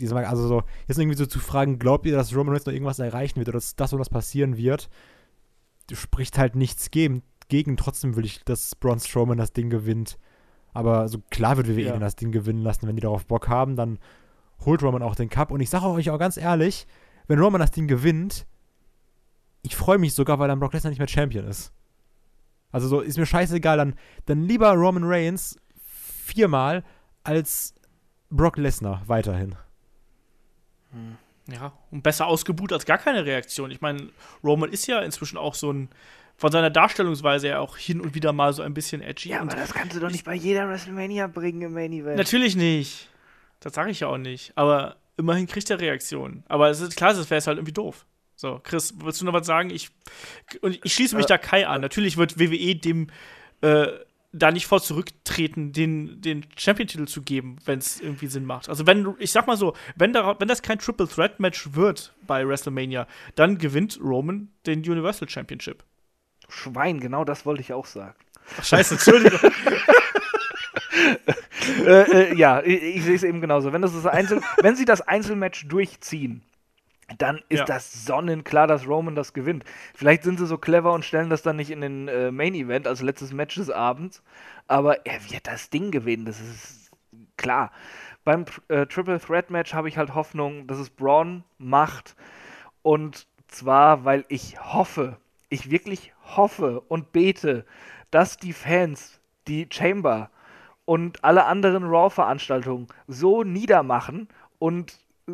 [0.00, 2.72] diese Mal, also so, jetzt irgendwie so zu fragen, glaubt ihr, dass Roman Reigns noch
[2.72, 4.88] irgendwas erreichen wird oder dass das und das passieren wird?
[5.92, 7.22] Spricht halt nichts gegen.
[7.50, 7.76] Gegen.
[7.76, 10.18] Trotzdem will ich, dass Braun Strowman das Ding gewinnt.
[10.72, 11.94] Aber so klar wird WWE Ja.
[11.94, 13.98] ihn das Ding gewinnen lassen, wenn die darauf Bock haben, dann
[14.64, 15.50] holt Roman auch den Cup.
[15.50, 16.86] Und ich sage euch auch ganz ehrlich,
[17.26, 18.46] wenn Roman das Ding gewinnt,
[19.62, 21.72] ich freue mich sogar, weil dann Brock Lesnar nicht mehr Champion ist.
[22.72, 23.94] Also so, ist mir scheißegal, dann,
[24.26, 25.58] dann lieber Roman Reigns
[26.24, 26.84] viermal
[27.24, 27.74] als
[28.30, 29.56] Brock Lesnar weiterhin.
[31.46, 33.70] Ja, und besser ausgebucht als gar keine Reaktion.
[33.70, 34.10] Ich meine,
[34.44, 35.88] Roman ist ja inzwischen auch so ein,
[36.40, 39.28] von seiner Darstellungsweise ja auch hin und wieder mal so ein bisschen edgy.
[39.28, 42.16] Ja, aber das kannst du doch nicht bei jeder WrestleMania bringen im Main Event.
[42.16, 43.10] Natürlich nicht.
[43.60, 44.52] Das sage ich ja auch nicht.
[44.54, 46.42] Aber immerhin kriegt er Reaktionen.
[46.48, 48.06] Aber es ist klar, das wäre jetzt halt irgendwie doof.
[48.36, 49.68] So, Chris, willst du noch was sagen?
[49.68, 49.90] Ich,
[50.62, 51.28] und ich schließe mich Äh.
[51.28, 51.82] da Kai an.
[51.82, 53.08] Natürlich wird WWE dem
[53.60, 53.88] äh,
[54.32, 58.70] da nicht vor zurücktreten, den, den Champion-Titel zu geben, wenn es irgendwie Sinn macht.
[58.70, 62.14] Also wenn ich sag mal so, wenn, da, wenn das kein Triple Threat Match wird
[62.26, 65.84] bei WrestleMania, dann gewinnt Roman den Universal Championship.
[66.52, 68.14] Schwein, genau das wollte ich auch sagen.
[68.58, 69.38] Ach, scheiße, Entschuldigung.
[71.86, 73.72] äh, äh, ja, ich, ich sehe es eben genauso.
[73.72, 76.42] Wenn, das das Einzel wenn sie das Einzelmatch durchziehen,
[77.18, 77.64] dann ist Ja.
[77.64, 79.64] das sonnenklar, dass Roman das gewinnt.
[79.94, 82.86] Vielleicht sind sie so clever und stellen das dann nicht in den äh, Main Event,
[82.86, 84.22] also letztes Match des Abends,
[84.68, 86.90] aber er wird das Ding gewinnen, das ist
[87.36, 87.72] klar.
[88.24, 92.14] Beim äh, Triple Threat Match habe ich halt Hoffnung, dass es Braun macht
[92.82, 95.16] und zwar, weil ich hoffe,
[95.50, 97.66] ich wirklich hoffe und bete,
[98.10, 100.30] dass die Fans die Chamber
[100.86, 104.28] und alle anderen Raw-Veranstaltungen so niedermachen
[104.58, 104.98] und
[105.28, 105.32] äh,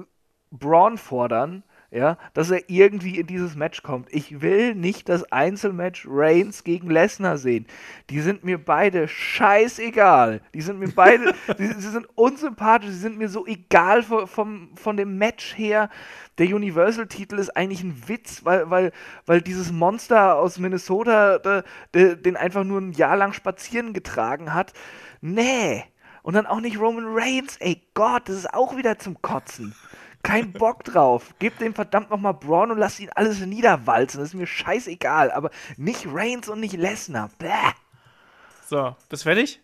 [0.51, 1.63] Braun fordern,
[1.97, 4.13] ja, dass er irgendwie in dieses Match kommt.
[4.13, 7.67] Ich will nicht das Einzelmatch Reigns gegen Lesnar sehen.
[8.11, 10.43] Die sind mir beide scheißegal.
[10.53, 14.77] Die sind mir beide, die, sie sind unsympathisch, sie sind mir so egal vom, vom,
[14.77, 15.89] von dem Match her.
[16.37, 18.93] Der Universal-Titel ist eigentlich ein Witz, weil, weil,
[19.25, 21.65] weil dieses Monster aus Minnesota da,
[21.95, 24.75] der, den einfach nur ein Jahr lang spazieren getragen hat.
[25.23, 25.83] Nee.
[26.23, 27.57] Und dann auch nicht Roman Reigns.
[27.57, 29.75] Ey Gott, das ist auch wieder zum Kotzen.
[30.27, 31.35] Kein Bock drauf.
[31.39, 34.19] Gebt dem verdammt nochmal Braun und lasst ihn alles niederwalzen.
[34.19, 35.31] Das ist mir scheißegal.
[35.31, 37.31] Aber nicht Reigns und nicht Lesnar.
[37.39, 37.49] Bäh.
[38.67, 39.61] So, bist fertig?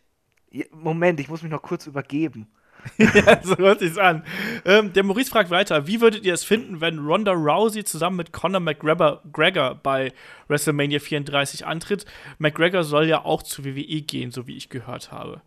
[0.70, 2.46] Moment, ich muss mich noch kurz übergeben.
[2.98, 4.24] ja, so hört sich's an.
[4.64, 8.32] Ähm, der Maurice fragt weiter: Wie würdet ihr es finden, wenn Ronda Rousey zusammen mit
[8.32, 10.12] Conor McGregor Gregor bei
[10.48, 12.06] WrestleMania 34 antritt?
[12.38, 15.42] McGregor soll ja auch zu WWE gehen, so wie ich gehört habe.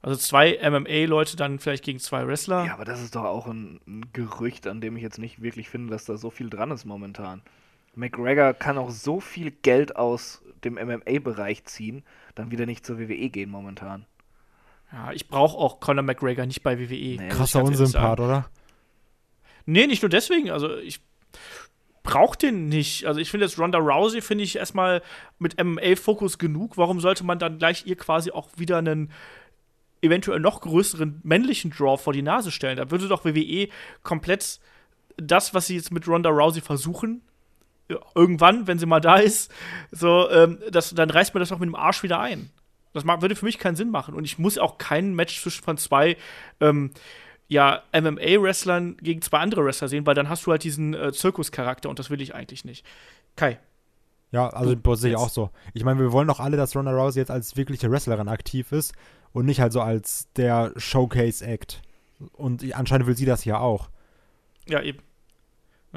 [0.00, 2.64] Also zwei MMA-Leute dann vielleicht gegen zwei Wrestler.
[2.64, 5.68] Ja, aber das ist doch auch ein, ein Gerücht, an dem ich jetzt nicht wirklich
[5.68, 7.42] finde, dass da so viel dran ist momentan.
[7.94, 12.04] McGregor kann auch so viel Geld aus dem MMA-Bereich ziehen,
[12.36, 14.06] dann wieder nicht zur WWE gehen momentan.
[14.92, 17.16] Ja, ich brauche auch Conor McGregor nicht bei WWE.
[17.18, 17.28] Nee.
[17.28, 18.48] Krasser Unsympath, oder?
[19.66, 20.50] Nee, nicht nur deswegen.
[20.50, 21.00] Also ich
[22.02, 23.04] brauche den nicht.
[23.04, 25.02] Also ich finde jetzt Ronda Rousey finde ich erstmal
[25.38, 26.78] mit MMA-Fokus genug.
[26.78, 29.10] Warum sollte man dann gleich ihr quasi auch wieder einen
[30.02, 32.76] eventuell noch größeren männlichen Draw vor die Nase stellen?
[32.76, 33.68] Da würde doch WWE
[34.02, 34.60] komplett
[35.16, 37.22] das, was sie jetzt mit Ronda Rousey versuchen,
[38.14, 39.50] irgendwann, wenn sie mal da ist,
[39.90, 42.50] so, ähm, das, dann reißt mir das doch mit dem Arsch wieder ein.
[42.92, 44.14] Das würde für mich keinen Sinn machen.
[44.14, 46.16] Und ich muss auch kein Match zwischen von zwei
[46.60, 46.90] ähm,
[47.46, 51.88] ja, MMA-Wrestlern gegen zwei andere Wrestler sehen, weil dann hast du halt diesen äh, Zirkuscharakter
[51.88, 52.84] und das will ich eigentlich nicht.
[53.36, 53.58] Kai.
[54.30, 55.50] Ja, also sehe ich auch so.
[55.72, 58.92] Ich meine, wir wollen doch alle, dass Ronda Rousey jetzt als wirkliche Wrestlerin aktiv ist
[59.32, 61.82] und nicht halt so als der Showcase-Act.
[62.32, 63.90] Und anscheinend will sie das ja auch.
[64.66, 64.98] Ja, eben.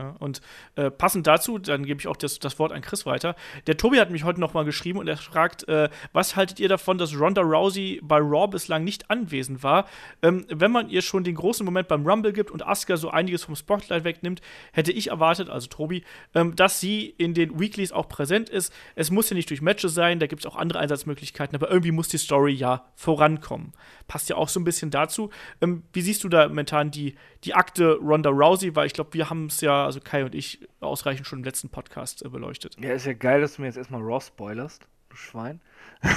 [0.02, 0.42] Ja, und
[0.76, 3.36] äh, passend dazu, dann gebe ich auch das, das Wort an Chris weiter.
[3.68, 6.70] Der Tobi hat mich heute noch mal geschrieben und er fragt, äh, was haltet ihr
[6.70, 9.86] davon, dass Ronda Rousey bei Raw bislang nicht anwesend war?
[10.24, 13.44] Ähm, wenn man ihr schon den großen Moment beim Rumble gibt und Asuka so einiges
[13.44, 14.42] vom Spotlight wegnimmt,
[14.72, 16.04] hätte ich erwartet, also Tobi,
[16.34, 18.74] ähm, dass sie in den Weeklies auch präsent ist.
[18.96, 21.92] Es muss ja nicht durch Matches sein, da gibt es auch andere Einsatzmöglichkeiten, aber irgendwie
[21.92, 23.74] muss die Story ja vorankommen.
[24.08, 25.30] Passt ja auch so ein bisschen dazu.
[25.62, 28.76] Ähm, wie siehst du da momentan die, die Akte Ronda Rousey?
[28.76, 31.70] Weil ich glaube, wir haben es ja also Kai und ich, ausreichend schon im letzten
[31.70, 32.76] Podcast äh, beleuchtet.
[32.80, 35.62] Ja, ist ja geil, dass du mir jetzt erstmal Raw spoilerst, du Schwein.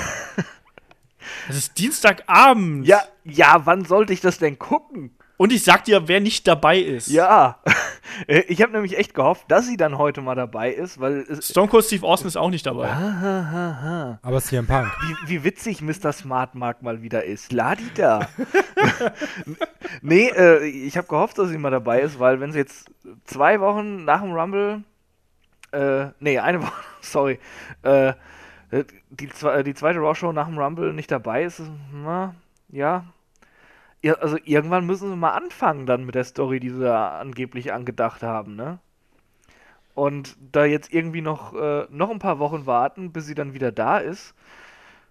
[1.49, 2.87] Es ist Dienstagabend.
[2.87, 5.17] Ja, ja, wann sollte ich das denn gucken?
[5.45, 7.09] Und ich sag dir, wer nicht dabei ist.
[7.09, 7.59] Ja,
[8.27, 11.49] Äh, ich habe nämlich echt gehofft, dass sie dann heute mal dabei ist, weil es,
[11.49, 12.89] Stone Cold Steve Austin ist auch nicht dabei.
[12.89, 14.19] Ahahaha.
[14.23, 14.89] Aber CM Punk.
[15.27, 16.13] wie, wie witzig Mr.
[16.13, 17.53] Smart Mark mal wieder ist.
[17.53, 18.29] Ladi da.
[20.03, 22.91] nee, äh, ich habe gehofft, dass sie mal dabei ist, weil wenn sie jetzt
[23.25, 24.85] zwei Wochen nach dem Rumble,
[25.73, 27.39] äh, nee, eine Woche, sorry,
[27.83, 28.13] äh,
[29.11, 29.29] die,
[29.65, 31.63] die zweite Raw-Show nach dem Rumble nicht dabei ist,
[31.93, 32.35] na,
[32.69, 33.05] ja.
[34.05, 38.23] Also irgendwann müssen sie mal anfangen dann mit der Story, die sie da angeblich angedacht
[38.23, 38.79] haben, ne?
[39.95, 43.71] Und da jetzt irgendwie noch, äh, noch ein paar Wochen warten, bis sie dann wieder
[43.71, 44.35] da ist,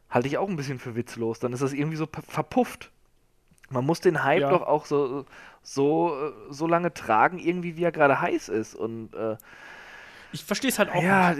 [0.09, 1.39] halte ich auch ein bisschen für witzlos.
[1.39, 2.91] Dann ist das irgendwie so verpufft.
[3.69, 4.49] Man muss den Hype Ja.
[4.49, 5.25] doch auch so,
[5.63, 8.75] so, äh, so lange tragen, irgendwie wie er gerade heiß ist.
[8.75, 9.37] Und äh,
[10.31, 11.39] Ich verstehe es halt auch ja, nicht.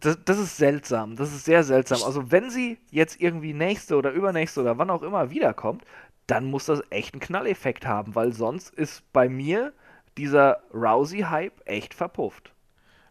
[0.00, 1.16] das, das ist seltsam.
[1.16, 2.02] Das ist sehr seltsam.
[2.02, 5.84] Also wenn sie jetzt irgendwie nächste oder übernächste oder wann auch immer wiederkommt,
[6.26, 9.72] dann muss das echt einen Knalleffekt haben, weil sonst ist bei mir
[10.16, 12.52] dieser Rousey-Hype echt verpufft.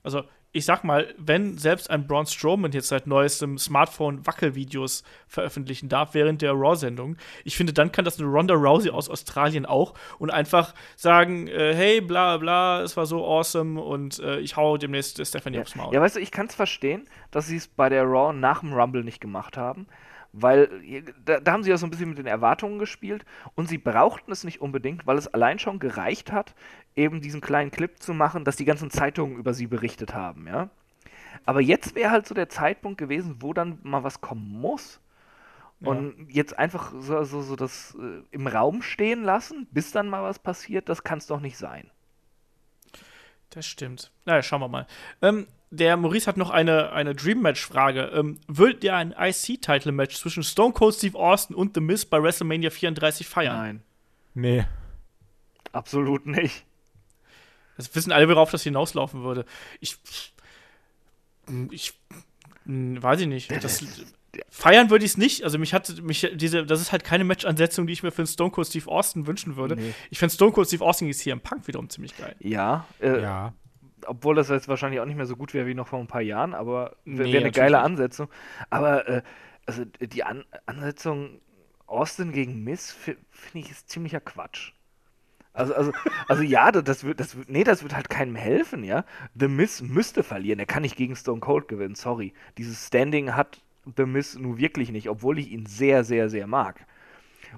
[0.03, 0.23] Also,
[0.55, 6.43] ich sag mal, wenn selbst ein Braun Strowman jetzt seit neuestem Smartphone-Wackelvideos veröffentlichen darf während
[6.43, 10.75] der Raw-Sendung, ich finde, dann kann das eine Ronda Rousey aus Australien auch und einfach
[10.95, 15.59] sagen, äh, hey, bla bla, es war so awesome und äh, ich hau demnächst Stephanie
[15.59, 15.91] aufs Maul.
[15.91, 18.73] Ja, weißt du, ich kann es verstehen, dass sie es bei der Raw nach dem
[18.73, 19.87] Rumble nicht gemacht haben,
[20.33, 23.23] weil äh, da, da haben sie ja so ein bisschen mit den Erwartungen gespielt
[23.55, 26.55] und sie brauchten es nicht unbedingt, weil es allein schon gereicht hat,
[26.95, 30.69] eben diesen kleinen Clip zu machen, dass die ganzen Zeitungen über sie berichtet haben, ja.
[31.45, 34.99] Aber jetzt wäre halt so der Zeitpunkt gewesen, wo dann mal was kommen muss.
[35.79, 40.23] Und jetzt einfach so, so, so das äh, im Raum stehen lassen, bis dann mal
[40.23, 41.89] was passiert, das kann es doch nicht sein.
[43.53, 44.11] Das stimmt.
[44.25, 44.87] Na ja, schauen wir mal.
[45.21, 48.11] Ähm, der Maurice hat noch eine, eine Dream-Match-Frage.
[48.13, 52.69] Ähm, würdet ihr ein IC-Title-Match zwischen Stone Cold Steve Austin und The Miz bei WrestleMania
[52.69, 53.55] 34 feiern?
[53.57, 53.83] Nein,
[54.35, 54.65] Nee.
[55.71, 56.65] absolut nicht.
[57.77, 59.45] Das wissen alle, worauf das hinauslaufen würde.
[59.79, 59.97] Ich.
[61.71, 61.93] Ich.
[62.65, 63.51] hm, Weiß ich nicht.
[63.63, 63.83] Das,
[64.49, 65.43] feiern würde ich es nicht.
[65.43, 68.27] Also mich hat mich diese, das ist halt keine Match-Ansetzung, die ich mir für einen
[68.27, 69.75] Stone Cold Steve Austin wünschen würde.
[69.75, 69.93] Nee.
[70.09, 72.35] Ich finde Stone Cold Steve Austin ist hier im Punk wiederum ziemlich geil.
[72.39, 73.53] Ja, äh, Ja.
[74.05, 76.21] obwohl das jetzt wahrscheinlich auch nicht mehr so gut wäre wie noch vor ein paar
[76.21, 77.85] Jahren, aber wäre Nee, eine geile nicht.
[77.85, 78.27] Ansetzung.
[78.69, 79.21] Aber äh,
[79.65, 81.39] also die An Ansetzung
[81.85, 84.71] Austin gegen Miss fi- finde ich ist ziemlicher Quatsch.
[85.55, 85.91] Also, also,
[86.27, 89.05] also ja, das- das wird, das wird, nee, das wird halt keinem helfen, ja.
[89.35, 92.33] The Miss müsste verlieren, er kann nicht gegen Stone Cold gewinnen, sorry.
[92.57, 93.61] Dieses Standing hat
[93.97, 96.85] The Miss nun wirklich nicht, obwohl ich ihn sehr, sehr, sehr mag.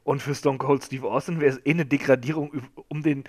[0.04, 3.24] Und für Stone Cold Steve Austin wäre es eh eine Degradierung, um den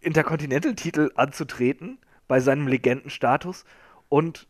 [0.00, 3.64] Intercontinental-Titel anzutreten, bei seinem Legendenstatus.
[4.08, 4.48] Und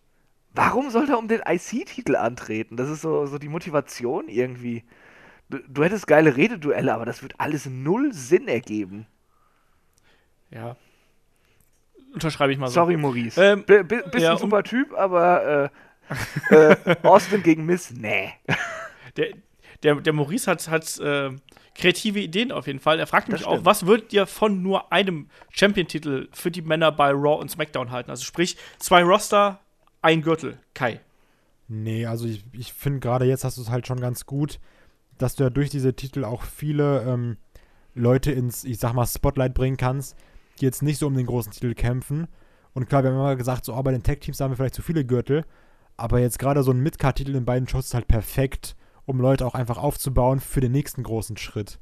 [0.55, 2.77] warum soll er um den IC-Titel antreten?
[2.77, 4.85] Das ist so, so die Motivation irgendwie.
[5.49, 9.07] Du, du hättest geile Rededuelle, aber das wird alles null Sinn ergeben.
[10.51, 10.77] Ja.
[12.13, 12.75] Unterschreibe ich mal so.
[12.75, 13.41] Sorry, Maurice.
[13.41, 15.69] Ähm, B bist ja, ein super Typ, aber äh,
[16.51, 18.33] äh, Austin gegen Miss, nee.
[19.17, 19.31] Der,
[19.83, 21.31] der, der Maurice hat, hat äh,
[21.75, 23.01] kreative Ideen auf jeden Fall.
[23.01, 27.11] Er fragt mich auch, was würdet ihr von nur einem Champion-Titel für die Männer bei
[27.11, 28.11] Raw und SmackDown halten?
[28.11, 29.59] Also sprich, zwei Roster,
[30.01, 30.59] ein Gürtel.
[30.75, 31.01] Kai.
[31.67, 34.61] Nee, also ich, ich finde gerade jetzt hast du es halt schon ganz gut,
[35.19, 37.37] dass du ja durch diese Titel auch viele ähm,
[37.95, 40.17] Leute ins, ich sag mal, Spotlight bringen kannst,
[40.61, 42.29] die jetzt nicht so um den großen Titel kämpfen.
[42.75, 44.83] Und klar, wir haben immer gesagt, so, oh, bei den Tag-Teams haben wir vielleicht zu
[44.83, 45.45] viele Gürtel.
[46.01, 48.75] Aber jetzt gerade so ein Mid-Card-Titel in beiden Shows ist halt perfekt,
[49.05, 51.79] um Leute auch einfach aufzubauen für den nächsten großen Schritt.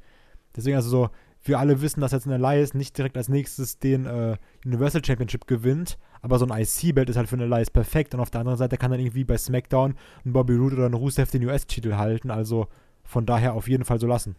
[0.57, 1.11] Deswegen also so,
[1.45, 5.47] wir alle wissen, dass jetzt ein Elias nicht direkt als nächstes den äh, Universal Championship
[5.47, 8.59] gewinnt, aber so ein IC-Belt ist halt für einen Elias perfekt und auf der anderen
[8.59, 12.33] Seite kann dann irgendwie bei SmackDown ein Bobby Roode oder ein Rusev den US-Titel halten,
[12.33, 12.67] also
[13.05, 14.35] von daher auf jeden Fall so lassen.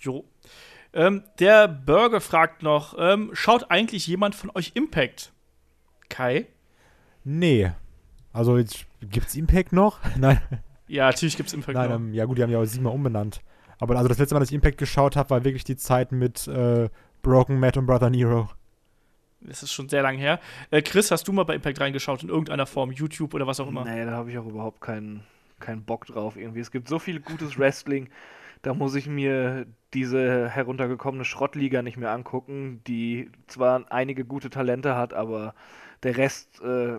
[0.00, 0.24] Jo.
[0.92, 5.32] Ähm, der Burger fragt noch: ähm, Schaut eigentlich jemand von euch Impact?
[6.08, 6.48] Kai?
[7.22, 7.70] Nee.
[8.34, 10.00] Also jetzt, gibt's Impact noch?
[10.16, 10.40] Nein,
[10.86, 11.74] Ja, natürlich gibt es Impact.
[11.76, 11.96] nein noch.
[11.96, 13.40] ähm, ja gut, die haben ja auch siebenmal umbenannt.
[13.78, 16.46] Aber also das letzte Mal, dass ich Impact geschaut habe, war wirklich die Zeit mit
[16.48, 16.90] äh,
[17.22, 18.50] Broken Matt und Brother Nero.
[19.40, 20.40] Das ist schon sehr lang her.
[20.70, 23.68] Äh, Chris, hast du mal bei Impact reingeschaut in irgendeiner Form, YouTube oder was auch
[23.68, 23.84] immer?
[23.84, 25.22] Nee, da habe ich auch überhaupt keinen,
[25.60, 26.60] keinen Bock drauf irgendwie.
[26.60, 28.08] Es gibt so viel gutes Wrestling,
[28.62, 34.96] da muss ich mir diese heruntergekommene Schrottliga nicht mehr angucken, die zwar einige gute Talente
[34.96, 35.54] hat, aber
[36.02, 36.98] der Rest äh,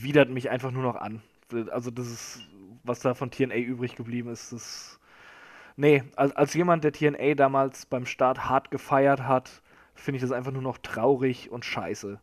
[0.00, 1.22] widert mich einfach nur noch an.
[1.70, 2.40] Also das ist,
[2.82, 4.98] was da von TNA übrig geblieben ist, das
[5.76, 9.62] Nee, als, als jemand, der TNA damals beim Start hart gefeiert hat,
[9.94, 12.20] finde ich das einfach nur noch traurig und scheiße.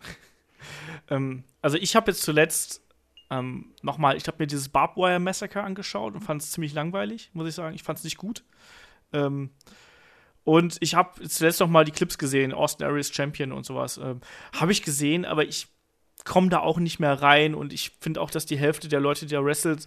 [1.10, 2.82] ähm, also ich habe jetzt zuletzt
[3.30, 7.30] ähm, nochmal, ich habe mir dieses Barbed Wire Massacre angeschaut und fand es ziemlich langweilig,
[7.34, 7.74] muss ich sagen.
[7.74, 8.44] Ich fand es nicht gut.
[9.12, 9.50] Ähm,
[10.44, 13.98] und ich habe zuletzt noch mal die Clips gesehen, Austin Aries Champion und sowas.
[13.98, 14.20] Ähm,
[14.54, 15.66] habe ich gesehen, aber ich
[16.26, 19.26] komme da auch nicht mehr rein und ich finde auch, dass die Hälfte der Leute,
[19.26, 19.86] die da wrestelt,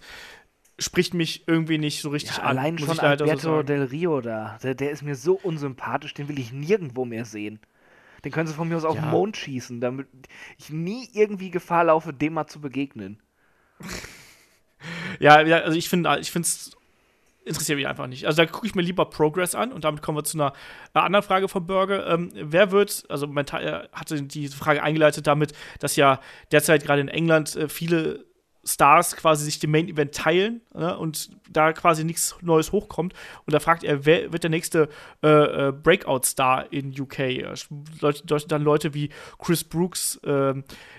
[0.78, 2.58] spricht mich irgendwie nicht so richtig ja, an.
[2.58, 6.38] Allein schon Alberto so Del Rio da, der, der, ist mir so unsympathisch, den will
[6.38, 7.60] ich nirgendwo mehr sehen.
[8.24, 9.02] Den können sie von mir aus auf ja.
[9.02, 10.08] den Mond schießen, damit
[10.58, 13.22] ich nie irgendwie Gefahr laufe, dem mal zu begegnen.
[15.20, 16.76] ja, ja, also ich finde, ich finde es
[17.44, 18.26] interessiert mich einfach nicht.
[18.26, 20.52] Also da gucke ich mir lieber Progress an und damit kommen wir zu einer,
[20.92, 22.06] anderen Frage von Burger.
[22.06, 26.20] Ähm, wer wird, also mental hatte die Frage eingeleitet damit, dass ja
[26.52, 28.24] derzeit gerade in England äh, viele
[28.64, 33.14] Stars quasi sich dem Main Event teilen ne, und da quasi nichts Neues hochkommt.
[33.46, 34.88] Und da fragt er, wer wird der nächste
[35.22, 35.28] äh,
[35.68, 37.18] äh, Breakout-Star in UK?
[38.00, 40.54] Leute, dann Leute wie Chris Brooks, äh,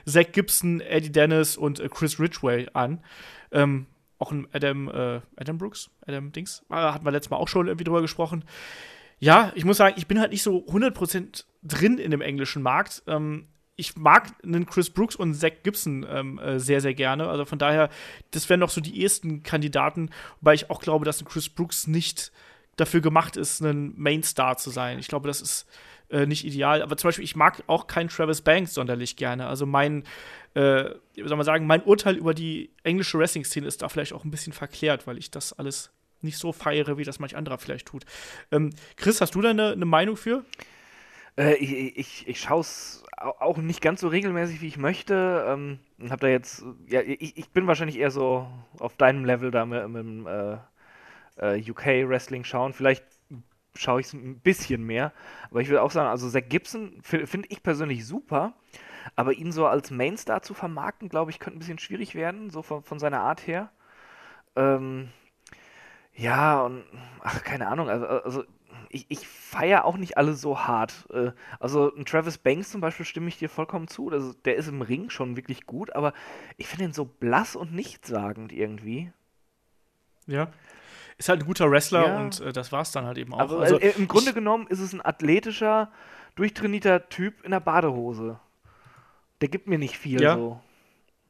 [0.05, 3.03] Zach Gibson, Eddie Dennis und äh, Chris Ridgway an.
[3.51, 3.85] Ähm,
[4.21, 7.67] auch ein Adam, äh, Adam Brooks, Adam Dings, äh, hatten wir letztes Mal auch schon
[7.67, 8.45] irgendwie drüber gesprochen.
[9.19, 13.03] Ja, ich muss sagen, ich bin halt nicht so 100% drin in dem englischen Markt.
[13.07, 17.27] Ähm, ich mag einen Chris Brooks und Zach Gibson ähm, äh, sehr, sehr gerne.
[17.27, 17.89] Also von daher,
[18.31, 21.87] das wären noch so die ersten Kandidaten, wobei ich auch glaube, dass ein Chris Brooks
[21.87, 22.31] nicht
[22.75, 24.99] dafür gemacht ist, ein Mainstar zu sein.
[24.99, 25.67] Ich glaube, das ist
[26.11, 26.81] äh, nicht ideal.
[26.81, 29.47] Aber zum Beispiel, ich mag auch keinen Travis Banks sonderlich gerne.
[29.47, 30.03] Also mein,
[30.53, 34.31] äh, soll man sagen, mein Urteil über die englische Wrestling-Szene ist da vielleicht auch ein
[34.31, 38.05] bisschen verklärt, weil ich das alles nicht so feiere, wie das manch anderer vielleicht tut.
[38.51, 40.45] Ähm, Chris, hast du da eine, eine Meinung für?
[41.37, 45.45] Äh, ich ich, ich schaue es auch nicht ganz so regelmäßig, wie ich möchte.
[45.47, 45.79] Ähm,
[46.09, 48.47] hab da jetzt, ja, ich, ich bin wahrscheinlich eher so
[48.79, 50.57] auf deinem Level da mit, mit dem äh,
[51.37, 52.73] äh, UK Wrestling schauen.
[52.73, 53.03] Vielleicht
[53.75, 55.13] schaue ich es ein bisschen mehr.
[55.49, 58.53] Aber ich würde auch sagen, also Zach Gibson finde ich persönlich super.
[59.15, 62.61] Aber ihn so als Mainstar zu vermarkten, glaube ich, könnte ein bisschen schwierig werden, so
[62.61, 63.71] von, von seiner Art her.
[64.55, 65.09] Ähm,
[66.13, 66.83] ja, und
[67.21, 68.43] ach, keine Ahnung, also, also
[68.89, 71.07] ich, ich feiere auch nicht alle so hart.
[71.11, 74.09] Äh, also ein Travis Banks zum Beispiel stimme ich dir vollkommen zu.
[74.09, 76.13] Also, der ist im Ring schon wirklich gut, aber
[76.57, 79.11] ich finde ihn so blass und nichtssagend irgendwie.
[80.27, 80.51] Ja.
[81.21, 82.19] Ist halt ein guter Wrestler ja.
[82.19, 83.41] und äh, das war's dann halt eben auch.
[83.41, 85.91] Aber, also, äh, Im Grunde genommen ist es ein athletischer,
[86.33, 88.39] durchtrainierter Typ in der Badehose.
[89.39, 90.35] Der gibt mir nicht viel ja.
[90.35, 90.59] so.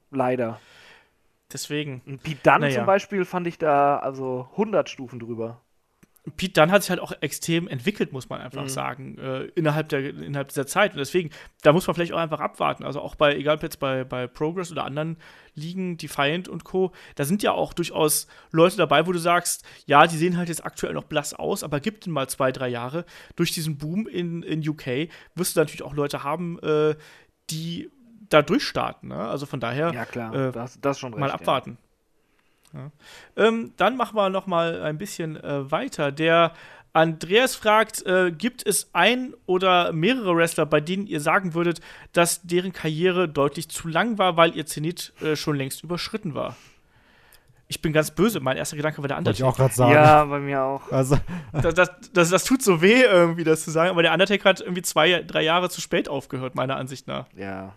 [0.09, 0.61] Leider.
[1.51, 2.01] Deswegen.
[2.05, 2.76] Und Pete Dunne naja.
[2.76, 5.59] zum Beispiel fand ich da also 100 Stufen drüber.
[6.38, 8.69] Pete Dunne hat sich halt auch extrem entwickelt, muss man einfach mhm.
[8.69, 10.91] sagen, äh, innerhalb, der, innerhalb dieser Zeit.
[10.91, 11.31] Und deswegen,
[11.64, 12.84] da muss man vielleicht auch einfach abwarten.
[12.84, 15.18] Also auch bei, egal ob jetzt bei, bei Progress oder anderen
[15.56, 20.06] Ligen, Defiant und Co., da sind ja auch durchaus Leute dabei, wo du sagst, ja,
[20.06, 23.06] die sehen halt jetzt aktuell noch blass aus, aber gibt ihnen mal zwei, drei Jahre.
[23.35, 26.95] Durch diesen Boom in, in UK wirst du natürlich auch Leute haben, äh,
[27.49, 27.89] die
[28.30, 29.10] da durchstarten.
[29.10, 29.18] Ne?
[29.18, 31.72] Also von daher, ja, klar, äh, das, das schon recht, mal abwarten.
[31.81, 31.90] Ja.
[32.73, 32.91] Ja.
[33.35, 36.11] Ähm, dann machen wir noch mal ein bisschen äh, weiter.
[36.11, 36.53] Der
[36.93, 41.80] Andreas fragt, äh, gibt es ein oder mehrere Wrestler, bei denen ihr sagen würdet,
[42.11, 46.56] dass deren Karriere deutlich zu lang war, weil ihr Zenit äh, schon längst überschritten war?
[47.69, 48.41] Ich bin ganz böse.
[48.41, 49.45] Mein erster Gedanke war der Undertaker.
[49.45, 49.93] Wollte ich auch gerade sagen.
[49.93, 50.91] Ja, bei mir auch.
[50.91, 51.18] Also.
[51.53, 53.91] Das, das, das, das, tut so weh, irgendwie das zu sagen.
[53.91, 57.27] Aber der Undertaker hat irgendwie zwei, drei Jahre zu spät aufgehört, meiner Ansicht nach.
[57.34, 57.73] Ja.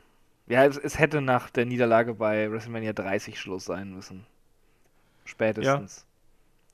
[0.49, 4.27] Ja, es, es hätte nach der Niederlage bei WrestleMania 30 Schluss sein müssen.
[5.25, 6.07] Spätestens.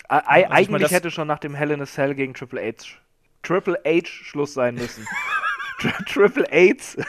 [0.08, 0.18] Ja.
[0.18, 2.98] also eigentlich meine, hätte schon nach dem Hell in a Cell gegen Triple H
[3.42, 5.06] Triple H Schluss sein müssen.
[6.06, 7.02] Triple H.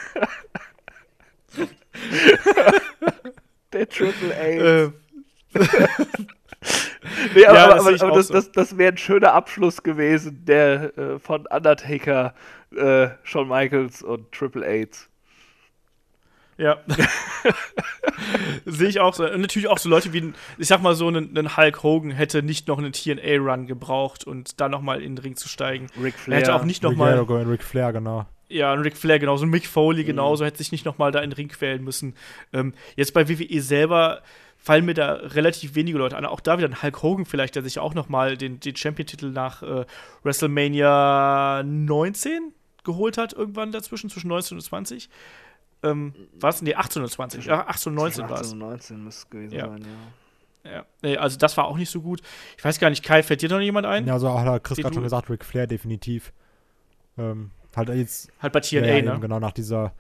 [3.74, 4.42] Der Triple H.
[4.42, 4.94] Ähm.
[7.36, 8.34] nee, aber, ja, das, aber, aber das, so.
[8.34, 12.34] das, das wäre ein schöner Abschluss gewesen, der äh, von Undertaker,
[12.76, 15.10] äh, Shawn Michaels und Triple H.
[16.62, 16.78] Ja.
[18.66, 19.26] Sehe ich auch so.
[19.26, 22.68] Und natürlich auch so Leute wie, ich sag mal so, ein, Hulk Hogan hätte nicht
[22.68, 25.88] noch einen TNA-Run gebraucht und da nochmal in den Ring zu steigen.
[26.02, 26.38] Ric Flair.
[26.38, 27.18] Er hätte auch nicht nochmal.
[27.20, 28.28] Ric Flair, genau.
[28.48, 29.48] Ja, und Ric Flair genauso.
[29.48, 30.08] Mick Foley mhm.
[30.08, 30.44] genauso.
[30.44, 30.46] Mhm.
[30.46, 32.14] Hätte sich nicht nochmal da in den Ring quälen müssen.
[32.54, 34.22] Ähm, jetzt bei WWE selber
[34.58, 36.26] fallen mir da relativ wenige Leute an.
[36.26, 39.32] Auch da wieder ein Hulk Hogan vielleicht, der sich auch noch mal den, den Champion-Titel
[39.32, 39.86] nach äh,
[40.22, 45.10] WrestleMania 19 geholt hat, irgendwann dazwischen, zwischen 19 und 20.
[45.84, 46.62] Ähm, was?
[46.62, 47.46] Nee, 18 und 20.
[47.46, 48.48] Ja, 18 und 19 war es.
[48.48, 49.68] 18 und 19 müsste es gewesen Ja.
[49.70, 50.72] sein, ja.
[50.72, 50.86] Ja.
[51.02, 52.22] Nee, also das war auch nicht so gut.
[52.56, 54.06] Ich weiß gar nicht, Kai, fällt dir noch jemand ein?
[54.06, 56.34] Ja, also auch hat Chris gerade schon gesagt, Ric Flair definitiv.
[57.18, 59.20] Ähm, halt jetzt Halt bei TNA, ja, ne?
[59.20, 59.94] genau nach dieser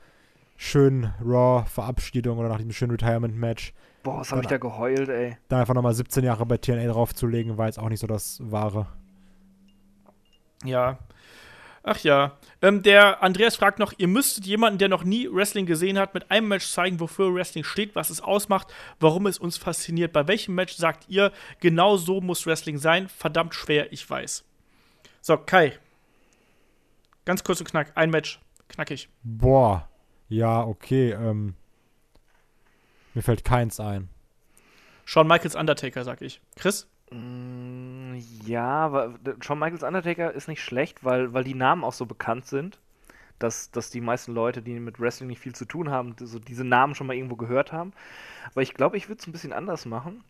[0.58, 3.74] schönen Raw-Verabschiedung oder nach diesem schönen Retirement-Match.
[4.03, 5.38] Boah, was habe ich da geheult, ey.
[5.49, 8.86] Dann einfach nochmal 17 Jahre bei TNA draufzulegen, war jetzt auch nicht so das Wahre.
[10.64, 10.99] Ja.
[11.84, 12.38] Ach ja.
[12.62, 16.30] Ähm, der Andreas fragt noch, ihr müsstet jemanden, der noch nie Wrestling gesehen hat, mit
[16.30, 18.68] einem Match zeigen, wofür Wrestling steht, was es ausmacht,
[18.99, 20.14] warum es uns fasziniert.
[20.14, 23.10] Bei welchem Match sagt ihr, genau so muss Wrestling sein?
[23.10, 24.44] Verdammt schwer, ich weiß.
[25.22, 25.78] So, Kai.
[27.26, 27.91] Ganz kurz und knack.
[27.95, 28.40] Ein Match.
[28.68, 29.10] Knackig.
[29.24, 29.88] Boah,
[30.30, 31.12] ja, okay.
[31.12, 31.56] Ähm,
[33.14, 34.10] mir fällt keins ein.
[35.06, 36.41] Shawn Michaels Undertaker, sag ich.
[36.56, 36.88] Chris?
[37.12, 38.16] Mm,
[38.46, 42.80] Ja, Shawn Michaels Undertaker ist nicht schlecht, weil, weil die Namen auch so bekannt sind,
[43.40, 46.66] dass, dass die meisten Leute, die mit Wrestling nicht viel zu tun haben, so diese
[46.66, 47.94] Namen schon mal irgendwo gehört haben.
[48.52, 50.24] Aber ich glaube, ich würde es ein bisschen anders machen.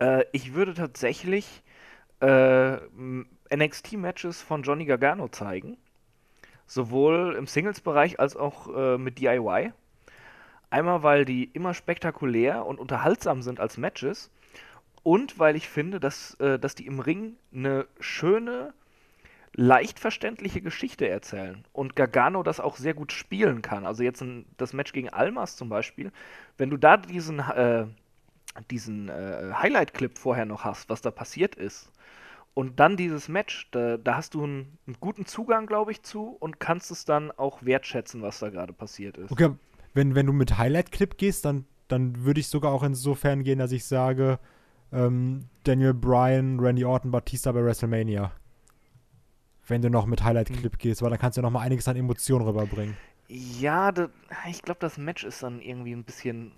[0.00, 1.62] Äh, ich würde tatsächlich
[2.20, 2.78] äh,
[3.50, 5.78] NXT-Matches von Johnny Gargano zeigen.
[6.66, 9.72] Sowohl im Singles-Bereich als auch äh, mit DIY.
[10.70, 14.30] Einmal, weil die immer spektakulär und unterhaltsam sind als Matches.
[15.02, 18.74] Und weil ich finde, dass, äh, dass die im Ring eine schöne,
[19.54, 21.64] leicht verständliche Geschichte erzählen.
[21.72, 23.86] Und Gargano das auch sehr gut spielen kann.
[23.86, 26.12] Also jetzt ein, das Match gegen Almas zum Beispiel.
[26.56, 27.86] Wenn du da diesen, äh,
[28.70, 31.90] diesen äh, Highlight-Clip vorher noch hast, was da passiert ist,
[32.52, 36.36] und dann dieses Match, da, da hast du einen, einen guten Zugang, glaube ich, zu
[36.40, 39.30] und kannst es dann auch wertschätzen, was da gerade passiert ist.
[39.30, 39.50] Okay,
[39.94, 43.72] wenn, wenn du mit Highlight-Clip gehst, dann, dann würde ich sogar auch insofern gehen, dass
[43.72, 44.40] ich sage,
[44.92, 48.32] ähm, Daniel Bryan, Randy Orton, Batista bei WrestleMania.
[49.66, 51.96] Wenn du noch mit Highlight-Clip gehst, weil dann kannst du ja noch mal einiges an
[51.96, 52.96] Emotionen rüberbringen.
[53.28, 54.08] Ja, da,
[54.48, 56.50] ich glaube, das Match ist dann irgendwie ein bisschen.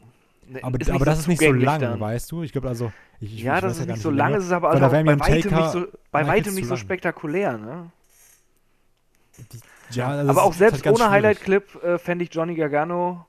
[0.46, 2.00] ne- Aber, ist aber so das ist nicht so lang, dann.
[2.00, 2.42] weißt du?
[2.42, 2.90] Ich glaube also.
[3.20, 5.54] Ich, Ja, ich das ist gar nicht so lang, es ist aber also bei weitem
[5.54, 7.90] nicht so, bei weitem nicht so spektakulär, ne?
[9.90, 11.10] Ja, also aber auch selbst halt ganz ohne.
[11.10, 13.26] Highlight-Clip äh, fände ich Johnny Gargano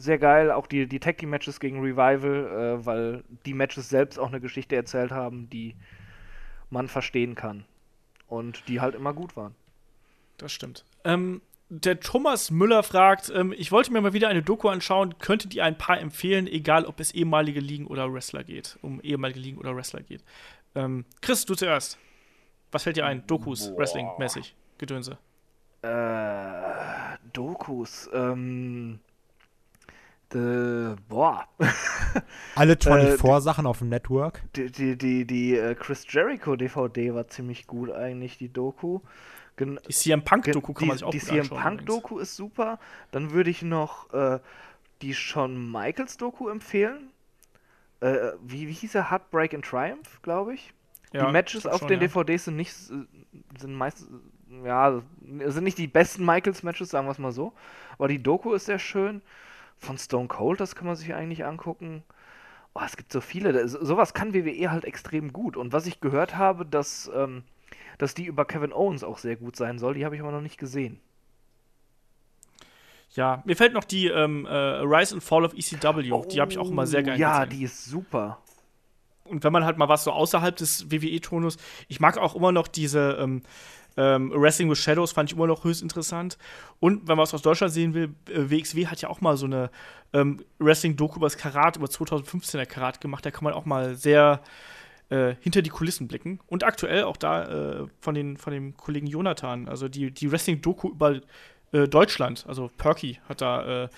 [0.00, 0.50] sehr geil.
[0.50, 4.40] Auch die, die Tag Team Matches gegen Revival, äh, weil die Matches selbst auch eine
[4.40, 5.74] Geschichte erzählt haben, die
[6.70, 7.64] man verstehen kann.
[8.26, 9.54] Und die halt immer gut waren.
[10.38, 10.84] Das stimmt.
[11.04, 15.54] Ähm, der Thomas Müller fragt, ähm, ich wollte mir mal wieder eine Doku anschauen, könntet
[15.54, 19.58] ihr ein paar empfehlen, egal ob es ehemalige Ligen oder Wrestler geht, um ehemalige Ligen
[19.58, 20.24] oder Wrestler geht.
[20.74, 21.98] Ähm, Chris, du zuerst.
[22.72, 23.26] Was fällt dir ein?
[23.26, 23.72] Dokus.
[23.76, 25.18] Wrestling-mäßig, Gedönse.
[25.82, 29.00] Äh, Dokus, ähm.
[30.32, 31.44] De, boah.
[32.54, 34.42] Alle Äh, 24-Sachen auf dem Network.
[34.54, 39.00] Die, die, die, die äh, Chris Jericho DVD war ziemlich gut eigentlich, die Doku.
[39.56, 41.48] Gen Die CM Punk-Doku kann man sich auch die gut CM.
[41.48, 42.78] Punk-Doku ist super.
[43.10, 44.38] Dann würde ich noch äh,
[45.02, 47.10] die Shawn Michaels-Doku empfehlen.
[48.00, 49.10] Äh, wie, wie hieß er?
[49.10, 50.72] Heartbreak and Triumph, glaube ich.
[51.12, 52.06] Ja, die Matches auf schon, den ja.
[52.06, 54.08] DVDs sind nicht, äh, sind meistens,
[54.64, 55.02] ja,
[55.46, 57.52] sind nicht die besten Michaels-Matches, sagen wir es mal so.
[57.98, 59.22] Aber die Doku ist sehr schön.
[59.80, 62.04] Von Stone Cold, das kann man sich eigentlich angucken.
[62.74, 63.66] Oh, es gibt so viele.
[63.66, 65.56] Sowas kann WWE halt extrem gut.
[65.56, 67.42] Und was ich gehört habe, dass, ähm,
[67.98, 70.40] dass die über Kevin Owens auch sehr gut sein soll, die habe ich aber noch
[70.42, 71.00] nicht gesehen.
[73.12, 76.02] Ja, mir fällt noch die ähm, äh, Rise and Fall of ECW.
[76.28, 77.58] die habe ich auch immer sehr gerne Oh, Ja, gesehen.
[77.58, 78.38] die ist super.
[79.24, 81.56] und wenn man halt mal was so außerhalb des WWE-Tonus,
[81.88, 83.42] ich mag auch immer noch diese ähm,
[83.96, 86.38] ähm, Wrestling with Shadows, fand ich immer noch höchst interessant.
[86.78, 89.46] Und wenn man was aus Deutschland sehen will, äh, WXW hat ja auch mal so
[89.46, 89.70] eine
[90.12, 93.24] ähm, Wrestling-Doku über das Karat, über 2015er Karat gemacht.
[93.24, 94.40] Da kann man auch mal sehr
[95.10, 96.40] äh, hinter die Kulissen blicken.
[96.46, 100.90] Und aktuell auch da äh, von, den, von dem Kollegen Jonathan, also die, die Wrestling-Doku
[100.90, 101.20] über
[101.72, 103.88] äh, Deutschland, also Perky hat da, äh,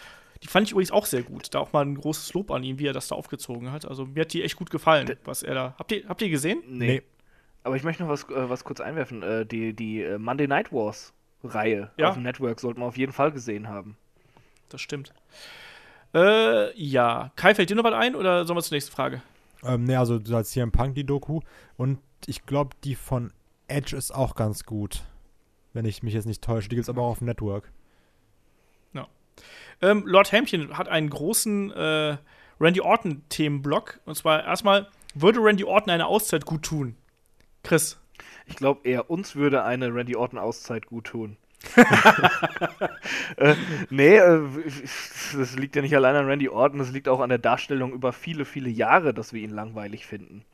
[0.43, 1.55] die fand ich übrigens auch sehr gut.
[1.55, 3.86] Da auch mal ein großes Lob an ihn, wie er das da aufgezogen hat.
[3.86, 5.74] Also mir hat die echt gut gefallen, was er da.
[5.78, 6.62] Habt ihr, habt ihr gesehen?
[6.66, 7.02] Nee.
[7.65, 9.23] Aber ich möchte noch was, äh, was kurz einwerfen.
[9.23, 11.13] Äh, die die äh, Monday Night Wars
[11.45, 12.09] Reihe Ja.
[12.09, 13.97] auf dem Network sollten wir auf jeden Fall gesehen haben.
[14.69, 15.13] Das stimmt.
[16.15, 17.33] Äh, ja.
[17.37, 19.23] Kai, fällt dir noch was ein oder sollen wir zur nächsten Frage?
[19.65, 21.41] Ähm, ne, also du hast CM Punk die Doku.
[21.77, 23.33] Und ich glaube, die von
[23.69, 25.03] Edge ist auch ganz gut.
[25.73, 26.69] Wenn ich mich jetzt nicht täusche.
[26.69, 27.71] Die gibt es aber auch auf dem Network.
[29.81, 32.17] Ähm, Lord Hämpchen hat einen großen äh,
[32.61, 34.01] Randy Orton-Themenblock.
[34.05, 36.97] Und zwar erstmal, würde Randy Orton eine Auszeit gut tun?
[37.63, 37.99] Chris.
[38.47, 41.37] Ich glaube, eher uns würde eine Randy Orton Auszeit gut tun.
[43.37, 43.55] äh,
[43.89, 44.41] nee, äh,
[45.37, 48.13] das liegt ja nicht allein an Randy Orton, das liegt auch an der Darstellung über
[48.13, 50.45] viele, viele Jahre, dass wir ihn langweilig finden.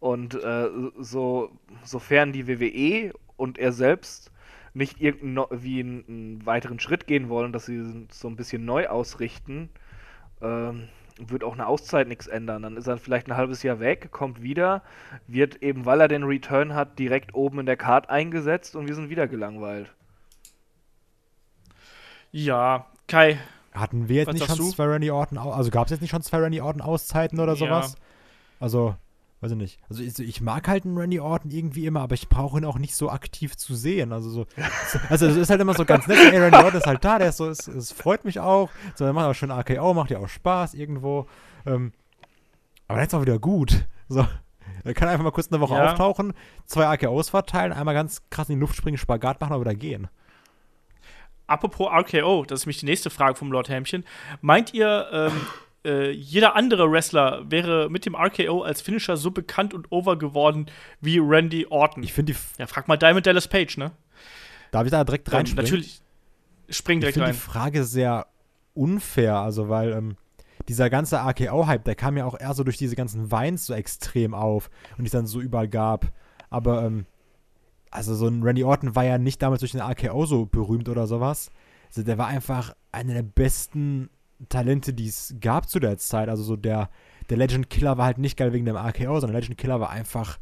[0.00, 0.68] Und äh,
[0.98, 1.50] so,
[1.82, 4.30] sofern die WWE und er selbst
[4.74, 9.70] nicht irgendwie einen, einen, weiteren Schritt gehen wollen, dass sie so ein bisschen neu ausrichten,
[10.42, 10.88] ähm,
[11.18, 12.62] wird auch eine Auszeit nichts ändern.
[12.62, 14.82] Dann ist er vielleicht ein halbes Jahr weg, kommt wieder,
[15.26, 18.94] wird eben, weil er den Return hat, direkt oben in der Card eingesetzt und wir
[18.94, 19.92] sind wieder gelangweilt.
[22.32, 23.38] Ja, Kai.
[23.72, 24.70] Hatten wir jetzt nicht schon du?
[24.70, 27.94] zwei Randy Orton, also gab es jetzt nicht schon zwei Randy Orton Auszeiten oder sowas?
[27.94, 27.98] Ja.
[28.60, 28.96] Also,
[29.44, 29.78] weiß ich nicht.
[29.90, 32.78] Also ich, ich, mag halt einen Randy Orton irgendwie immer, aber ich brauche ihn auch
[32.78, 34.12] nicht so aktiv zu sehen.
[34.12, 34.46] Also so,
[35.10, 37.28] also es ist halt immer so ganz nett, ey, Randy Orton ist halt da, der
[37.28, 38.70] ist so, es, es freut mich auch.
[38.94, 41.26] So, der macht auch schön AKO, macht ja auch Spaß irgendwo.
[41.66, 41.92] Ähm,
[42.88, 43.86] aber dann ist auch wieder gut.
[44.08, 44.26] So,
[44.82, 45.90] er kann einfach mal kurz eine Woche ja.
[45.90, 46.32] auftauchen,
[46.64, 50.08] zwei AKOs verteilen, einmal ganz krass in die Luft springen, Spagat machen und wieder gehen.
[51.46, 54.04] Apropos RKO, das ist nämlich die nächste Frage vom Lord Hämchen.
[54.40, 55.46] Meint ihr, ähm,
[55.84, 60.66] äh, jeder andere Wrestler wäre mit dem RKO als Finisher so bekannt und over geworden
[61.00, 62.02] wie Randy Orton?
[62.02, 62.38] Ich finde die.
[62.58, 63.92] Ja, frag mal Diamond Dallas Page, ne?
[64.70, 65.64] Darf ich da direkt reinspringen?
[65.64, 66.00] Natürlich.
[66.68, 67.30] Spring direkt ich rein.
[67.30, 68.26] Ich finde die Frage sehr
[68.74, 70.16] unfair, also weil ähm,
[70.68, 74.34] dieser ganze RKO-Hype, der kam ja auch eher so durch diese ganzen Vines so extrem
[74.34, 76.06] auf und die es dann so überall gab.
[76.50, 77.06] Aber ähm,
[77.90, 81.06] also so ein Randy Orton war ja nicht damals durch den RKO so berühmt oder
[81.06, 81.50] sowas.
[81.88, 84.08] Also der war einfach einer der besten
[84.48, 86.28] Talente, die es gab zu der Zeit.
[86.28, 86.90] Also so der,
[87.30, 90.38] der Legend Killer war halt nicht geil wegen dem RKO, sondern Legend Killer war einfach,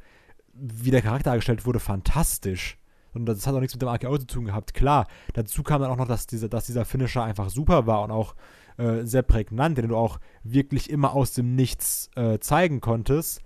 [0.53, 2.79] wie der Charakter dargestellt wurde, fantastisch.
[3.15, 4.75] Und das hat auch nichts mit dem RKO zu tun gehabt.
[4.75, 8.11] Klar, dazu kam dann auch noch, dass dieser, dass dieser Finisher einfach super war und
[8.11, 8.35] auch
[8.79, 13.43] äh, sehr prägnant, den du auch wirklich immer aus dem Nichts äh, zeigen konntest.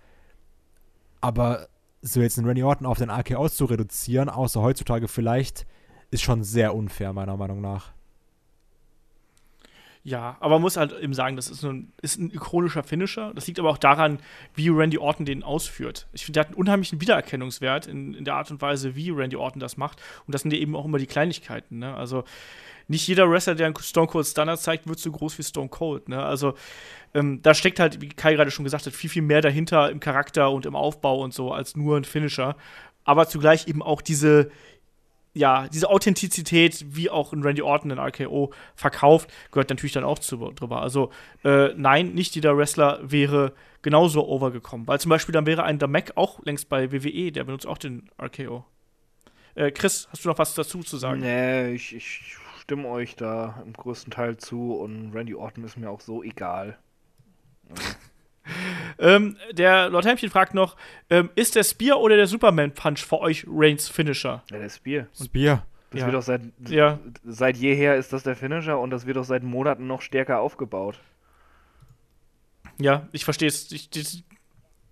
[1.20, 1.66] Aber
[2.00, 5.66] so jetzt einen Randy Orton auf den RKO zu reduzieren, außer heutzutage vielleicht,
[6.10, 7.95] ist schon sehr unfair, meiner Meinung nach.
[10.06, 13.32] Ja, aber man muss halt eben sagen, das ist ein, ist ein ikonischer Finisher.
[13.34, 14.20] Das liegt aber auch daran,
[14.54, 16.06] wie Randy Orton den ausführt.
[16.12, 19.34] Ich finde, der hat einen unheimlichen Wiedererkennungswert in, in, der Art und Weise, wie Randy
[19.34, 20.00] Orton das macht.
[20.24, 21.80] Und das sind eben auch immer die Kleinigkeiten.
[21.80, 21.92] Ne?
[21.92, 22.22] Also
[22.86, 26.08] nicht jeder Wrestler, der einen Stone Cold Stunner zeigt, wird so groß wie Stone Cold.
[26.08, 26.24] Ne?
[26.24, 26.54] Also
[27.12, 29.98] ähm, da steckt halt, wie Kai gerade schon gesagt hat, viel, viel mehr dahinter im
[29.98, 32.54] Charakter und im Aufbau und so, als nur ein Finisher.
[33.02, 34.52] Aber zugleich eben auch diese,
[35.36, 40.18] ja, diese Authentizität, wie auch in Randy Orton in RKO verkauft, gehört natürlich dann auch
[40.18, 40.80] zu, drüber.
[40.80, 41.10] Also,
[41.44, 43.52] äh, nein, nicht jeder Wrestler wäre
[43.82, 44.86] genauso overgekommen.
[44.88, 48.08] Weil zum Beispiel dann wäre ein Damek auch längst bei WWE, der benutzt auch den
[48.18, 48.64] RKO.
[49.54, 51.20] Äh, Chris, hast du noch was dazu zu sagen?
[51.20, 55.90] Nee, ich, ich stimme euch da im größten Teil zu und Randy Orton ist mir
[55.90, 56.78] auch so egal.
[58.98, 60.76] ähm, der Lord Hämchen fragt noch:
[61.10, 64.42] ähm, Ist der Spear oder der Superman Punch für euch Reigns Finisher?
[64.50, 65.06] Ja, der Spear.
[65.14, 65.66] Spear.
[65.90, 66.06] Das ja.
[66.06, 66.98] wird doch seit, ja.
[67.24, 70.98] seit jeher ist das der Finisher und das wird doch seit Monaten noch stärker aufgebaut.
[72.78, 73.68] Ja, ich verstehe es.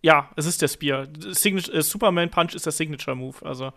[0.03, 1.07] Ja, es ist der Spear.
[1.07, 3.37] Äh, Superman Punch ist der Signature Move.
[3.45, 3.73] Also,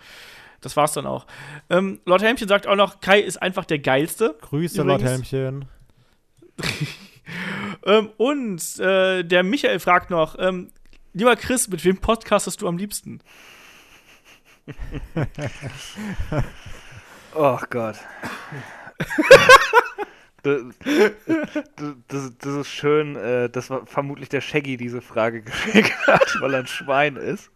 [0.61, 1.25] das war's dann auch.
[1.69, 4.35] Ähm, Lord Helmchen sagt auch noch, Kai ist einfach der geilste.
[4.41, 5.01] Grüße, übrigens.
[5.01, 5.65] Lord Helmchen.
[7.87, 10.69] ähm, und äh, der Michael fragt noch, ähm,
[11.13, 13.21] lieber Chris, mit wem podcastest du am liebsten?
[17.33, 17.95] oh Gott.
[20.43, 20.63] das,
[22.07, 26.59] das, das, ist schön, äh, dass vermutlich der Shaggy diese Frage geschickt hat, weil er
[26.59, 27.49] ein Schwein ist.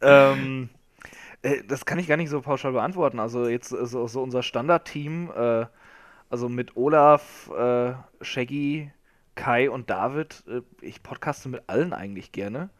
[0.00, 0.70] Ähm,
[1.42, 3.20] äh, das kann ich gar nicht so pauschal beantworten.
[3.20, 5.66] Also jetzt so, so unser Standardteam, äh,
[6.30, 8.90] also mit Olaf, äh, Shaggy,
[9.34, 12.70] Kai und David, äh, ich podcaste mit allen eigentlich gerne.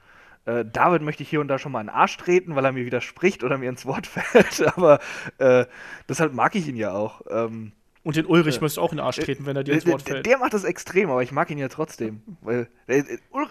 [0.46, 2.72] Äh, David möchte ich hier und da schon mal in den Arsch treten, weil er
[2.72, 5.00] mir widerspricht oder mir ins Wort fällt, aber
[5.38, 5.66] äh,
[6.08, 7.22] deshalb mag ich ihn ja auch.
[7.30, 7.72] Ähm,
[8.02, 10.02] und den Ulrich äh, müsste auch in den Arsch treten, wenn er dir ins Wort
[10.02, 10.26] fällt.
[10.26, 12.22] Der macht das extrem, aber ich mag ihn ja trotzdem.
[12.42, 12.68] Weil,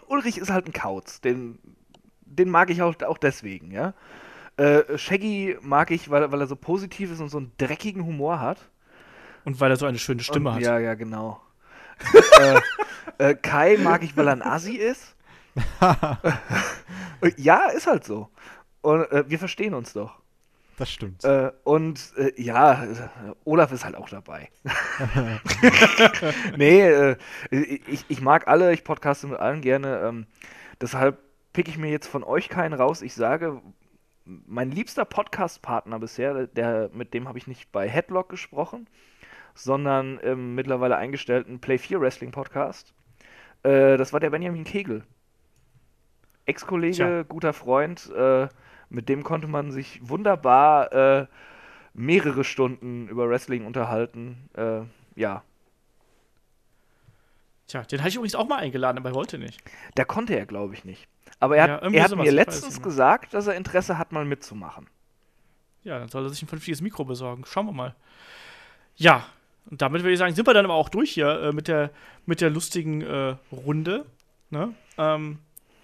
[0.07, 1.21] Ulrich ist halt ein Kauz.
[1.21, 1.57] Den,
[2.21, 3.95] den mag ich auch, auch deswegen, ja.
[4.57, 8.39] Äh, Shaggy mag ich, weil, weil er so positiv ist und so einen dreckigen Humor
[8.39, 8.69] hat.
[9.45, 10.61] Und weil er so eine schöne Stimme und, hat.
[10.61, 11.41] Ja, ja, genau.
[12.39, 15.15] Äh, äh, Kai mag ich, weil er ein Assi ist.
[17.37, 18.29] ja, ist halt so.
[18.81, 20.19] Und äh, wir verstehen uns doch.
[20.77, 21.23] Das stimmt.
[21.23, 22.85] Äh, und äh, ja,
[23.45, 24.49] Olaf ist halt auch dabei.
[26.57, 27.15] nee,
[27.51, 29.99] ich, ich mag alle, ich podcaste mit allen gerne.
[29.99, 30.25] Ähm,
[30.81, 31.19] deshalb
[31.53, 33.03] pick ich mir jetzt von euch keinen raus.
[33.03, 33.61] Ich sage,
[34.25, 38.87] mein liebster Podcast-Partner bisher, der, mit dem habe ich nicht bei Headlock gesprochen,
[39.55, 42.93] sondern im mittlerweile eingestellten Play 4 Wrestling Podcast.
[43.63, 45.03] Äh, das war der Benjamin Kegel.
[46.45, 48.47] Ex-Kollege, guter Freund, äh,
[48.89, 51.27] mit dem konnte man sich wunderbar äh,
[51.93, 54.49] mehrere Stunden über Wrestling unterhalten.
[54.53, 54.81] Äh,
[55.15, 55.43] ja.
[57.67, 59.61] Tja, den hatte ich übrigens auch mal eingeladen, aber er wollte nicht.
[59.95, 61.07] Da konnte er, glaube ich, nicht.
[61.39, 64.87] Aber er hat, er hat mir letztens gesagt, dass er Interesse hat, mal mitzumachen.
[65.83, 67.45] Ja, dann soll er sich ein vernünftiges Mikro besorgen.
[67.45, 67.95] Schauen wir mal.
[68.95, 69.25] Ja,
[69.73, 71.89] und damit würde ich sagen, sind wir dann aber auch durch hier äh, mit, der,
[72.27, 74.05] mit der lustigen äh, Runde.
[74.51, 74.71] Ne?
[74.99, 75.39] Ähm,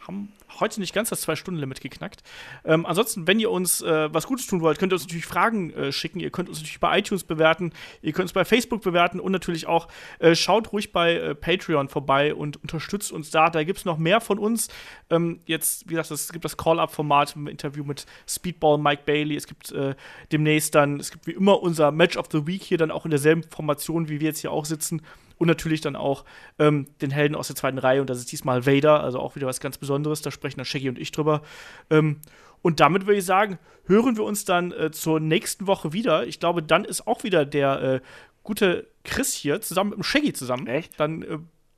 [0.10, 2.24] haben heute nicht ganz das Zwei-Stunden-Limit geknackt.
[2.66, 5.72] Ähm, ansonsten, wenn ihr uns äh, was Gutes tun wollt, könnt ihr uns natürlich Fragen
[5.74, 6.20] äh, schicken.
[6.20, 7.72] Ihr könnt uns natürlich bei iTunes bewerten.
[8.02, 9.88] Ihr könnt uns bei Facebook bewerten und natürlich auch
[10.18, 13.52] äh, schaut ruhig bei äh, Patreon vorbei und unterstützt uns da.
[13.52, 14.70] Da gibt es noch mehr von uns.
[15.12, 19.36] Ähm, jetzt, wie gesagt, es gibt das Call-Up-Format im Interview mit Speedball Mike Bailey.
[19.36, 19.96] Es gibt äh,
[20.32, 23.12] demnächst dann, es gibt wie immer unser Match of the Week hier dann auch in
[23.12, 25.02] derselben Formation, wie wir jetzt hier auch sitzen.
[25.40, 26.26] Und natürlich dann auch
[26.60, 28.02] ähm, den Helden aus der zweiten Reihe.
[28.02, 30.22] Und das ist diesmal Vader, also auch wieder was ganz Besonderes.
[30.22, 31.42] Da sprechen dann Shaggy und ich drüber.
[31.90, 32.20] Ähm,
[32.62, 36.28] und damit würde ich sagen, hören wir uns dann äh, zur nächsten Woche wieder.
[36.28, 38.00] Ich glaube, dann ist auch wieder der äh,
[38.44, 40.68] gute Chris hier zusammen mit dem Shaggy zusammen.
[40.68, 41.00] Echt?
[41.00, 41.38] Dann, äh,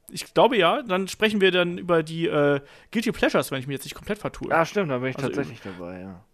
[0.10, 2.62] ich glaube ja, dann sprechen wir dann über die äh,
[2.92, 4.52] Guilty Pleasures, wenn ich mich jetzt nicht komplett vertue.
[4.52, 6.26] Ah, stimmt, da bin ich Also tatsächlich dabei, ja.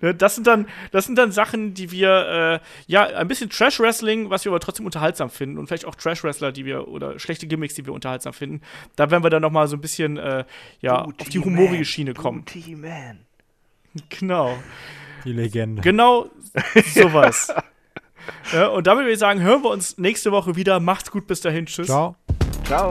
[0.00, 4.30] Ne, Das sind dann, das sind dann Sachen, die wir, äh, ja, ein bisschen Trash-Wrestling,
[4.30, 7.74] was wir aber trotzdem unterhaltsam finden und vielleicht auch Trash-Wrestler, die wir, oder schlechte Gimmicks,
[7.74, 8.62] die wir unterhaltsam finden.
[8.96, 10.44] Da werden wir dann noch mal so ein bisschen, äh,
[10.80, 12.44] ja, auf die humorige Schiene kommen.
[12.44, 13.20] Booty Man.
[14.08, 14.58] Genau.
[15.24, 15.82] Die Legende.
[15.82, 16.30] Genau
[16.94, 17.52] sowas.
[18.52, 20.80] ja, und damit würde ich sagen, hören wir uns nächste Woche wieder.
[20.80, 21.66] Macht's gut, bis dahin.
[21.66, 21.86] Tschüss.
[21.86, 22.16] Ciao.
[22.64, 22.90] Ciao.